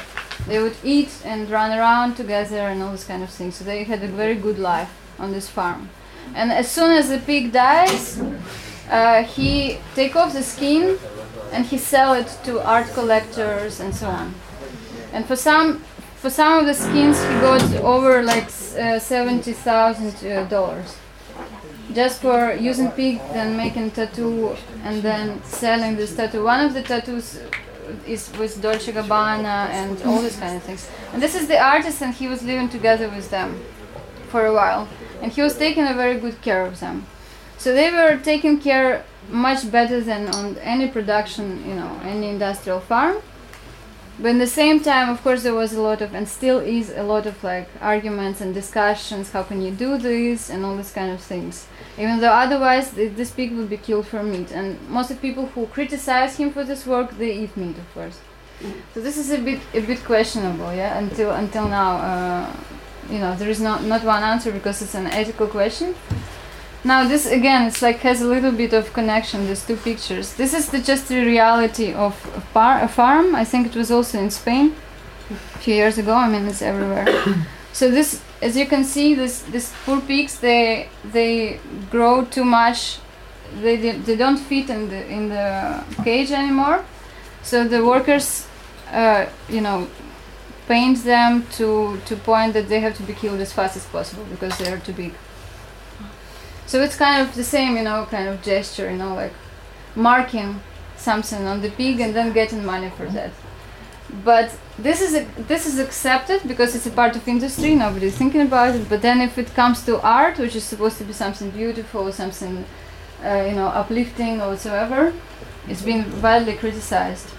They 0.47 0.61
would 0.61 0.75
eat 0.83 1.09
and 1.25 1.49
run 1.49 1.71
around 1.71 2.15
together 2.15 2.59
and 2.59 2.83
all 2.83 2.91
this 2.91 3.05
kind 3.05 3.23
of 3.23 3.29
things. 3.29 3.55
So 3.55 3.63
they 3.63 3.83
had 3.85 4.03
a 4.03 4.07
very 4.07 4.35
good 4.35 4.59
life 4.59 4.91
on 5.17 5.31
this 5.31 5.49
farm. 5.49 5.89
And 6.35 6.51
as 6.51 6.69
soon 6.69 6.91
as 6.91 7.09
the 7.09 7.19
pig 7.19 7.51
dies, 7.51 8.21
uh, 8.89 9.23
he 9.23 9.77
take 9.95 10.15
off 10.15 10.33
the 10.33 10.43
skin 10.43 10.97
and 11.51 11.65
he 11.65 11.77
sell 11.77 12.13
it 12.13 12.27
to 12.43 12.61
art 12.65 12.87
collectors 12.93 13.79
and 13.79 13.95
so 13.95 14.07
on. 14.07 14.33
And 15.13 15.25
for 15.25 15.35
some 15.35 15.83
for 16.15 16.29
some 16.29 16.59
of 16.59 16.65
the 16.65 16.73
skins 16.73 17.21
he 17.21 17.33
got 17.41 17.61
over 17.83 18.23
like 18.23 18.45
uh, 18.45 18.97
seventy 18.99 19.53
thousand 19.53 20.15
uh, 20.25 20.45
dollars 20.45 20.95
just 21.93 22.21
for 22.21 22.53
using 22.53 22.89
pig 22.91 23.19
then 23.33 23.57
making 23.57 23.91
tattoo 23.91 24.55
and 24.83 25.03
then 25.03 25.43
selling 25.43 25.95
this 25.95 26.15
tattoo. 26.15 26.43
One 26.43 26.65
of 26.65 26.73
the 26.73 26.81
tattoos 26.81 27.39
is 28.07 28.31
with 28.39 28.61
Dolce 28.61 28.91
Gabbana 28.91 29.69
and 29.69 30.01
all 30.03 30.21
these 30.21 30.37
kind 30.37 30.55
of 30.55 30.63
things. 30.63 30.89
And 31.11 31.21
this 31.21 31.35
is 31.35 31.47
the 31.47 31.59
artist 31.59 32.01
and 32.01 32.13
he 32.13 32.27
was 32.27 32.41
living 32.41 32.69
together 32.69 33.09
with 33.09 33.29
them 33.29 33.61
for 34.29 34.45
a 34.45 34.53
while. 34.53 34.87
And 35.23 35.31
he 35.31 35.41
was 35.41 35.57
taking 35.57 35.87
a 35.87 35.93
very 35.93 36.19
good 36.19 36.41
care 36.41 36.65
of 36.65 36.79
them. 36.79 37.05
So 37.57 37.73
they 37.73 37.89
were 37.91 38.17
taken 38.17 38.59
care 38.59 39.05
much 39.29 39.71
better 39.71 40.01
than 40.01 40.27
on 40.35 40.57
any 40.57 40.89
production, 40.89 41.45
you 41.67 41.75
know, 41.75 41.99
any 42.03 42.27
industrial 42.27 42.81
farm. 42.81 43.17
But 44.19 44.29
in 44.29 44.37
the 44.37 44.47
same 44.47 44.79
time, 44.81 45.09
of 45.09 45.23
course, 45.23 45.41
there 45.41 45.55
was 45.55 45.73
a 45.73 45.81
lot 45.81 46.01
of, 46.01 46.13
and 46.13 46.27
still 46.27 46.59
is 46.59 46.91
a 46.91 47.03
lot 47.03 47.25
of 47.25 47.43
like 47.43 47.67
arguments 47.81 48.41
and 48.41 48.53
discussions. 48.53 49.31
How 49.31 49.43
can 49.43 49.61
you 49.61 49.71
do 49.71 49.97
this 49.97 50.49
and 50.49 50.63
all 50.65 50.75
these 50.75 50.91
kind 50.91 51.11
of 51.11 51.21
things? 51.21 51.67
Even 51.97 52.19
though 52.19 52.33
otherwise 52.45 52.91
th- 52.91 53.15
this 53.15 53.31
pig 53.31 53.53
would 53.53 53.69
be 53.69 53.77
killed 53.77 54.05
for 54.05 54.21
meat. 54.21 54.51
And 54.51 54.77
most 54.89 55.09
of 55.09 55.21
people 55.21 55.47
who 55.47 55.65
criticize 55.67 56.35
him 56.35 56.51
for 56.51 56.63
this 56.63 56.85
work, 56.85 57.17
they 57.17 57.31
eat 57.31 57.57
meat, 57.57 57.77
of 57.77 57.93
course. 57.93 58.19
So 58.93 59.01
this 59.01 59.17
is 59.17 59.31
a 59.31 59.39
bit 59.39 59.59
a 59.73 59.81
bit 59.81 60.03
questionable, 60.03 60.71
yeah. 60.73 60.97
Until 60.97 61.31
until 61.31 61.67
now, 61.67 61.91
uh, 61.97 62.53
you 63.09 63.19
know, 63.19 63.35
there 63.35 63.49
is 63.49 63.61
not 63.61 63.83
not 63.83 64.03
one 64.03 64.23
answer 64.23 64.51
because 64.51 64.81
it's 64.81 64.95
an 64.95 65.07
ethical 65.07 65.47
question. 65.47 65.95
Now 66.85 67.07
this 67.07 67.25
again, 67.25 67.67
it's 67.67 67.81
like 67.81 67.99
has 67.99 68.21
a 68.21 68.27
little 68.27 68.51
bit 68.51 68.73
of 68.73 68.91
connection. 68.91 69.47
These 69.47 69.65
two 69.65 69.77
pictures. 69.77 70.33
This 70.33 70.53
is 70.53 70.69
the 70.69 70.79
just 70.79 71.07
the 71.07 71.25
reality 71.25 71.93
of 71.93 72.13
a, 72.35 72.41
par- 72.53 72.83
a 72.83 72.87
farm. 72.87 73.35
I 73.35 73.45
think 73.45 73.67
it 73.67 73.75
was 73.75 73.89
also 73.89 74.19
in 74.19 74.29
Spain 74.29 74.75
a 75.29 75.57
few 75.59 75.75
years 75.75 75.97
ago. 75.97 76.13
I 76.13 76.27
mean, 76.27 76.45
it's 76.47 76.61
everywhere. 76.61 77.07
so 77.73 77.89
this, 77.89 78.21
as 78.41 78.57
you 78.57 78.65
can 78.65 78.83
see, 78.83 79.15
this 79.15 79.43
this 79.43 79.73
poor 79.85 80.01
pigs 80.01 80.39
they 80.39 80.89
they 81.05 81.59
grow 81.89 82.25
too 82.25 82.43
much. 82.43 82.99
They 83.61 83.77
they, 83.77 84.15
don't 84.15 84.39
fit 84.39 84.69
in 84.69 84.89
the 84.89 85.07
in 85.07 85.29
the 85.29 85.83
cage 86.03 86.31
anymore. 86.31 86.83
So 87.43 87.67
the 87.67 87.85
workers, 87.85 88.47
uh, 88.91 89.25
you 89.47 89.61
know, 89.61 89.87
paint 90.67 91.03
them 91.03 91.45
to 91.57 91.99
to 92.05 92.15
point 92.15 92.53
that 92.53 92.69
they 92.69 92.79
have 92.79 92.95
to 92.97 93.03
be 93.03 93.13
killed 93.13 93.39
as 93.39 93.53
fast 93.53 93.75
as 93.75 93.85
possible 93.85 94.25
because 94.25 94.57
they 94.57 94.71
are 94.71 94.79
too 94.79 94.93
big. 94.93 95.13
So 96.65 96.81
it's 96.81 96.95
kind 96.95 97.21
of 97.21 97.35
the 97.35 97.43
same, 97.43 97.77
you 97.77 97.83
know, 97.83 98.07
kind 98.09 98.27
of 98.29 98.41
gesture, 98.41 98.89
you 98.89 98.97
know, 98.97 99.13
like 99.15 99.33
marking 99.95 100.61
something 100.97 101.45
on 101.45 101.61
the 101.61 101.69
pig 101.69 101.99
and 101.99 102.15
then 102.15 102.33
getting 102.33 102.65
money 102.65 102.89
for 102.89 103.05
that. 103.07 103.31
But 104.23 104.55
this 104.77 105.01
is 105.01 105.15
a, 105.15 105.25
this 105.37 105.65
is 105.65 105.79
accepted 105.79 106.47
because 106.47 106.75
it's 106.75 106.85
a 106.85 106.91
part 106.91 107.15
of 107.15 107.27
industry. 107.27 107.75
Nobody's 107.75 108.17
thinking 108.17 108.41
about 108.41 108.75
it. 108.75 108.87
But 108.87 109.01
then 109.01 109.21
if 109.21 109.37
it 109.37 109.53
comes 109.53 109.85
to 109.85 110.01
art, 110.01 110.37
which 110.37 110.55
is 110.55 110.63
supposed 110.63 110.97
to 110.99 111.03
be 111.03 111.13
something 111.13 111.49
beautiful, 111.49 112.11
something 112.11 112.65
uh, 113.23 113.45
you 113.47 113.55
know 113.55 113.67
uplifting 113.67 114.41
or 114.41 114.49
whatsoever, 114.49 115.13
it's 115.67 115.81
been 115.81 116.21
widely 116.21 116.53
criticized. 116.53 117.29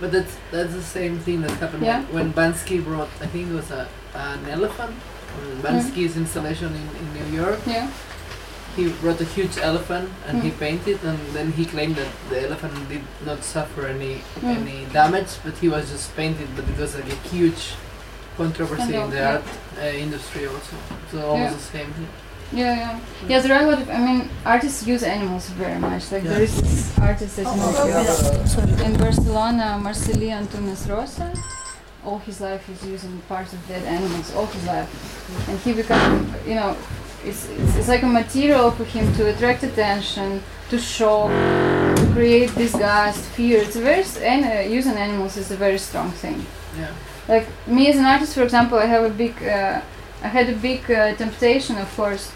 But 0.00 0.12
that's 0.12 0.34
that's 0.50 0.72
the 0.72 0.82
same 0.82 1.18
thing 1.18 1.42
that 1.42 1.50
happened 1.62 1.82
Yeah. 1.84 2.02
when, 2.10 2.32
when 2.32 2.32
Bansky 2.32 2.82
brought. 2.82 3.10
I 3.20 3.26
think 3.26 3.50
it 3.50 3.54
was 3.54 3.70
a 3.70 3.86
an 4.14 4.46
elephant. 4.48 4.94
Bansky's 5.62 6.16
installation 6.16 6.68
in, 6.74 6.86
in 7.00 7.06
New 7.18 7.36
York. 7.42 7.60
Yeah. 7.66 7.88
He 8.76 8.88
brought 9.02 9.20
a 9.20 9.24
huge 9.24 9.58
elephant 9.58 10.08
and 10.26 10.42
he 10.42 10.50
Mm. 10.50 10.58
painted, 10.58 10.98
and 11.04 11.18
then 11.36 11.52
he 11.52 11.64
claimed 11.66 11.96
that 11.96 12.08
the 12.30 12.38
elephant 12.46 12.74
did 12.88 13.02
not 13.26 13.44
suffer 13.44 13.86
any 13.86 14.14
Mm. 14.40 14.56
any 14.58 14.78
damage, 14.92 15.32
but 15.44 15.54
he 15.62 15.68
was 15.68 15.90
just 15.90 16.16
painted. 16.16 16.48
But 16.56 16.64
it 16.72 16.78
was 16.78 16.94
like 16.94 17.10
a 17.12 17.20
huge 17.34 17.62
controversy 18.36 18.94
in 18.94 19.10
the 19.10 19.22
art 19.34 19.48
uh, 19.78 20.04
industry 20.06 20.46
also. 20.46 20.76
So 21.12 21.18
almost 21.30 21.50
Yeah. 21.52 21.56
the 21.56 21.78
same 21.78 21.90
thing. 21.96 22.08
Yeah, 22.52 22.74
yeah. 22.76 23.00
Yeah, 23.28 23.38
there 23.40 23.56
are 23.56 23.62
a 23.62 23.70
lot 23.70 23.80
of, 23.82 23.88
I 23.90 23.98
mean, 23.98 24.28
artists 24.44 24.86
use 24.86 25.02
animals 25.04 25.48
very 25.50 25.78
much. 25.78 26.10
Like, 26.10 26.24
there 26.24 26.42
is 26.42 26.60
this 26.60 26.98
artist 26.98 27.36
that 27.36 27.46
moved 27.56 28.80
in 28.80 28.96
Barcelona, 28.98 29.78
Marcel·lí 29.80 30.30
Antúnez 30.30 30.88
Rosa. 30.88 31.32
All 32.04 32.18
his 32.18 32.40
life 32.40 32.66
he's 32.66 32.82
using 32.90 33.20
parts 33.28 33.52
of 33.52 33.60
dead 33.68 33.84
animals, 33.84 34.34
all 34.34 34.46
his 34.46 34.64
life. 34.66 34.88
And 35.48 35.58
he 35.60 35.72
become, 35.74 36.34
you 36.46 36.54
know, 36.54 36.76
it's, 37.24 37.48
it's, 37.50 37.76
it's 37.76 37.88
like 37.88 38.02
a 38.02 38.06
material 38.06 38.70
for 38.72 38.84
him 38.84 39.12
to 39.14 39.28
attract 39.32 39.62
attention, 39.62 40.42
to 40.70 40.78
shock, 40.78 41.28
to 41.96 42.10
create 42.14 42.52
disgust, 42.54 43.20
fear. 43.36 43.58
It's 43.60 43.76
a 43.76 43.80
very, 43.82 44.04
and 44.26 44.44
uh, 44.46 44.74
using 44.74 44.94
animals 44.94 45.36
is 45.36 45.50
a 45.50 45.56
very 45.56 45.78
strong 45.78 46.10
thing 46.10 46.44
Yeah. 46.78 46.88
like 47.28 47.46
me 47.66 47.88
as 47.90 47.96
an 47.96 48.04
artist 48.04 48.32
for 48.34 48.42
example 48.44 48.78
i 48.78 48.86
have 48.86 49.04
a 49.04 49.10
big 49.24 49.34
uh, 49.42 49.80
i 50.22 50.28
had 50.28 50.48
a 50.48 50.54
big 50.68 50.80
uh, 50.90 51.14
temptation 51.16 51.76
of 51.84 51.88
course 51.96 52.30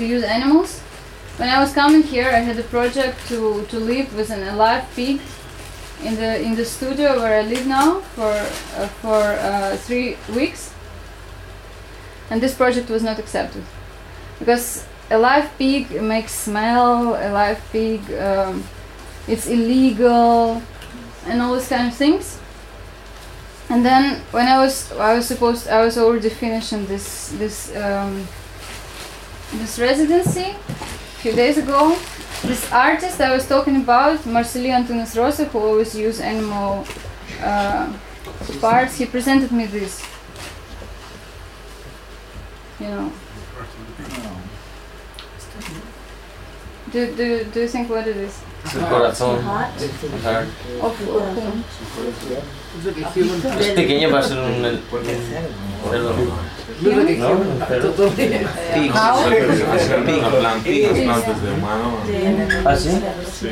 to 0.00 0.06
use 0.06 0.24
animals. 0.24 0.80
When 1.36 1.48
i 1.48 1.58
was 1.60 1.72
coming 1.72 2.02
here 2.02 2.28
i 2.38 2.40
had 2.48 2.58
a 2.58 2.68
project 2.76 3.16
to 3.28 3.38
to 3.72 3.76
live 3.92 4.08
with 4.18 4.30
an 4.30 4.42
alive 4.54 4.84
pig 4.96 5.20
in 6.02 6.14
the 6.16 6.30
in 6.46 6.52
the 6.60 6.64
studio 6.64 7.08
where 7.20 7.34
i 7.40 7.42
live 7.54 7.66
now 7.66 8.00
for 8.16 8.32
uh, 8.32 8.88
for 9.02 9.20
uh, 9.48 9.76
three 9.86 10.16
weeks. 10.34 10.72
And 12.30 12.40
this 12.40 12.54
project 12.54 12.88
was 12.88 13.02
not 13.02 13.18
accepted. 13.18 13.64
Because 14.38 14.86
a 15.10 15.18
live 15.18 15.48
pig 15.58 15.82
makes 16.14 16.32
smell 16.32 17.14
a 17.26 17.28
live 17.40 17.60
pig 17.72 18.00
um, 18.28 18.64
it's 19.28 19.46
illegal 19.46 20.62
and 21.26 21.42
all 21.42 21.54
these 21.54 21.68
kind 21.68 21.88
of 21.88 21.94
things. 21.94 22.38
And 23.68 23.84
then 23.84 24.04
when 24.30 24.46
I 24.48 24.56
was 24.64 24.74
I 24.92 25.14
was 25.14 25.26
supposed 25.26 25.68
I 25.68 25.84
was 25.84 25.98
already 25.98 26.30
finishing 26.30 26.86
this 26.86 27.06
this 27.42 27.56
um, 27.76 28.26
this 29.52 29.78
residency 29.78 30.50
a 30.50 31.20
few 31.22 31.32
days 31.32 31.58
ago. 31.58 31.96
This 32.42 32.70
artist 32.72 33.20
I 33.20 33.32
was 33.34 33.46
talking 33.46 33.76
about, 33.76 34.18
Marcel·lí 34.20 34.70
Antúnez 34.70 35.16
Rosa, 35.16 35.44
who 35.44 35.58
always 35.58 35.94
use 35.94 36.20
animal 36.20 36.86
uh, 37.42 37.92
parts, 38.60 38.96
he 38.96 39.06
presented 39.06 39.52
me 39.52 39.66
this. 39.66 40.02
You 42.80 42.88
know. 42.88 43.12
Do, 46.92 47.14
do, 47.14 47.44
do 47.44 47.60
you 47.60 47.68
think 47.68 47.88
what 47.90 48.08
it 48.08 48.16
is? 48.16 48.42
El 48.74 48.88
corazón. 48.88 49.42
Heart. 49.42 50.46
Of, 50.80 50.82
of 50.82 51.34
whom? 51.34 51.64
It's 52.76 52.86
like 52.86 53.56
a. 53.56 53.60
Es 53.60 53.66
pequeño 53.74 54.10
para 54.10 54.22
ser 54.22 54.38
un. 54.38 54.64
el- 54.64 54.78
Perdón. 55.90 56.30
Looks 56.82 56.96
like 56.96 57.16
a 57.16 57.20
No, 57.20 57.28
human. 57.36 57.66
pero- 57.68 57.92
Totally. 57.92 58.46
Pig. 58.74 58.90
How? 58.92 59.18
Hacer 59.18 59.48
las 59.48 60.28
plantitas, 60.30 60.98
plantas 60.98 61.42
de 61.42 61.50
humano. 61.52 61.98
¿Ah, 62.64 62.76
sí? 62.76 62.90
Sí. 63.40 63.48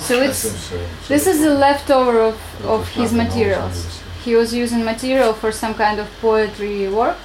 So 0.00 0.20
it's 0.22 0.70
this 1.08 1.26
is 1.26 1.40
the 1.40 1.54
leftover 1.54 2.20
of, 2.20 2.36
of 2.66 2.88
his 2.96 3.12
materials. 3.12 4.00
He 4.24 4.34
was 4.34 4.52
using 4.52 4.84
material 4.84 5.32
for 5.34 5.52
some 5.52 5.74
kind 5.74 6.00
of 6.00 6.06
poetry 6.20 6.88
work, 6.88 7.16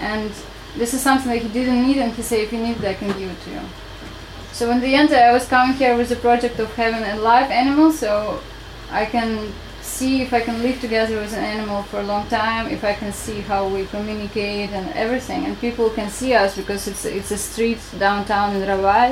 and 0.00 0.30
this 0.76 0.94
is 0.94 1.00
something 1.00 1.28
that 1.30 1.42
he 1.42 1.48
didn't 1.48 1.86
need, 1.86 1.98
and 1.98 2.12
he 2.14 2.22
said, 2.22 2.40
"If 2.40 2.52
you 2.52 2.58
need 2.58 2.78
it, 2.78 2.84
I 2.84 2.94
can 2.94 3.08
give 3.08 3.30
it 3.30 3.44
to 3.44 3.50
you." 3.50 3.60
So 4.52 4.70
in 4.70 4.80
the 4.80 4.94
end, 4.96 5.12
I 5.12 5.32
was 5.32 5.46
coming 5.46 5.76
here 5.76 5.96
with 5.96 6.08
the 6.08 6.16
project 6.16 6.58
of 6.58 6.74
having 6.76 7.04
a 7.04 7.16
live 7.16 7.50
animal, 7.52 7.92
so 7.92 8.40
I 8.92 9.04
can 9.06 9.52
see 10.00 10.22
if 10.22 10.32
I 10.32 10.40
can 10.40 10.62
live 10.62 10.80
together 10.80 11.16
with 11.20 11.34
an 11.34 11.44
animal 11.44 11.82
for 11.82 12.00
a 12.00 12.06
long 12.12 12.26
time, 12.28 12.64
if 12.76 12.82
I 12.84 12.94
can 12.94 13.12
see 13.12 13.40
how 13.50 13.68
we 13.68 13.84
communicate 13.96 14.70
and 14.78 14.86
everything, 15.04 15.44
and 15.46 15.54
people 15.60 15.90
can 15.98 16.08
see 16.08 16.32
us 16.42 16.56
because 16.60 16.82
it's 16.90 17.04
it's 17.04 17.30
a 17.38 17.40
street 17.50 17.80
downtown 17.98 18.56
in 18.56 18.62
Raval, 18.70 19.10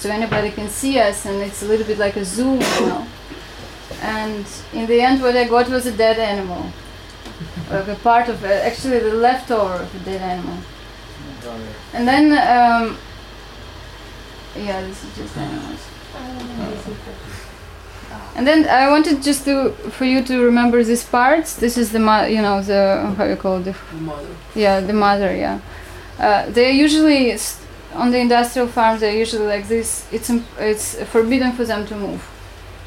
so 0.00 0.10
anybody 0.10 0.50
can 0.58 0.68
see 0.68 0.94
us, 1.08 1.24
and 1.26 1.36
it's 1.48 1.62
a 1.62 1.68
little 1.70 1.86
bit 1.86 1.98
like 2.06 2.16
a 2.24 2.24
zoo, 2.24 2.54
you 2.78 2.86
know. 2.90 3.04
And 4.02 4.44
in 4.78 4.84
the 4.92 4.98
end, 5.06 5.22
what 5.22 5.34
I 5.42 5.44
got 5.54 5.66
was 5.76 5.86
a 5.86 5.96
dead 6.04 6.18
animal, 6.32 6.62
like 7.70 7.88
a 7.88 7.98
part 8.08 8.28
of 8.28 8.44
it, 8.44 8.60
actually 8.70 9.00
the 9.08 9.16
leftover 9.26 9.76
of 9.84 9.90
a 10.00 10.02
dead 10.10 10.22
animal. 10.34 10.58
And 11.94 12.04
then, 12.10 12.24
um, 12.56 12.98
yeah, 14.66 14.80
this 14.88 14.98
is 15.04 15.10
just 15.16 15.36
animals. 15.46 15.82
And 18.36 18.46
then 18.46 18.68
I 18.68 18.90
wanted 18.90 19.22
just 19.22 19.44
to 19.44 19.70
for 19.90 20.04
you 20.04 20.22
to 20.24 20.44
remember 20.44 20.84
these 20.84 21.04
parts. 21.04 21.56
This 21.56 21.76
is 21.78 21.90
the 21.92 21.98
mo- 21.98 22.26
you 22.26 22.42
know 22.42 22.60
the 22.62 23.14
how 23.16 23.24
you 23.24 23.36
call 23.36 23.56
it 23.58 23.64
the 23.64 23.74
Mother. 24.00 24.28
yeah 24.54 24.80
the 24.80 24.92
mother 24.92 25.34
yeah. 25.34 25.58
Uh, 26.18 26.50
they're 26.50 26.70
usually 26.86 27.36
on 27.94 28.10
the 28.10 28.18
industrial 28.18 28.68
farms. 28.68 29.00
They're 29.00 29.16
usually 29.24 29.46
like 29.46 29.66
this. 29.68 30.06
It's 30.12 30.30
it's 30.58 31.02
forbidden 31.04 31.52
for 31.52 31.64
them 31.64 31.86
to 31.86 31.96
move 31.96 32.22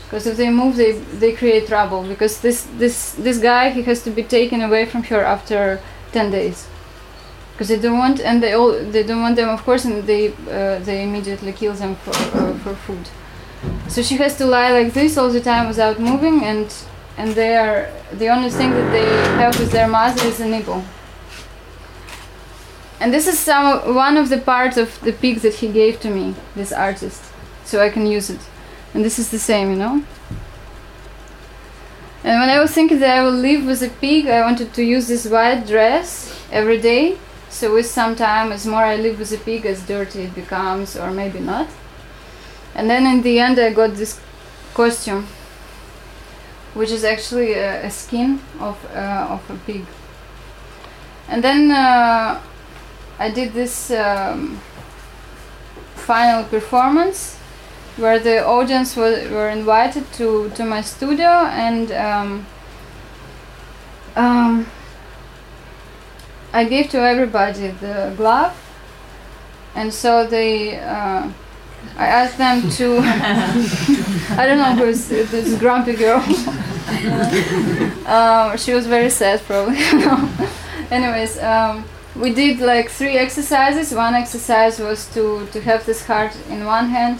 because 0.03 0.25
if 0.25 0.37
they 0.37 0.49
move, 0.49 0.75
they 0.75 0.91
they 1.19 1.33
create 1.33 1.67
trouble. 1.67 2.03
Because 2.03 2.41
this 2.41 2.67
this 2.77 3.13
this 3.13 3.37
guy 3.39 3.69
he 3.69 3.81
has 3.83 4.03
to 4.03 4.11
be 4.11 4.23
taken 4.23 4.61
away 4.61 4.85
from 4.85 5.03
her 5.03 5.23
after 5.23 5.79
ten 6.11 6.31
days 6.31 6.67
because 7.51 7.67
they 7.67 7.79
don't 7.79 7.97
want 7.97 8.19
and 8.21 8.41
they 8.41 8.53
all 8.53 8.71
they 8.71 9.03
don't 9.03 9.21
want 9.21 9.35
them 9.35 9.49
of 9.49 9.61
course 9.63 9.83
and 9.85 10.03
they 10.07 10.29
uh, 10.49 10.79
they 10.79 11.03
immediately 11.03 11.51
kill 11.51 11.73
them 11.73 11.95
for 11.95 12.11
uh, 12.11 12.53
for 12.63 12.73
food. 12.75 13.09
So 13.87 14.01
she 14.01 14.17
has 14.17 14.37
to 14.37 14.45
lie 14.45 14.71
like 14.71 14.93
this 14.93 15.17
all 15.17 15.29
the 15.29 15.41
time 15.41 15.67
without 15.67 15.99
moving, 15.99 16.43
and 16.43 16.73
and 17.17 17.35
they 17.35 17.57
are 17.57 17.89
the 18.13 18.29
only 18.29 18.49
thing 18.49 18.71
that 18.71 18.91
they 18.91 19.05
have 19.41 19.59
with 19.59 19.71
their 19.71 19.87
mother 19.87 20.23
is 20.25 20.39
a 20.39 20.47
nipple. 20.47 20.83
And 22.99 23.13
this 23.13 23.27
is 23.27 23.39
some 23.39 23.95
one 23.95 24.17
of 24.17 24.29
the 24.29 24.37
parts 24.37 24.77
of 24.77 24.99
the 25.01 25.13
pig 25.13 25.39
that 25.39 25.55
he 25.55 25.71
gave 25.71 25.99
to 26.01 26.09
me, 26.09 26.35
this 26.55 26.71
artist, 26.71 27.21
so 27.65 27.81
I 27.81 27.89
can 27.89 28.05
use 28.05 28.29
it. 28.29 28.41
And 28.93 29.03
this 29.03 29.19
is 29.19 29.29
the 29.29 29.39
same, 29.39 29.71
you 29.71 29.77
know. 29.77 30.03
And 32.23 32.39
when 32.41 32.49
I 32.49 32.59
was 32.59 32.71
thinking 32.71 32.99
that 32.99 33.17
I 33.17 33.23
will 33.23 33.31
live 33.31 33.65
with 33.65 33.81
a 33.81 33.89
pig, 33.89 34.27
I 34.27 34.41
wanted 34.41 34.73
to 34.73 34.83
use 34.83 35.07
this 35.07 35.25
white 35.25 35.65
dress 35.65 36.37
every 36.51 36.79
day. 36.79 37.17
So 37.49 37.73
with 37.73 37.85
some 37.85 38.15
time, 38.15 38.51
as 38.51 38.65
more 38.67 38.83
I 38.83 38.97
live 38.97 39.19
with 39.19 39.31
a 39.31 39.37
pig, 39.37 39.65
as 39.65 39.81
dirty 39.81 40.23
it 40.23 40.35
becomes, 40.35 40.97
or 40.97 41.11
maybe 41.11 41.39
not. 41.39 41.67
And 42.75 42.89
then 42.89 43.05
in 43.05 43.21
the 43.21 43.39
end, 43.39 43.59
I 43.59 43.73
got 43.73 43.95
this 43.95 44.19
costume, 44.73 45.27
which 46.73 46.91
is 46.91 47.03
actually 47.03 47.53
a, 47.53 47.85
a 47.85 47.89
skin 47.91 48.39
of 48.59 48.77
uh, 48.93 49.27
of 49.29 49.49
a 49.49 49.55
pig. 49.65 49.85
And 51.27 51.43
then 51.43 51.71
uh, 51.71 52.41
I 53.19 53.29
did 53.29 53.53
this 53.53 53.91
um, 53.91 54.59
final 55.95 56.43
performance 56.43 57.37
where 57.97 58.17
the 58.17 58.45
audience 58.45 58.95
were, 58.95 59.27
were 59.29 59.49
invited 59.49 60.11
to, 60.13 60.49
to 60.55 60.65
my 60.65 60.81
studio 60.81 61.27
and 61.27 61.91
um, 61.91 62.45
um, 64.15 64.65
I 66.53 66.63
gave 66.63 66.89
to 66.91 66.97
everybody 66.97 67.67
the 67.67 68.13
glove 68.15 68.55
and 69.75 69.93
so 69.93 70.25
they 70.25 70.79
uh, 70.79 71.29
I 71.97 72.05
asked 72.05 72.37
them 72.37 72.69
to 72.69 72.99
I 74.37 74.45
don't 74.45 74.57
know 74.57 74.85
who's 74.85 75.07
this 75.07 75.57
grumpy 75.59 75.95
girl 75.95 76.19
um, 78.05 78.57
she 78.57 78.73
was 78.73 78.87
very 78.87 79.09
sad 79.09 79.41
probably 79.41 79.77
anyways 80.91 81.37
um, 81.39 81.85
we 82.15 82.33
did 82.33 82.59
like 82.59 82.89
three 82.89 83.17
exercises 83.17 83.93
one 83.93 84.15
exercise 84.15 84.79
was 84.79 85.07
to, 85.13 85.47
to 85.51 85.61
have 85.61 85.85
this 85.85 86.05
heart 86.05 86.35
in 86.49 86.65
one 86.65 86.89
hand 86.89 87.19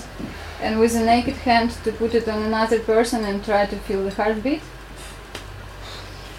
and 0.61 0.79
with 0.79 0.95
a 0.95 1.03
naked 1.03 1.35
hand 1.35 1.71
to 1.83 1.91
put 1.91 2.13
it 2.13 2.27
on 2.27 2.43
another 2.43 2.79
person 2.79 3.23
and 3.25 3.43
try 3.43 3.65
to 3.65 3.75
feel 3.77 4.03
the 4.03 4.11
heartbeat 4.11 4.61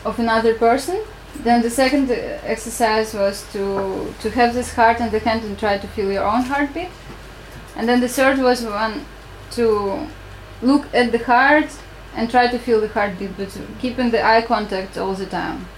of 0.05 0.19
another 0.19 0.55
person. 0.55 1.03
Then 1.35 1.63
the 1.63 1.71
second 1.71 2.11
exercise 2.11 3.15
was 3.15 3.47
to 3.53 4.13
to 4.21 4.31
have 4.31 4.53
this 4.55 4.75
heart 4.75 5.01
in 5.01 5.11
the 5.11 5.21
hand 5.21 5.45
and 5.45 5.59
try 5.59 5.79
to 5.79 5.87
feel 5.87 6.11
your 6.11 6.25
own 6.25 6.43
heartbeat. 6.43 6.89
And 7.77 7.89
then 7.89 8.01
the 8.01 8.09
third 8.09 8.39
was 8.39 8.63
one 8.63 9.05
to 9.53 10.07
look 10.63 10.87
at 10.95 11.13
the 11.13 11.19
heart 11.19 11.71
and 12.15 12.31
try 12.31 12.49
to 12.49 12.59
feel 12.59 12.81
the 12.81 12.89
heartbeat, 12.89 13.37
but 13.37 13.57
keeping 13.81 14.11
the 14.11 14.25
eye 14.25 14.43
contact 14.43 14.99
all 14.99 15.15
the 15.15 15.27
time. 15.27 15.69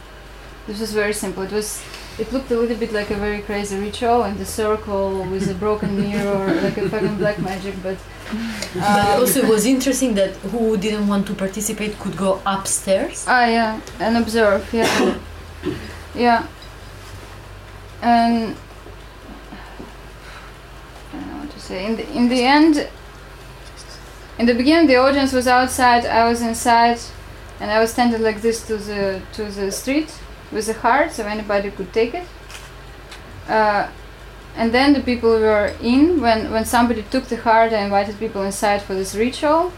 This 0.66 0.80
was 0.80 0.92
very 0.92 1.12
simple. 1.12 1.42
It 1.42 1.52
was 1.52 1.82
it 2.18 2.32
looked 2.32 2.50
a 2.50 2.56
little 2.56 2.76
bit 2.76 2.92
like 2.92 3.10
a 3.10 3.16
very 3.16 3.40
crazy 3.40 3.78
ritual 3.78 4.24
in 4.24 4.36
the 4.38 4.44
circle 4.44 5.24
with 5.24 5.50
a 5.50 5.54
broken 5.54 5.96
mirror, 6.00 6.52
like 6.60 6.76
a 6.76 6.88
fucking 6.88 7.16
black 7.16 7.38
magic, 7.38 7.74
but 7.82 7.96
But 8.74 8.82
um, 8.82 9.20
also, 9.20 9.40
it 9.40 9.48
was 9.48 9.66
interesting 9.66 10.14
that 10.14 10.30
who 10.52 10.76
didn't 10.76 11.06
want 11.06 11.26
to 11.26 11.34
participate 11.34 11.98
could 11.98 12.16
go 12.16 12.40
upstairs. 12.46 13.24
Ah, 13.28 13.46
yeah, 13.46 13.80
and 14.00 14.16
observe, 14.16 14.72
yeah. 14.72 15.18
yeah. 16.14 16.46
And 18.00 18.56
Say. 21.62 21.86
In 21.86 21.96
the, 21.96 22.04
in 22.12 22.28
the 22.28 22.42
end, 22.42 22.88
in 24.38 24.46
the 24.46 24.54
beginning, 24.54 24.88
the 24.88 24.96
audience 24.96 25.32
was 25.32 25.46
outside, 25.46 26.04
I 26.04 26.28
was 26.28 26.42
inside, 26.42 26.98
and 27.60 27.70
I 27.70 27.78
was 27.78 27.92
standing 27.92 28.20
like 28.20 28.42
this 28.42 28.66
to 28.66 28.76
the 28.76 29.22
to 29.34 29.44
the 29.44 29.70
street 29.70 30.10
with 30.50 30.66
the 30.66 30.74
heart, 30.74 31.12
so 31.12 31.24
anybody 31.24 31.70
could 31.70 31.92
take 31.92 32.14
it. 32.14 32.26
Uh, 33.48 33.88
and 34.56 34.72
then 34.72 34.92
the 34.92 35.00
people 35.00 35.30
were 35.30 35.72
in 35.80 36.20
when 36.20 36.50
when 36.50 36.64
somebody 36.64 37.04
took 37.10 37.26
the 37.26 37.36
heart. 37.36 37.72
I 37.72 37.84
invited 37.84 38.18
people 38.18 38.42
inside 38.42 38.82
for 38.82 38.94
this 38.94 39.14
ritual. 39.14 39.72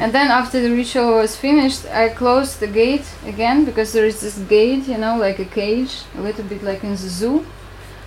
And 0.00 0.12
then 0.12 0.28
after 0.30 0.60
the 0.60 0.70
ritual 0.70 1.14
was 1.14 1.36
finished, 1.36 1.86
I 1.86 2.08
closed 2.10 2.60
the 2.60 2.66
gate 2.66 3.06
again 3.24 3.64
because 3.64 3.92
there 3.92 4.04
is 4.04 4.20
this 4.20 4.38
gate, 4.38 4.86
you 4.88 4.98
know, 4.98 5.16
like 5.16 5.38
a 5.38 5.44
cage, 5.44 6.02
a 6.18 6.20
little 6.20 6.44
bit 6.44 6.62
like 6.62 6.84
in 6.84 6.90
the 6.90 6.96
zoo. 6.96 7.46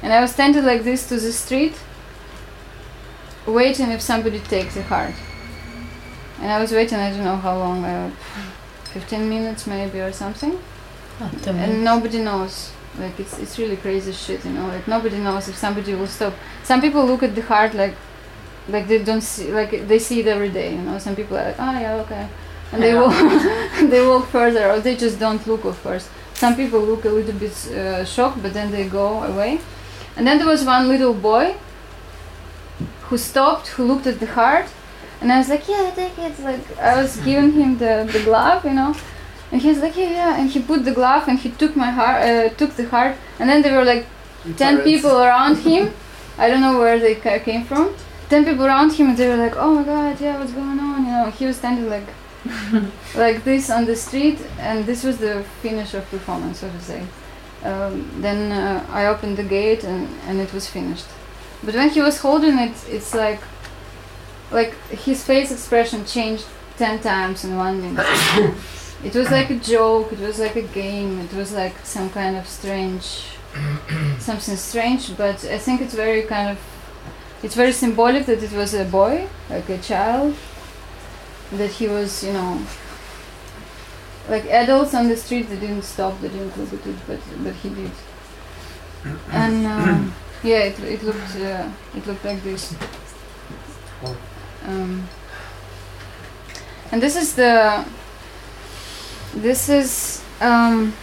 And 0.02 0.14
I 0.14 0.22
was 0.22 0.32
standing 0.32 0.66
like 0.66 0.84
this 0.84 1.08
to 1.10 1.16
the 1.20 1.32
street, 1.32 1.76
waiting 3.46 3.92
if 3.92 4.02
somebody 4.02 4.40
takes 4.40 4.76
the 4.76 4.84
heart. 4.84 5.14
And 6.42 6.52
I 6.52 6.60
was 6.60 6.72
waiting, 6.72 7.00
I 7.00 7.10
don't 7.12 7.24
know 7.24 7.38
how 7.38 7.58
long, 7.58 7.84
uh, 7.84 8.12
15 8.86 9.28
minutes 9.30 9.68
maybe 9.68 10.00
or 10.00 10.12
something. 10.12 10.58
And 11.20 11.46
minutes. 11.46 11.78
nobody 11.78 12.20
knows. 12.20 12.72
Like 13.00 13.20
it's 13.20 13.38
it's 13.40 13.58
really 13.60 13.76
crazy 13.76 14.14
shit, 14.14 14.46
you 14.46 14.52
know. 14.52 14.68
Like 14.68 14.88
nobody 14.88 15.18
knows 15.18 15.50
if 15.50 15.56
somebody 15.56 15.94
will 15.96 16.08
stop. 16.08 16.34
Some 16.64 16.82
people 16.82 17.06
look 17.06 17.24
at 17.24 17.36
the 17.36 17.42
heart 17.42 17.74
like 17.74 17.96
like 18.70 18.88
they 18.88 19.04
don't 19.04 19.22
see 19.22 19.52
like 19.52 19.88
they 19.88 20.00
see 20.00 20.22
it 20.22 20.28
every 20.28 20.50
day, 20.50 20.76
you 20.76 20.82
know. 20.82 20.98
Some 20.98 21.16
people 21.16 21.38
are 21.38 21.44
like, 21.44 21.60
oh 21.60 21.80
yeah, 21.80 22.04
okay, 22.04 22.28
and 22.72 22.82
they 22.82 22.94
walk 22.96 23.14
they 23.92 24.06
walk 24.08 24.28
further, 24.28 24.72
or 24.72 24.80
they 24.80 24.96
just 24.96 25.20
don't 25.20 25.46
look 25.46 25.66
of 25.66 25.82
course. 25.84 26.10
Some 26.34 26.56
people 26.56 26.80
look 26.80 27.04
a 27.06 27.10
little 27.10 27.34
bit 27.34 27.56
uh, 27.68 28.06
shocked, 28.06 28.42
but 28.42 28.54
then 28.54 28.72
they 28.72 28.88
go 28.88 29.24
away. 29.24 29.60
And 30.18 30.26
then 30.26 30.38
there 30.38 30.48
was 30.48 30.64
one 30.64 30.88
little 30.88 31.14
boy 31.14 31.56
who 33.08 33.18
stopped, 33.18 33.68
who 33.68 33.84
looked 33.86 34.08
at 34.08 34.20
the 34.20 34.28
heart, 34.28 34.68
and 35.22 35.32
I 35.32 35.38
was 35.38 35.50
like, 35.50 35.68
yeah, 35.68 35.92
take 35.96 36.18
it. 36.18 36.40
Like 36.40 36.78
I 36.78 37.02
was 37.02 37.18
giving 37.18 37.52
him 37.54 37.78
the 37.78 38.08
the 38.12 38.24
glove, 38.24 38.66
you 38.66 38.74
know. 38.74 38.96
And 39.52 39.62
he's 39.62 39.80
like, 39.80 39.96
yeah, 39.96 40.10
yeah. 40.10 40.40
And 40.40 40.50
he 40.50 40.62
put 40.62 40.84
the 40.84 40.92
glove 40.92 41.28
and 41.28 41.40
he 41.40 41.50
took 41.52 41.76
my 41.76 41.92
heart, 41.92 42.22
uh, 42.24 42.50
took 42.50 42.76
the 42.76 42.88
heart. 42.90 43.16
And 43.40 43.50
then 43.50 43.62
there 43.62 43.78
were 43.78 43.86
like 43.86 44.06
ten 44.58 44.82
people 44.82 45.22
around 45.22 45.58
him. 45.58 45.94
I 46.38 46.50
don't 46.50 46.62
know 46.62 46.80
where 46.80 47.00
they 47.00 47.16
came 47.40 47.64
from. 47.64 47.96
Ten 48.30 48.44
people 48.44 48.66
around 48.66 48.92
him, 48.94 49.10
and 49.10 49.18
they 49.18 49.28
were 49.30 49.38
like, 49.38 49.56
oh 49.56 49.76
my 49.76 49.84
god, 49.84 50.20
yeah, 50.20 50.38
what's 50.40 50.52
going 50.52 50.80
on? 50.80 51.06
You 51.06 51.12
know, 51.12 51.32
he 51.32 51.46
was 51.46 51.58
standing 51.58 51.90
like 51.90 52.08
like 53.16 53.44
this 53.44 53.70
on 53.70 53.86
the 53.86 53.96
street, 53.96 54.40
and 54.60 54.86
this 54.86 55.04
was 55.04 55.18
the 55.18 55.44
finish 55.62 55.94
of 55.94 56.10
performance, 56.10 56.60
so 56.60 56.70
to 56.70 56.82
say. 56.82 57.04
Um, 57.64 58.10
then 58.22 58.52
uh, 58.52 58.86
I 58.92 59.08
opened 59.08 59.38
the 59.38 59.44
gate, 59.44 59.84
and, 59.84 60.08
and 60.28 60.40
it 60.40 60.54
was 60.54 60.68
finished. 60.68 61.08
But 61.64 61.76
when 61.76 61.90
he 61.90 62.02
was 62.02 62.20
holding 62.20 62.58
it, 62.60 62.76
it's 62.90 63.14
like, 63.14 63.42
like 64.52 64.74
his 64.90 65.24
face 65.24 65.52
expression 65.52 66.06
changed 66.06 66.46
ten 66.78 67.00
times 67.00 67.44
in 67.44 67.56
one 67.58 67.82
minute. 67.82 68.06
it 69.04 69.16
was 69.16 69.32
like 69.32 69.50
a 69.50 69.56
joke. 69.56 70.12
It 70.14 70.20
was 70.20 70.40
like 70.40 70.56
a 70.56 70.62
game. 70.62 71.20
It 71.22 71.34
was 71.34 71.54
like 71.54 71.76
some 71.84 72.10
kind 72.10 72.36
of 72.36 72.48
strange, 72.48 73.26
something 74.20 74.56
strange. 74.56 75.16
But 75.18 75.44
I 75.46 75.58
think 75.58 75.82
it's 75.82 75.94
very 75.94 76.24
kind 76.24 76.50
of, 76.50 76.60
it's 77.44 77.56
very 77.56 77.72
symbolic 77.72 78.26
that 78.26 78.44
it 78.44 78.52
was 78.52 78.74
a 78.74 78.86
boy, 78.86 79.28
like 79.50 79.70
a 79.70 79.78
child, 79.80 80.36
that 81.52 81.72
he 81.72 81.88
was, 81.88 82.24
you 82.24 82.34
know, 82.34 82.62
like 84.30 84.46
adults 84.46 84.94
on 84.94 85.08
the 85.08 85.18
street. 85.18 85.50
They 85.50 85.60
didn't 85.60 85.84
stop. 85.84 86.20
They 86.22 86.30
didn't 86.30 86.58
look 86.58 86.74
at 86.74 86.86
it, 86.86 86.96
but 87.08 87.20
but 87.44 87.54
he 87.56 87.70
did. 87.70 87.92
And 89.32 89.66
um, 89.68 90.14
yeah, 90.46 90.60
it, 90.70 90.80
it 90.80 91.04
looked 91.04 91.36
uh, 91.36 91.68
it 91.96 92.06
looked 92.06 92.24
like 92.24 92.42
this. 92.44 92.76
Um, 94.66 95.08
and 96.92 97.02
this 97.02 97.16
is 97.16 97.36
the 97.36 97.86
this 99.34 99.70
is 99.70 100.24
um, 100.40 100.94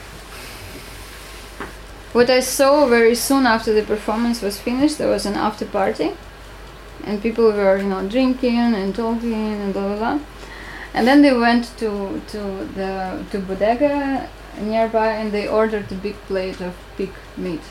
what 2.13 2.31
I 2.31 2.41
saw 2.41 2.87
very 2.87 3.15
soon 3.15 3.47
after 3.47 3.73
the 3.75 3.83
performance 3.83 4.41
was 4.43 4.61
finished. 4.61 4.99
There 4.99 5.09
was 5.09 5.27
an 5.27 5.35
after 5.35 5.67
party, 5.67 6.13
and 7.05 7.21
people 7.21 7.45
were 7.53 7.79
you 7.79 7.89
know 7.89 8.09
drinking 8.09 8.75
and 8.75 8.95
talking 8.95 9.35
and 9.35 9.73
blah 9.73 9.89
blah 9.89 9.97
blah. 9.97 10.21
And 10.95 11.07
then 11.07 11.23
they 11.23 11.33
went 11.33 11.77
to 11.79 12.21
to 12.29 12.39
the 12.77 13.25
to 13.33 13.39
bodega 13.41 14.29
nearby, 14.61 15.09
and 15.09 15.33
they 15.33 15.49
ordered 15.49 15.91
a 15.91 15.97
big 15.97 16.15
plate 16.29 16.61
of 16.61 16.75
pig 16.97 17.11
meat, 17.37 17.63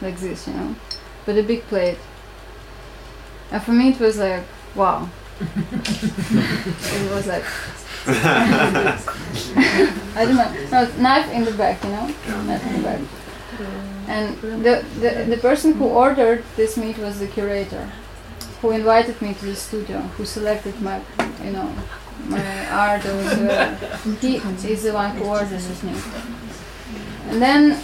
like 0.00 0.18
this, 0.18 0.46
you 0.46 0.54
know, 0.54 0.76
but 1.26 1.36
a 1.36 1.42
big 1.42 1.66
plate. 1.66 1.98
And 3.50 3.62
for 3.62 3.72
me, 3.72 3.90
it 3.90 4.00
was 4.00 4.16
like 4.18 4.44
wow. 4.74 5.08
it 5.38 7.12
was 7.12 7.26
like 7.26 7.44
I 8.06 8.98
don't 10.14 10.36
know. 10.36 10.54
No, 10.70 10.88
knife 10.98 11.30
in 11.32 11.44
the 11.44 11.52
back, 11.52 11.84
you 11.84 11.90
know, 11.90 12.06
knife 12.44 12.66
in 12.66 12.72
the 12.74 12.82
back. 12.82 13.00
And 14.08 14.36
the, 14.64 14.84
the 15.00 15.26
the 15.28 15.36
person 15.38 15.72
who 15.74 15.86
ordered 15.86 16.44
this 16.54 16.76
meat 16.76 16.96
was 16.98 17.18
the 17.18 17.26
curator, 17.26 17.90
who 18.62 18.70
invited 18.70 19.20
me 19.20 19.34
to 19.34 19.46
the 19.46 19.56
studio, 19.56 19.98
who 20.16 20.24
selected 20.24 20.80
my, 20.80 21.00
you 21.42 21.50
know, 21.50 21.74
my 22.28 22.70
art. 22.70 23.04
Or 23.04 23.16
whatever. 23.16 23.74
he 24.20 24.36
is 24.72 24.84
the 24.84 24.92
one 24.92 25.10
who 25.16 25.24
ordered 25.24 25.48
this 25.48 25.82
meat. 25.82 26.00
And 27.28 27.42
then 27.42 27.76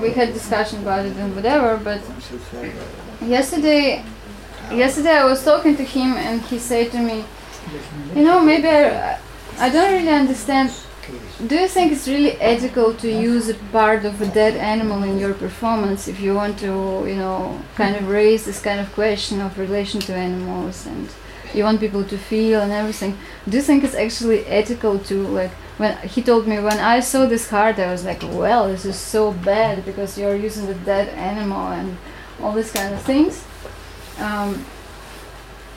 we 0.00 0.10
had 0.10 0.32
discussion 0.32 0.80
about 0.80 1.06
it 1.06 1.16
and 1.16 1.34
whatever. 1.34 1.76
But 1.76 2.00
yesterday, 3.22 4.04
yesterday 4.70 5.16
I 5.16 5.24
was 5.24 5.44
talking 5.44 5.76
to 5.76 5.84
him 5.84 6.12
and 6.16 6.40
he 6.42 6.58
said 6.58 6.90
to 6.92 6.98
me, 6.98 7.24
you 8.14 8.22
know, 8.22 8.40
maybe 8.40 8.68
I, 8.68 9.18
I 9.58 9.70
don't 9.70 9.92
really 9.92 10.08
understand. 10.08 10.72
Do 11.46 11.54
you 11.54 11.68
think 11.68 11.92
it's 11.92 12.08
really 12.08 12.32
ethical 12.40 12.94
to 12.94 13.08
use 13.08 13.48
a 13.48 13.54
part 13.70 14.04
of 14.04 14.20
a 14.20 14.26
dead 14.26 14.56
animal 14.56 15.04
in 15.04 15.18
your 15.18 15.34
performance 15.34 16.08
if 16.08 16.20
you 16.20 16.34
want 16.34 16.58
to, 16.58 17.04
you 17.06 17.14
know, 17.14 17.60
kind 17.76 17.94
of 17.94 18.08
raise 18.08 18.44
this 18.44 18.60
kind 18.60 18.80
of 18.80 18.92
question 18.92 19.40
of 19.40 19.58
relation 19.58 20.00
to 20.00 20.14
animals 20.14 20.86
and 20.86 21.08
you 21.54 21.62
want 21.62 21.80
people 21.80 22.02
to 22.04 22.18
feel 22.18 22.60
and 22.60 22.72
everything? 22.72 23.16
Do 23.48 23.56
you 23.56 23.62
think 23.62 23.84
it's 23.84 23.94
actually 23.94 24.44
ethical 24.46 24.98
to 24.98 25.26
like 25.28 25.52
when 25.78 25.96
he 26.08 26.22
told 26.22 26.46
me 26.46 26.58
when 26.58 26.78
I 26.78 27.00
saw 27.00 27.26
this 27.26 27.50
heart 27.50 27.78
I 27.78 27.90
was 27.90 28.04
like, 28.04 28.22
well, 28.22 28.68
this 28.68 28.84
is 28.84 28.96
so 28.96 29.32
bad 29.32 29.84
because 29.84 30.18
you're 30.18 30.36
using 30.36 30.66
the 30.66 30.74
dead 30.74 31.08
animal 31.10 31.68
and 31.68 31.98
all 32.40 32.52
these 32.52 32.72
kind 32.72 32.94
of 32.94 33.02
things. 33.02 33.44
Um, 34.18 34.64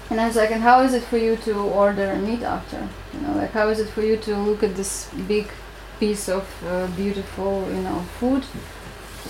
and 0.10 0.20
I 0.20 0.28
was 0.28 0.36
like, 0.36 0.52
and 0.52 0.62
how 0.62 0.82
is 0.82 0.94
it 0.94 1.04
for 1.04 1.18
you 1.18 1.36
to 1.38 1.54
order 1.60 2.16
meat 2.16 2.42
after? 2.42 2.88
You 3.14 3.20
know, 3.22 3.34
like 3.34 3.52
how 3.52 3.70
is 3.70 3.80
it 3.80 3.90
for 3.90 4.02
you 4.02 4.18
to 4.18 4.36
look 4.38 4.64
at 4.64 4.76
this 4.76 5.10
big 5.28 5.48
piece 6.00 6.30
of 6.30 6.48
uh, 6.66 6.88
beautiful, 6.88 7.68
you 7.70 7.82
know, 7.82 8.00
food? 8.20 8.44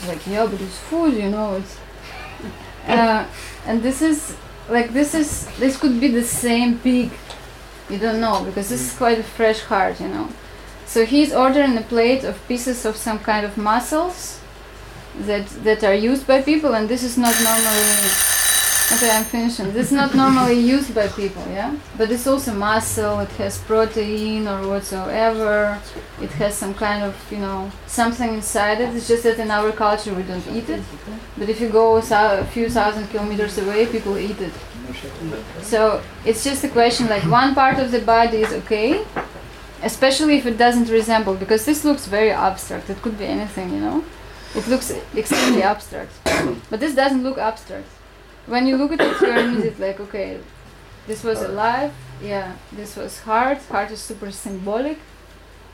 Like, 0.08 0.26
yeah, 0.26 0.46
but 0.46 0.62
it's 0.62 0.78
food, 0.78 1.16
you 1.16 1.30
know. 1.30 1.56
It's 1.56 1.78
uh, 2.88 3.28
and 3.66 3.84
this 3.84 4.02
is 4.02 4.36
like 4.70 4.94
this 4.94 5.14
is 5.14 5.48
this 5.58 5.78
could 5.78 6.00
be 6.00 6.08
the 6.08 6.24
same 6.24 6.80
pig. 6.80 7.12
You 7.90 7.98
don't 7.98 8.22
know 8.22 8.44
because 8.46 8.70
this 8.70 8.82
is 8.82 8.96
quite 8.96 9.20
a 9.20 9.24
fresh 9.24 9.62
heart, 9.62 10.00
you 10.00 10.08
know. 10.08 10.30
So 10.90 11.06
he's 11.06 11.32
ordering 11.32 11.78
a 11.78 11.82
plate 11.82 12.24
of 12.24 12.36
pieces 12.48 12.84
of 12.84 12.96
some 12.98 13.20
kind 13.20 13.46
of 13.46 13.58
muscles 13.58 14.40
that 15.28 15.46
that 15.64 15.84
are 15.84 15.94
used 15.94 16.26
by 16.26 16.42
people, 16.42 16.74
and 16.74 16.90
this 16.90 17.04
is 17.04 17.16
not 17.16 17.36
normally 17.44 18.10
Okay, 18.92 19.12
I'm 19.12 19.24
finishing. 19.24 19.72
This 19.72 19.88
is 19.88 19.92
not 19.92 20.16
normally 20.16 20.60
used 20.60 20.96
by 20.96 21.08
people, 21.10 21.44
yeah? 21.52 21.76
But 21.96 22.12
it's 22.12 22.26
also 22.26 22.56
muscle, 22.56 23.20
it 23.20 23.30
has 23.34 23.60
protein 23.60 24.48
or 24.48 24.68
whatsoever. 24.68 25.78
It 26.20 26.32
has 26.42 26.56
some 26.56 26.74
kind 26.74 27.04
of, 27.04 27.16
you 27.32 27.38
know, 27.38 27.70
something 27.86 28.34
inside 28.34 28.82
it. 28.82 28.96
It's 28.96 29.08
just 29.08 29.24
that 29.24 29.38
in 29.38 29.52
our 29.52 29.72
culture 29.72 30.12
we 30.16 30.24
don't 30.24 30.48
eat 30.48 30.70
it. 30.70 30.82
But 31.38 31.50
if 31.50 31.62
you 31.62 31.70
go 31.70 31.98
a 31.98 32.46
few 32.46 32.68
thousand 32.68 33.08
kilometers 33.10 33.60
away, 33.60 33.86
people 33.86 34.18
eat 34.18 34.42
it. 34.42 34.54
So 35.62 36.02
it's 36.26 36.44
just 36.44 36.64
a 36.64 36.70
question 36.70 37.10
like 37.10 37.24
one 37.26 37.54
part 37.54 37.78
of 37.78 37.92
the 37.92 38.02
body 38.02 38.38
is 38.38 38.52
okay, 38.54 39.06
especially 39.84 40.38
if 40.38 40.46
it 40.46 40.58
doesn't 40.58 40.90
resemble, 40.90 41.36
because 41.36 41.66
this 41.66 41.84
looks 41.84 42.06
very 42.06 42.32
abstract. 42.32 42.90
It 42.90 43.02
could 43.02 43.18
be 43.18 43.26
anything, 43.26 43.74
you 43.74 43.80
know? 43.80 44.04
It 44.56 44.68
looks 44.68 44.92
extremely 45.16 45.64
abstract. 45.64 46.12
But 46.70 46.80
this 46.80 46.96
doesn't 46.96 47.24
look 47.24 47.38
abstract 47.38 47.88
when 48.50 48.66
you 48.66 48.78
look 48.78 48.92
at 48.92 49.02
it, 49.02 49.22
you're 49.22 49.38
immediately 49.38 49.88
like, 49.88 50.00
okay, 50.00 50.40
this 51.08 51.24
was 51.24 51.42
alive. 51.42 51.94
Yeah, 52.22 52.56
this 52.72 52.96
was 52.96 53.20
heart. 53.22 53.60
Heart 53.70 53.92
is 53.92 54.02
super 54.02 54.32
symbolic. 54.32 54.98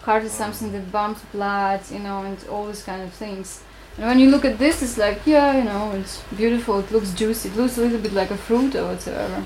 Heart 0.01 0.23
is 0.23 0.31
something 0.31 0.71
that 0.73 0.91
pumps 0.91 1.21
blood, 1.31 1.81
you 1.89 1.99
know, 1.99 2.23
and 2.23 2.37
all 2.49 2.67
these 2.67 2.83
kind 2.83 3.01
of 3.01 3.11
things. 3.13 3.63
And 3.97 4.05
when 4.05 4.19
you 4.19 4.29
look 4.29 4.45
at 4.45 4.59
this, 4.59 4.83
it's 4.83 4.97
like, 4.97 5.25
yeah, 5.25 5.57
you 5.57 5.63
know, 5.63 5.91
it's 5.93 6.21
beautiful. 6.35 6.79
It 6.79 6.91
looks 6.91 7.13
juicy. 7.13 7.49
It 7.49 7.55
looks 7.55 7.77
a 7.77 7.81
little 7.81 7.99
bit 7.99 8.13
like 8.13 8.29
a 8.29 8.37
fruit 8.37 8.75
or 8.75 8.89
whatsoever. 8.89 9.43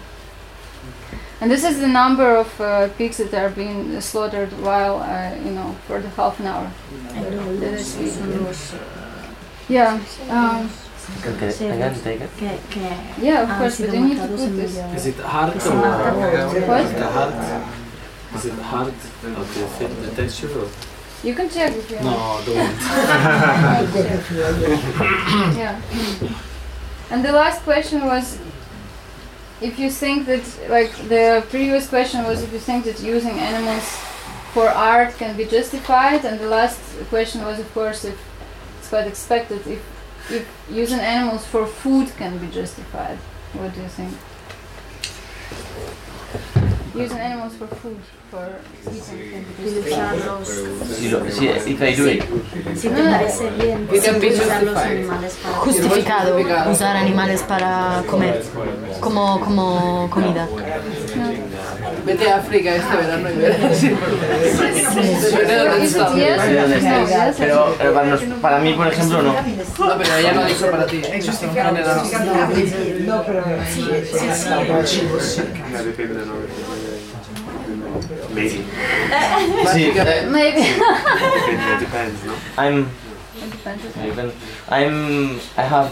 And 1.42 1.50
this 1.50 1.64
is 1.64 1.80
the 1.80 1.88
number 1.88 2.36
of 2.36 2.60
uh, 2.60 2.90
pigs 2.98 3.16
that 3.18 3.34
are 3.34 3.50
being 3.50 4.02
slaughtered 4.02 4.52
while, 4.62 4.98
uh, 5.00 5.34
you 5.46 5.52
know, 5.52 5.74
for 5.88 6.02
the 6.02 6.10
half 6.10 6.38
an 6.40 6.48
hour. 6.48 6.70
Yeah. 9.70 10.00
Um, 10.30 10.70
Can, 11.24 11.38
can, 11.40 11.52
can 11.52 12.00
take 12.02 12.22
it? 12.22 12.30
Yeah, 13.20 13.42
of 13.44 13.50
course, 13.58 13.80
but 13.80 13.92
you 13.94 14.00
need 14.08 14.18
to 14.18 14.28
put 14.28 14.56
this. 14.56 14.78
Is 14.78 15.06
it 15.08 15.16
hard 15.16 15.56
or 15.56 15.60
What? 16.68 16.82
Is 16.86 16.92
it 16.92 17.02
hard? 17.02 17.34
Is 18.36 18.46
it 18.46 18.54
hard 18.54 18.88
of 18.90 19.54
the, 19.56 19.68
fit, 19.68 19.90
the 20.04 20.12
texture 20.16 20.52
or? 20.60 20.68
You 21.24 21.34
can 21.34 21.50
check 21.50 21.74
if 21.76 21.90
you 21.90 21.96
want. 21.98 22.06
No, 22.06 22.42
don't. 22.46 22.56
yeah. 25.58 25.82
And 27.10 27.26
the 27.26 27.32
last 27.32 27.64
question 27.64 28.06
was 28.06 28.38
if 29.62 29.78
you 29.78 29.90
think 29.90 30.26
that, 30.28 30.44
like, 30.70 30.92
the 31.10 31.44
previous 31.50 31.88
question 31.88 32.24
was 32.24 32.42
if 32.42 32.52
you 32.54 32.60
think 32.60 32.86
that 32.86 33.00
using 33.02 33.38
animals 33.40 33.84
for 34.54 34.68
art 34.70 35.16
can 35.18 35.36
be 35.38 35.46
justified, 35.46 36.26
and 36.26 36.40
the 36.40 36.48
last 36.48 36.80
question 37.10 37.44
was, 37.44 37.60
of 37.60 37.72
course, 37.74 38.06
if 38.06 38.18
it's 38.80 38.90
quite 38.90 39.08
expected, 39.08 39.66
if 39.68 39.84
if 40.32 40.48
using 40.70 41.00
animals 41.00 41.46
for 41.46 41.66
food 41.66 42.08
can 42.18 42.38
be 42.38 42.48
justified. 42.48 43.18
What 43.54 43.74
do 43.74 43.82
you 43.82 43.88
think? 43.88 44.14
Using 46.96 47.20
animals 47.20 47.54
for 47.56 47.68
food, 47.68 47.98
for 48.32 48.50
eating 48.92 49.20
can 49.32 49.44
be 49.46 49.54
justified. 49.64 50.20
Si 50.98 51.10
lo- 51.10 51.30
si- 51.30 51.72
if 51.72 51.82
I 51.82 51.94
do 51.96 52.08
it. 52.08 52.24
Si 52.76 52.90
te 52.90 53.02
parece 53.04 53.50
bien. 53.60 53.88
Usar 53.92 54.14
los 54.64 54.74
justified. 54.74 54.98
animales 54.98 55.34
para 55.44 55.56
Justificado 55.56 56.38
usar 56.72 56.96
animales 56.98 57.42
para 57.44 58.04
comer, 58.08 58.44
como, 59.00 59.40
como 59.40 60.10
comida. 60.10 60.48
Vete 62.06 62.30
a 62.32 62.38
África 62.38 62.76
este 62.76 62.96
verano 62.96 63.30
y 63.30 63.36
verás. 63.36 63.82
Pero, 67.38 67.76
pero 67.78 67.94
para, 67.94 68.08
nos- 68.08 68.22
para 68.42 68.60
mí, 68.60 68.74
por 68.74 68.88
ejemplo, 68.88 69.22
no. 69.22 69.34
No, 69.34 69.98
pero 69.98 70.16
ella 70.18 70.32
no 70.34 70.42
ha 70.42 70.46
dicho 70.48 70.72
para 70.72 70.86
ti. 70.88 71.02
No, 73.06 73.24
pero 73.26 73.44
sì, 73.74 73.84
sì, 74.06 74.28
sì. 75.26 75.42
Yeah, 77.90 78.00
dipende, 78.02 78.30
no? 78.30 78.36
Maybe. 78.36 78.66
Sí, 79.74 79.90
eh, 79.98 80.26
Maybe. 80.28 80.62
Depende, 80.62 81.80
depends, 81.86 82.24
no? 82.24 82.34
I'm 82.58 82.90
It 83.42 83.52
depends. 83.52 83.84
even 83.98 84.32
I'm 84.70 85.40
I 85.58 85.64
have 85.64 85.92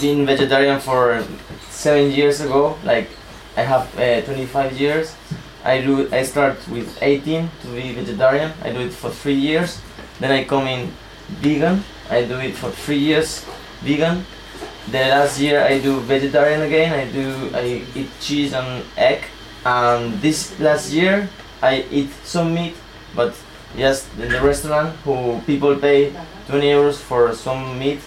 been 0.00 0.26
vegetarian 0.26 0.78
for 0.80 1.22
seven 1.70 2.10
years 2.10 2.40
ago. 2.40 2.76
Like 2.84 3.08
I 3.56 3.62
have 3.62 3.88
uh, 3.98 4.20
25 4.22 4.78
years, 4.80 5.14
I 5.64 5.80
do. 5.80 6.08
I 6.12 6.22
start 6.22 6.56
with 6.68 6.88
18 7.02 7.48
to 7.62 7.68
be 7.68 7.92
vegetarian. 7.92 8.52
I 8.62 8.72
do 8.72 8.80
it 8.80 8.92
for 8.92 9.10
three 9.10 9.34
years. 9.38 9.80
Then 10.20 10.30
I 10.32 10.44
come 10.44 10.66
in 10.66 10.90
vegan. 11.40 11.82
I 12.10 12.24
do 12.24 12.38
it 12.38 12.54
for 12.54 12.70
three 12.70 12.98
years, 12.98 13.44
vegan. 13.82 14.24
The 14.90 14.98
last 14.98 15.38
year 15.40 15.62
I 15.62 15.78
do 15.78 16.00
vegetarian 16.00 16.62
again. 16.62 16.92
I 16.92 17.10
do. 17.10 17.50
I 17.54 17.82
eat 17.94 18.10
cheese 18.20 18.52
and 18.52 18.84
egg. 18.96 19.24
And 19.64 20.20
this 20.20 20.58
last 20.58 20.92
year 20.92 21.28
I 21.62 21.84
eat 21.90 22.10
some 22.24 22.54
meat, 22.54 22.74
but 23.14 23.34
just 23.76 24.12
in 24.18 24.28
the 24.28 24.40
restaurant, 24.40 24.96
who 25.04 25.40
people 25.46 25.76
pay 25.76 26.12
20 26.48 26.66
euros 26.66 26.96
for 26.96 27.32
some 27.34 27.78
meat, 27.78 28.00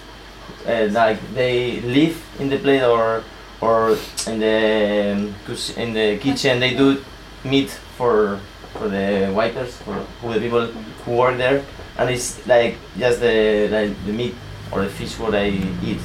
uh, 0.68 0.88
like 0.92 1.20
they 1.34 1.80
live 1.82 2.22
in 2.40 2.50
the 2.50 2.58
plate 2.58 2.84
or 2.84 3.24
or 3.62 3.98
in 4.28 4.40
the 4.40 5.14
um, 5.16 5.36
in 5.78 5.94
the 5.94 6.18
kitchen 6.20 6.60
they 6.60 6.76
do 6.76 7.02
meat 7.44 7.70
for 7.98 8.40
for 8.74 8.90
the 8.90 9.32
wipers 9.34 9.78
for, 9.78 10.06
for 10.22 10.34
the 10.34 10.40
people 10.40 10.68
who 11.06 11.12
work 11.16 11.38
there. 11.38 11.64
And 11.98 12.10
it's 12.10 12.46
like 12.46 12.76
just 12.98 13.22
the 13.22 13.70
like 13.72 13.96
the 14.06 14.12
meat 14.12 14.36
or 14.72 14.84
the 14.84 14.90
fish 14.90 15.18
what 15.18 15.34
I 15.34 15.48
eat. 15.82 16.02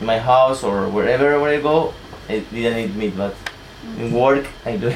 In 0.00 0.06
my 0.06 0.18
house 0.18 0.62
or 0.62 0.88
wherever 0.88 1.38
where 1.40 1.58
I 1.58 1.60
go 1.60 1.92
I 2.28 2.40
didn't 2.50 2.78
eat 2.78 2.94
meat 2.96 3.16
but 3.16 3.34
in 3.98 4.12
work 4.12 4.46
I 4.64 4.76
do 4.76 4.90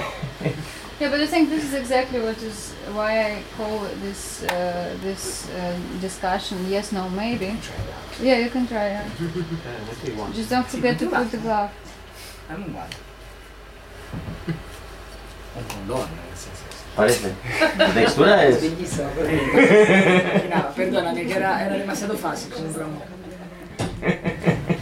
Yeah, 1.01 1.09
but 1.11 1.21
I 1.21 1.27
think 1.27 1.49
this 1.49 1.65
is 1.65 1.73
exactly 1.73 2.21
what 2.21 2.37
is 2.43 2.75
why 2.93 3.21
I 3.25 3.43
call 3.57 3.79
this 4.03 4.43
uh, 4.45 4.95
this 5.03 5.49
uh, 5.49 5.75
discussion 6.01 6.59
yes, 6.69 6.93
no, 6.93 7.09
maybe. 7.09 7.57
Yeah, 8.21 8.37
you 8.45 8.51
can 8.51 8.67
try. 8.67 8.89
Yeah. 8.91 9.05
what 9.89 10.05
do 10.05 10.13
you 10.13 10.19
want? 10.19 10.35
Just 10.35 10.51
don't 10.51 10.67
forget 10.69 10.99
to 10.99 11.07
put 11.09 11.31
the 11.31 11.39
glove. 11.39 11.71
I'm 12.51 12.65
uguale. 12.65 12.93
Un 15.57 15.65
condone, 15.69 16.09
nel 16.17 16.37
senso. 16.37 16.65
parece 16.95 17.35
la 17.79 17.89
textura 17.95 18.45
es 18.45 18.61
Bellissimo, 18.61 19.09
perché- 19.17 20.49
No, 20.55 20.73
perdonami, 20.75 21.25
che 21.25 21.35
era, 21.35 21.61
era 21.63 21.77
demasiado 21.79 22.15
fácil, 22.17 22.53
sembra 22.53 22.85
un- 22.85 23.01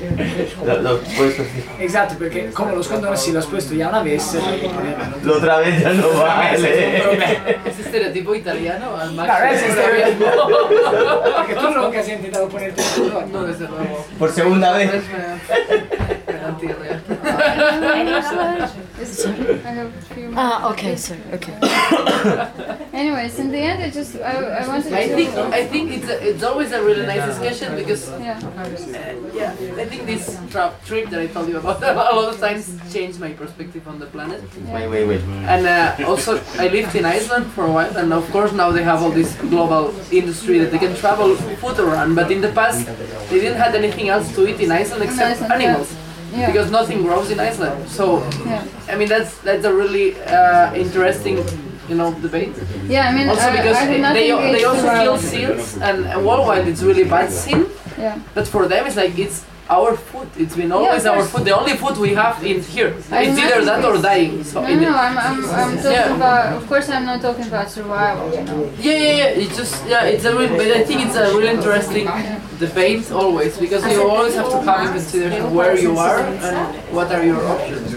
L'ho 0.01 1.01
puesto 1.17 1.43
sì. 1.43 1.65
Esatto, 1.79 2.15
perché 2.17 2.51
come 2.51 2.75
lo 2.75 2.83
scondono 2.83 3.17
sì, 3.17 3.33
l'ho 3.33 3.41
esposto 3.41 3.75
io 3.75 3.89
una 3.89 4.03
veste. 4.03 4.39
Lo 5.23 5.41
travegliano 5.41 6.11
male. 6.13 7.61
Ese 7.65 7.83
stereotipo 7.83 8.35
italiano 8.35 8.95
al 8.95 9.13
massimo. 9.13 9.25
Claro, 9.25 9.55
ese 9.55 9.71
stereotipo. 9.71 10.25
Porque 11.37 11.55
tú 11.59 11.71
nunca 11.71 12.01
has 12.01 12.09
intentado 12.09 12.49
ponerte 12.49 12.81
el 12.81 12.89
color. 12.95 13.27
No, 13.29 13.43
desde 13.45 13.67
luego. 13.67 14.05
Por 14.19 14.31
segunda 14.31 14.73
vez. 14.73 15.03
Es 19.01 19.27
me- 19.27 19.61
I 19.65 19.71
have 19.79 19.87
a 19.87 19.91
few 20.15 20.25
more. 20.31 20.35
Ah, 20.37 20.71
okay, 20.73 20.97
sorry, 20.97 21.21
okay. 21.33 21.55
Anyways, 22.93 23.39
in 23.39 23.51
the 23.53 23.59
end, 23.59 23.83
I 23.83 23.91
just 23.91 24.17
I, 24.17 24.33
I 24.33 24.67
wanted 24.67 24.93
I 24.93 25.07
to. 25.09 25.15
think 25.15 25.31
I 25.55 25.65
think 25.67 25.93
it's 25.93 26.09
a, 26.09 26.29
it's 26.31 26.43
always 26.43 26.73
a 26.73 26.83
really 26.83 27.07
nice 27.07 27.25
discussion 27.27 27.77
because 27.77 28.09
yeah. 28.21 28.39
uh, 28.59 28.69
yeah 29.35 29.53
I 29.79 29.85
think 29.87 30.07
this 30.07 30.37
trap 30.51 30.85
trip 30.85 31.11
that 31.11 31.21
I 31.21 31.27
told 31.29 31.49
you 31.49 31.59
about 31.59 31.83
a 31.83 31.93
lot 31.95 32.35
of 32.35 32.41
times 32.41 32.69
changed 32.93 33.21
my 33.21 33.33
perspective 33.33 33.87
on 33.87 33.99
the 33.99 34.07
planet. 34.07 34.43
wait 34.67 34.89
wait 34.89 35.07
wait 35.07 35.21
And 35.47 35.67
uh, 35.67 36.09
also, 36.11 36.41
I 36.59 36.69
lived 36.69 36.95
in 36.97 37.05
Iceland 37.05 37.47
for 37.55 37.67
a 37.67 37.73
while, 37.73 37.97
and 37.97 38.13
of 38.13 38.29
course 38.31 38.53
now 38.53 38.71
they 38.73 38.83
have 38.83 39.03
all 39.03 39.11
this 39.11 39.35
global 39.37 39.95
industry 40.11 40.59
that 40.59 40.71
they 40.73 40.79
can 40.79 40.95
travel 40.97 41.37
food 41.63 41.79
around. 41.79 42.15
But 42.15 42.31
in 42.31 42.41
the 42.41 42.53
past, 42.53 42.87
they 43.31 43.39
didn't 43.41 43.59
have 43.59 43.75
anything 43.75 44.09
else 44.09 44.35
to 44.35 44.49
eat 44.49 44.61
in 44.61 44.73
Iceland 44.73 45.03
except 45.05 45.43
Iceland, 45.43 45.63
yeah. 45.63 45.69
animals, 45.69 45.95
Yeah. 46.33 46.47
because 46.53 46.71
nothing 46.71 47.03
grows 47.03 47.31
in 47.31 47.41
Iceland. 47.41 47.89
So, 47.89 48.23
Yeah. 48.45 48.65
I 48.89 48.97
mean, 48.97 49.09
that's 49.09 49.39
that's 49.39 49.65
a 49.65 49.73
really 49.73 50.21
uh, 50.23 50.75
interesting, 50.75 51.37
you 51.89 51.97
know, 51.97 52.13
debate. 52.15 52.55
Yeah, 52.89 53.09
I 53.09 53.13
mean, 53.17 53.29
Also 53.29 53.51
because 53.51 53.77
I 53.77 53.87
they, 54.13 54.29
they, 54.31 54.65
also 54.65 54.89
kill 55.03 55.19
seals, 55.19 55.77
and, 55.79 56.05
and 56.07 56.27
worldwide 56.27 56.69
it's 56.69 56.83
really 56.83 57.05
bad 57.05 57.31
sin. 57.31 57.67
Yeah. 57.99 58.19
But 58.35 58.47
for 58.47 58.69
them, 58.69 58.87
it's 58.87 58.97
like 58.97 59.19
it's 59.19 59.45
our 59.71 59.97
food. 59.97 60.29
It's 60.37 60.57
been 60.57 60.73
always 60.73 61.05
of 61.05 61.13
our 61.19 61.25
food. 61.25 61.45
The 61.45 61.57
only 61.57 61.75
food 61.77 61.97
we 61.99 62.15
have 62.15 62.43
in 62.45 62.61
here. 62.63 62.95
I 63.11 63.23
It's 63.25 63.39
either 63.39 63.65
that 63.65 63.85
or 63.85 64.01
dying. 64.01 64.43
So 64.45 64.63
No, 64.63 64.69
in 64.69 64.81
no, 64.81 64.95
I'm, 64.95 65.17
I'm, 65.19 65.45
I'm 65.45 65.77
talking 65.77 65.93
Yeah. 65.93 66.17
about. 66.17 66.57
Of 66.63 66.67
course, 66.69 66.89
I'm 66.89 67.05
not 67.05 67.21
talking 67.21 67.47
about 67.47 67.71
survival. 67.71 68.33
You 68.35 68.45
know. 68.45 68.71
Yeah, 68.79 68.93
yeah, 68.93 69.17
yeah. 69.21 69.43
It's 69.43 69.57
just 69.57 69.75
yeah. 69.87 70.05
It's 70.05 70.25
a 70.25 70.37
real, 70.37 70.49
but 70.57 70.67
I 70.81 70.85
think 70.85 71.07
it's 71.07 71.17
a 71.17 71.27
really 71.37 71.49
interesting 71.49 72.09
debate 72.59 73.11
always 73.13 73.57
because 73.59 73.85
you 73.93 74.03
always 74.09 74.35
have 74.35 74.51
to 74.51 74.61
have 74.63 74.87
in 74.87 74.93
consideration 74.93 75.55
where 75.55 75.77
you 75.79 75.97
are 75.99 76.21
and 76.21 76.77
what 76.97 77.13
are 77.13 77.25
your 77.25 77.41
options. 77.47 77.95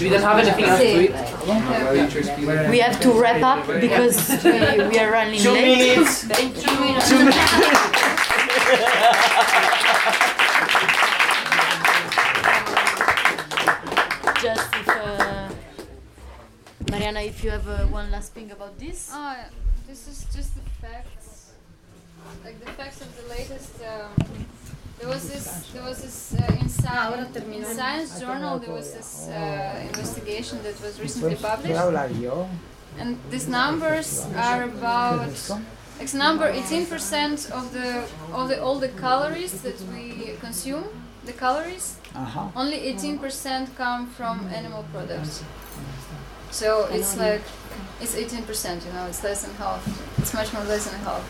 We 0.00 0.08
don't 0.08 0.22
have 0.22 0.38
anything 0.38 0.64
else 0.64 0.80
to 0.80 1.00
eat, 1.04 2.70
We 2.70 2.78
have 2.78 2.98
to 3.00 3.10
wrap 3.12 3.42
up 3.42 3.66
because 3.66 4.16
we, 4.44 4.52
we 4.88 4.98
are 4.98 5.10
running 5.10 5.40
two 5.40 5.52
late. 5.52 5.76
minutes 5.98 6.24
thank 6.24 6.56
you. 6.56 6.62
two 6.62 6.78
minutes 6.80 7.97
Mariana, 16.98 17.20
if 17.20 17.44
you 17.44 17.50
have 17.50 17.68
uh, 17.68 17.86
one 17.86 18.10
last 18.10 18.32
thing 18.32 18.50
about 18.50 18.76
this. 18.76 19.10
Oh, 19.14 19.32
yeah. 19.32 19.50
this 19.86 20.08
is 20.08 20.26
just 20.34 20.52
the 20.56 20.64
facts, 20.82 21.52
like 22.44 22.58
the 22.58 22.72
facts 22.72 23.00
of 23.00 23.10
the 23.18 23.28
latest. 23.28 23.74
Um, 23.86 24.46
there 24.98 25.08
was 25.08 25.28
this, 25.30 25.70
there 25.72 25.84
was 25.84 26.02
this 26.02 26.34
uh, 26.34 26.56
in, 26.60 26.68
Science, 26.68 27.36
in 27.36 27.64
Science 27.64 28.18
Journal. 28.18 28.58
There 28.58 28.74
was 28.74 28.92
this 28.94 29.28
uh, 29.28 29.86
investigation 29.86 30.60
that 30.64 30.80
was 30.82 31.00
recently 31.00 31.36
published, 31.36 31.80
and 32.98 33.16
these 33.30 33.46
numbers 33.46 34.26
are 34.34 34.64
about. 34.64 35.30
It's 36.00 36.14
number 36.14 36.52
18% 36.52 37.50
of 37.52 37.72
the 37.72 38.08
of 38.32 38.48
the 38.48 38.60
all 38.60 38.78
the 38.80 38.88
calories 38.88 39.62
that 39.62 39.80
we 39.92 40.34
consume. 40.40 40.84
The 41.24 41.32
calories 41.32 41.96
Aha. 42.14 42.50
only 42.56 42.78
18% 42.92 43.76
come 43.76 44.06
from 44.08 44.48
animal 44.48 44.84
products. 44.92 45.44
So 46.50 46.88
it's 46.90 47.16
like 47.16 47.42
it's 48.00 48.14
18%, 48.14 48.86
you 48.86 48.92
know, 48.92 49.06
it's 49.06 49.22
less 49.24 49.42
than 49.44 49.54
half. 49.56 49.82
It's 50.18 50.32
much 50.34 50.52
more 50.52 50.64
less 50.64 50.88
than 50.90 50.98
half. 51.00 51.22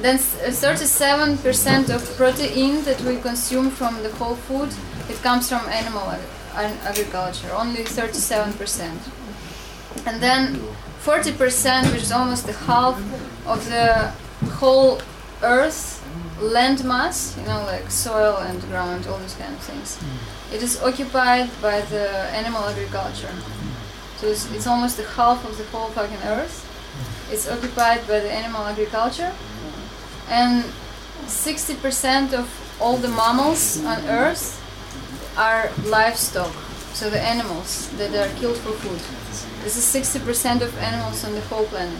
Then 0.00 0.16
uh, 0.16 0.50
37% 0.50 1.90
of 1.94 2.16
protein 2.16 2.82
that 2.84 3.00
we 3.02 3.16
consume 3.18 3.70
from 3.70 4.02
the 4.02 4.10
whole 4.10 4.34
food, 4.34 4.70
it 5.08 5.20
comes 5.22 5.48
from 5.48 5.60
animal 5.68 6.02
ag- 6.10 6.20
ag- 6.54 6.78
agriculture, 6.84 7.50
only 7.52 7.82
37%. 7.84 8.90
And 10.06 10.20
then 10.22 10.58
40%, 11.04 11.92
which 11.92 12.02
is 12.02 12.12
almost 12.12 12.46
the 12.46 12.52
half 12.52 12.96
of 13.46 13.68
the 13.68 14.12
whole 14.58 15.00
earth 15.42 15.98
land 16.40 16.84
mass, 16.84 17.36
you 17.38 17.44
know, 17.46 17.64
like 17.64 17.90
soil 17.90 18.36
and 18.38 18.60
ground, 18.62 19.06
all 19.06 19.18
those 19.18 19.34
kind 19.34 19.52
of 19.54 19.60
things. 19.60 19.98
It 20.52 20.62
is 20.62 20.80
occupied 20.82 21.50
by 21.60 21.80
the 21.82 22.08
animal 22.34 22.64
agriculture. 22.64 23.30
So 24.22 24.28
it's, 24.28 24.48
it's 24.52 24.68
almost 24.68 24.98
the 24.98 25.02
half 25.02 25.44
of 25.44 25.58
the 25.58 25.64
whole 25.64 25.88
fucking 25.88 26.22
earth. 26.24 26.62
It's 27.32 27.50
occupied 27.50 28.06
by 28.06 28.20
the 28.20 28.30
animal 28.30 28.64
agriculture. 28.64 29.32
And 30.28 30.62
60% 31.26 32.32
of 32.32 32.46
all 32.80 32.96
the 32.98 33.08
mammals 33.08 33.84
on 33.84 33.98
earth 34.06 34.62
are 35.36 35.72
livestock. 35.84 36.54
So 36.92 37.10
the 37.10 37.20
animals 37.20 37.90
that 37.98 38.14
are 38.14 38.32
killed 38.38 38.58
for 38.58 38.70
food. 38.70 39.00
This 39.64 39.76
is 39.76 39.84
60% 39.92 40.60
of 40.60 40.78
animals 40.78 41.24
on 41.24 41.32
the 41.32 41.40
whole 41.40 41.64
planet. 41.64 41.98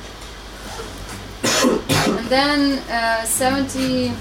and 2.06 2.26
then 2.28 2.78
uh, 2.88 3.24
70 3.24 4.12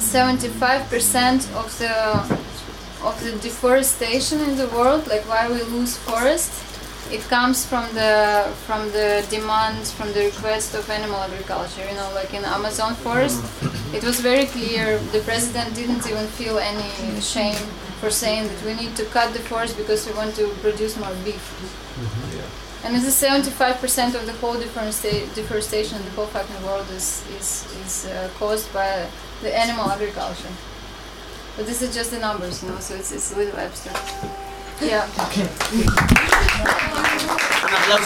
75% 0.00 1.54
of 1.54 1.78
the 1.78 2.40
of 3.02 3.18
the 3.24 3.32
deforestation 3.38 4.40
in 4.40 4.56
the 4.56 4.66
world, 4.68 5.06
like 5.06 5.22
why 5.26 5.48
we 5.48 5.62
lose 5.62 5.96
forest, 5.96 6.69
it 7.12 7.22
comes 7.28 7.66
from 7.66 7.84
the 7.94 8.48
from 8.66 8.90
the 8.92 9.24
demand, 9.30 9.86
from 9.86 10.12
the 10.12 10.24
request 10.26 10.74
of 10.74 10.88
animal 10.90 11.20
agriculture. 11.20 11.84
You 11.88 11.96
know, 11.96 12.10
like 12.14 12.32
in 12.34 12.44
Amazon 12.44 12.94
forest, 12.94 13.42
it 13.92 14.02
was 14.04 14.20
very 14.20 14.46
clear. 14.46 14.98
The 15.12 15.20
president 15.20 15.74
didn't 15.74 16.06
even 16.06 16.26
feel 16.26 16.58
any 16.58 17.20
shame 17.20 17.62
for 18.00 18.10
saying 18.10 18.48
that 18.48 18.64
we 18.64 18.74
need 18.74 18.96
to 18.96 19.04
cut 19.06 19.32
the 19.32 19.40
forest 19.40 19.76
because 19.76 20.06
we 20.06 20.12
want 20.14 20.34
to 20.36 20.48
produce 20.62 20.96
more 20.96 21.14
beef. 21.24 21.44
And 22.82 22.94
this 22.94 23.04
is 23.04 23.14
75% 23.14 24.14
of 24.14 24.24
the 24.24 24.32
whole 24.40 24.54
deforesta- 24.54 25.34
deforestation 25.34 25.98
in 25.98 26.04
the 26.06 26.10
whole 26.12 26.26
fucking 26.26 26.62
world 26.64 26.88
is 26.90 27.22
is, 27.38 27.48
is 27.84 28.06
uh, 28.06 28.30
caused 28.38 28.72
by 28.72 29.06
the 29.42 29.50
animal 29.64 29.90
agriculture. 29.90 30.54
But 31.56 31.66
this 31.66 31.82
is 31.82 31.94
just 31.94 32.10
the 32.10 32.20
numbers, 32.20 32.62
you 32.62 32.70
know, 32.70 32.78
so 32.78 32.94
it's, 32.94 33.12
it's 33.12 33.32
a 33.32 33.36
little 33.36 33.58
abstract. 33.58 34.49
Yeah. 34.82 35.04
un 37.92 38.00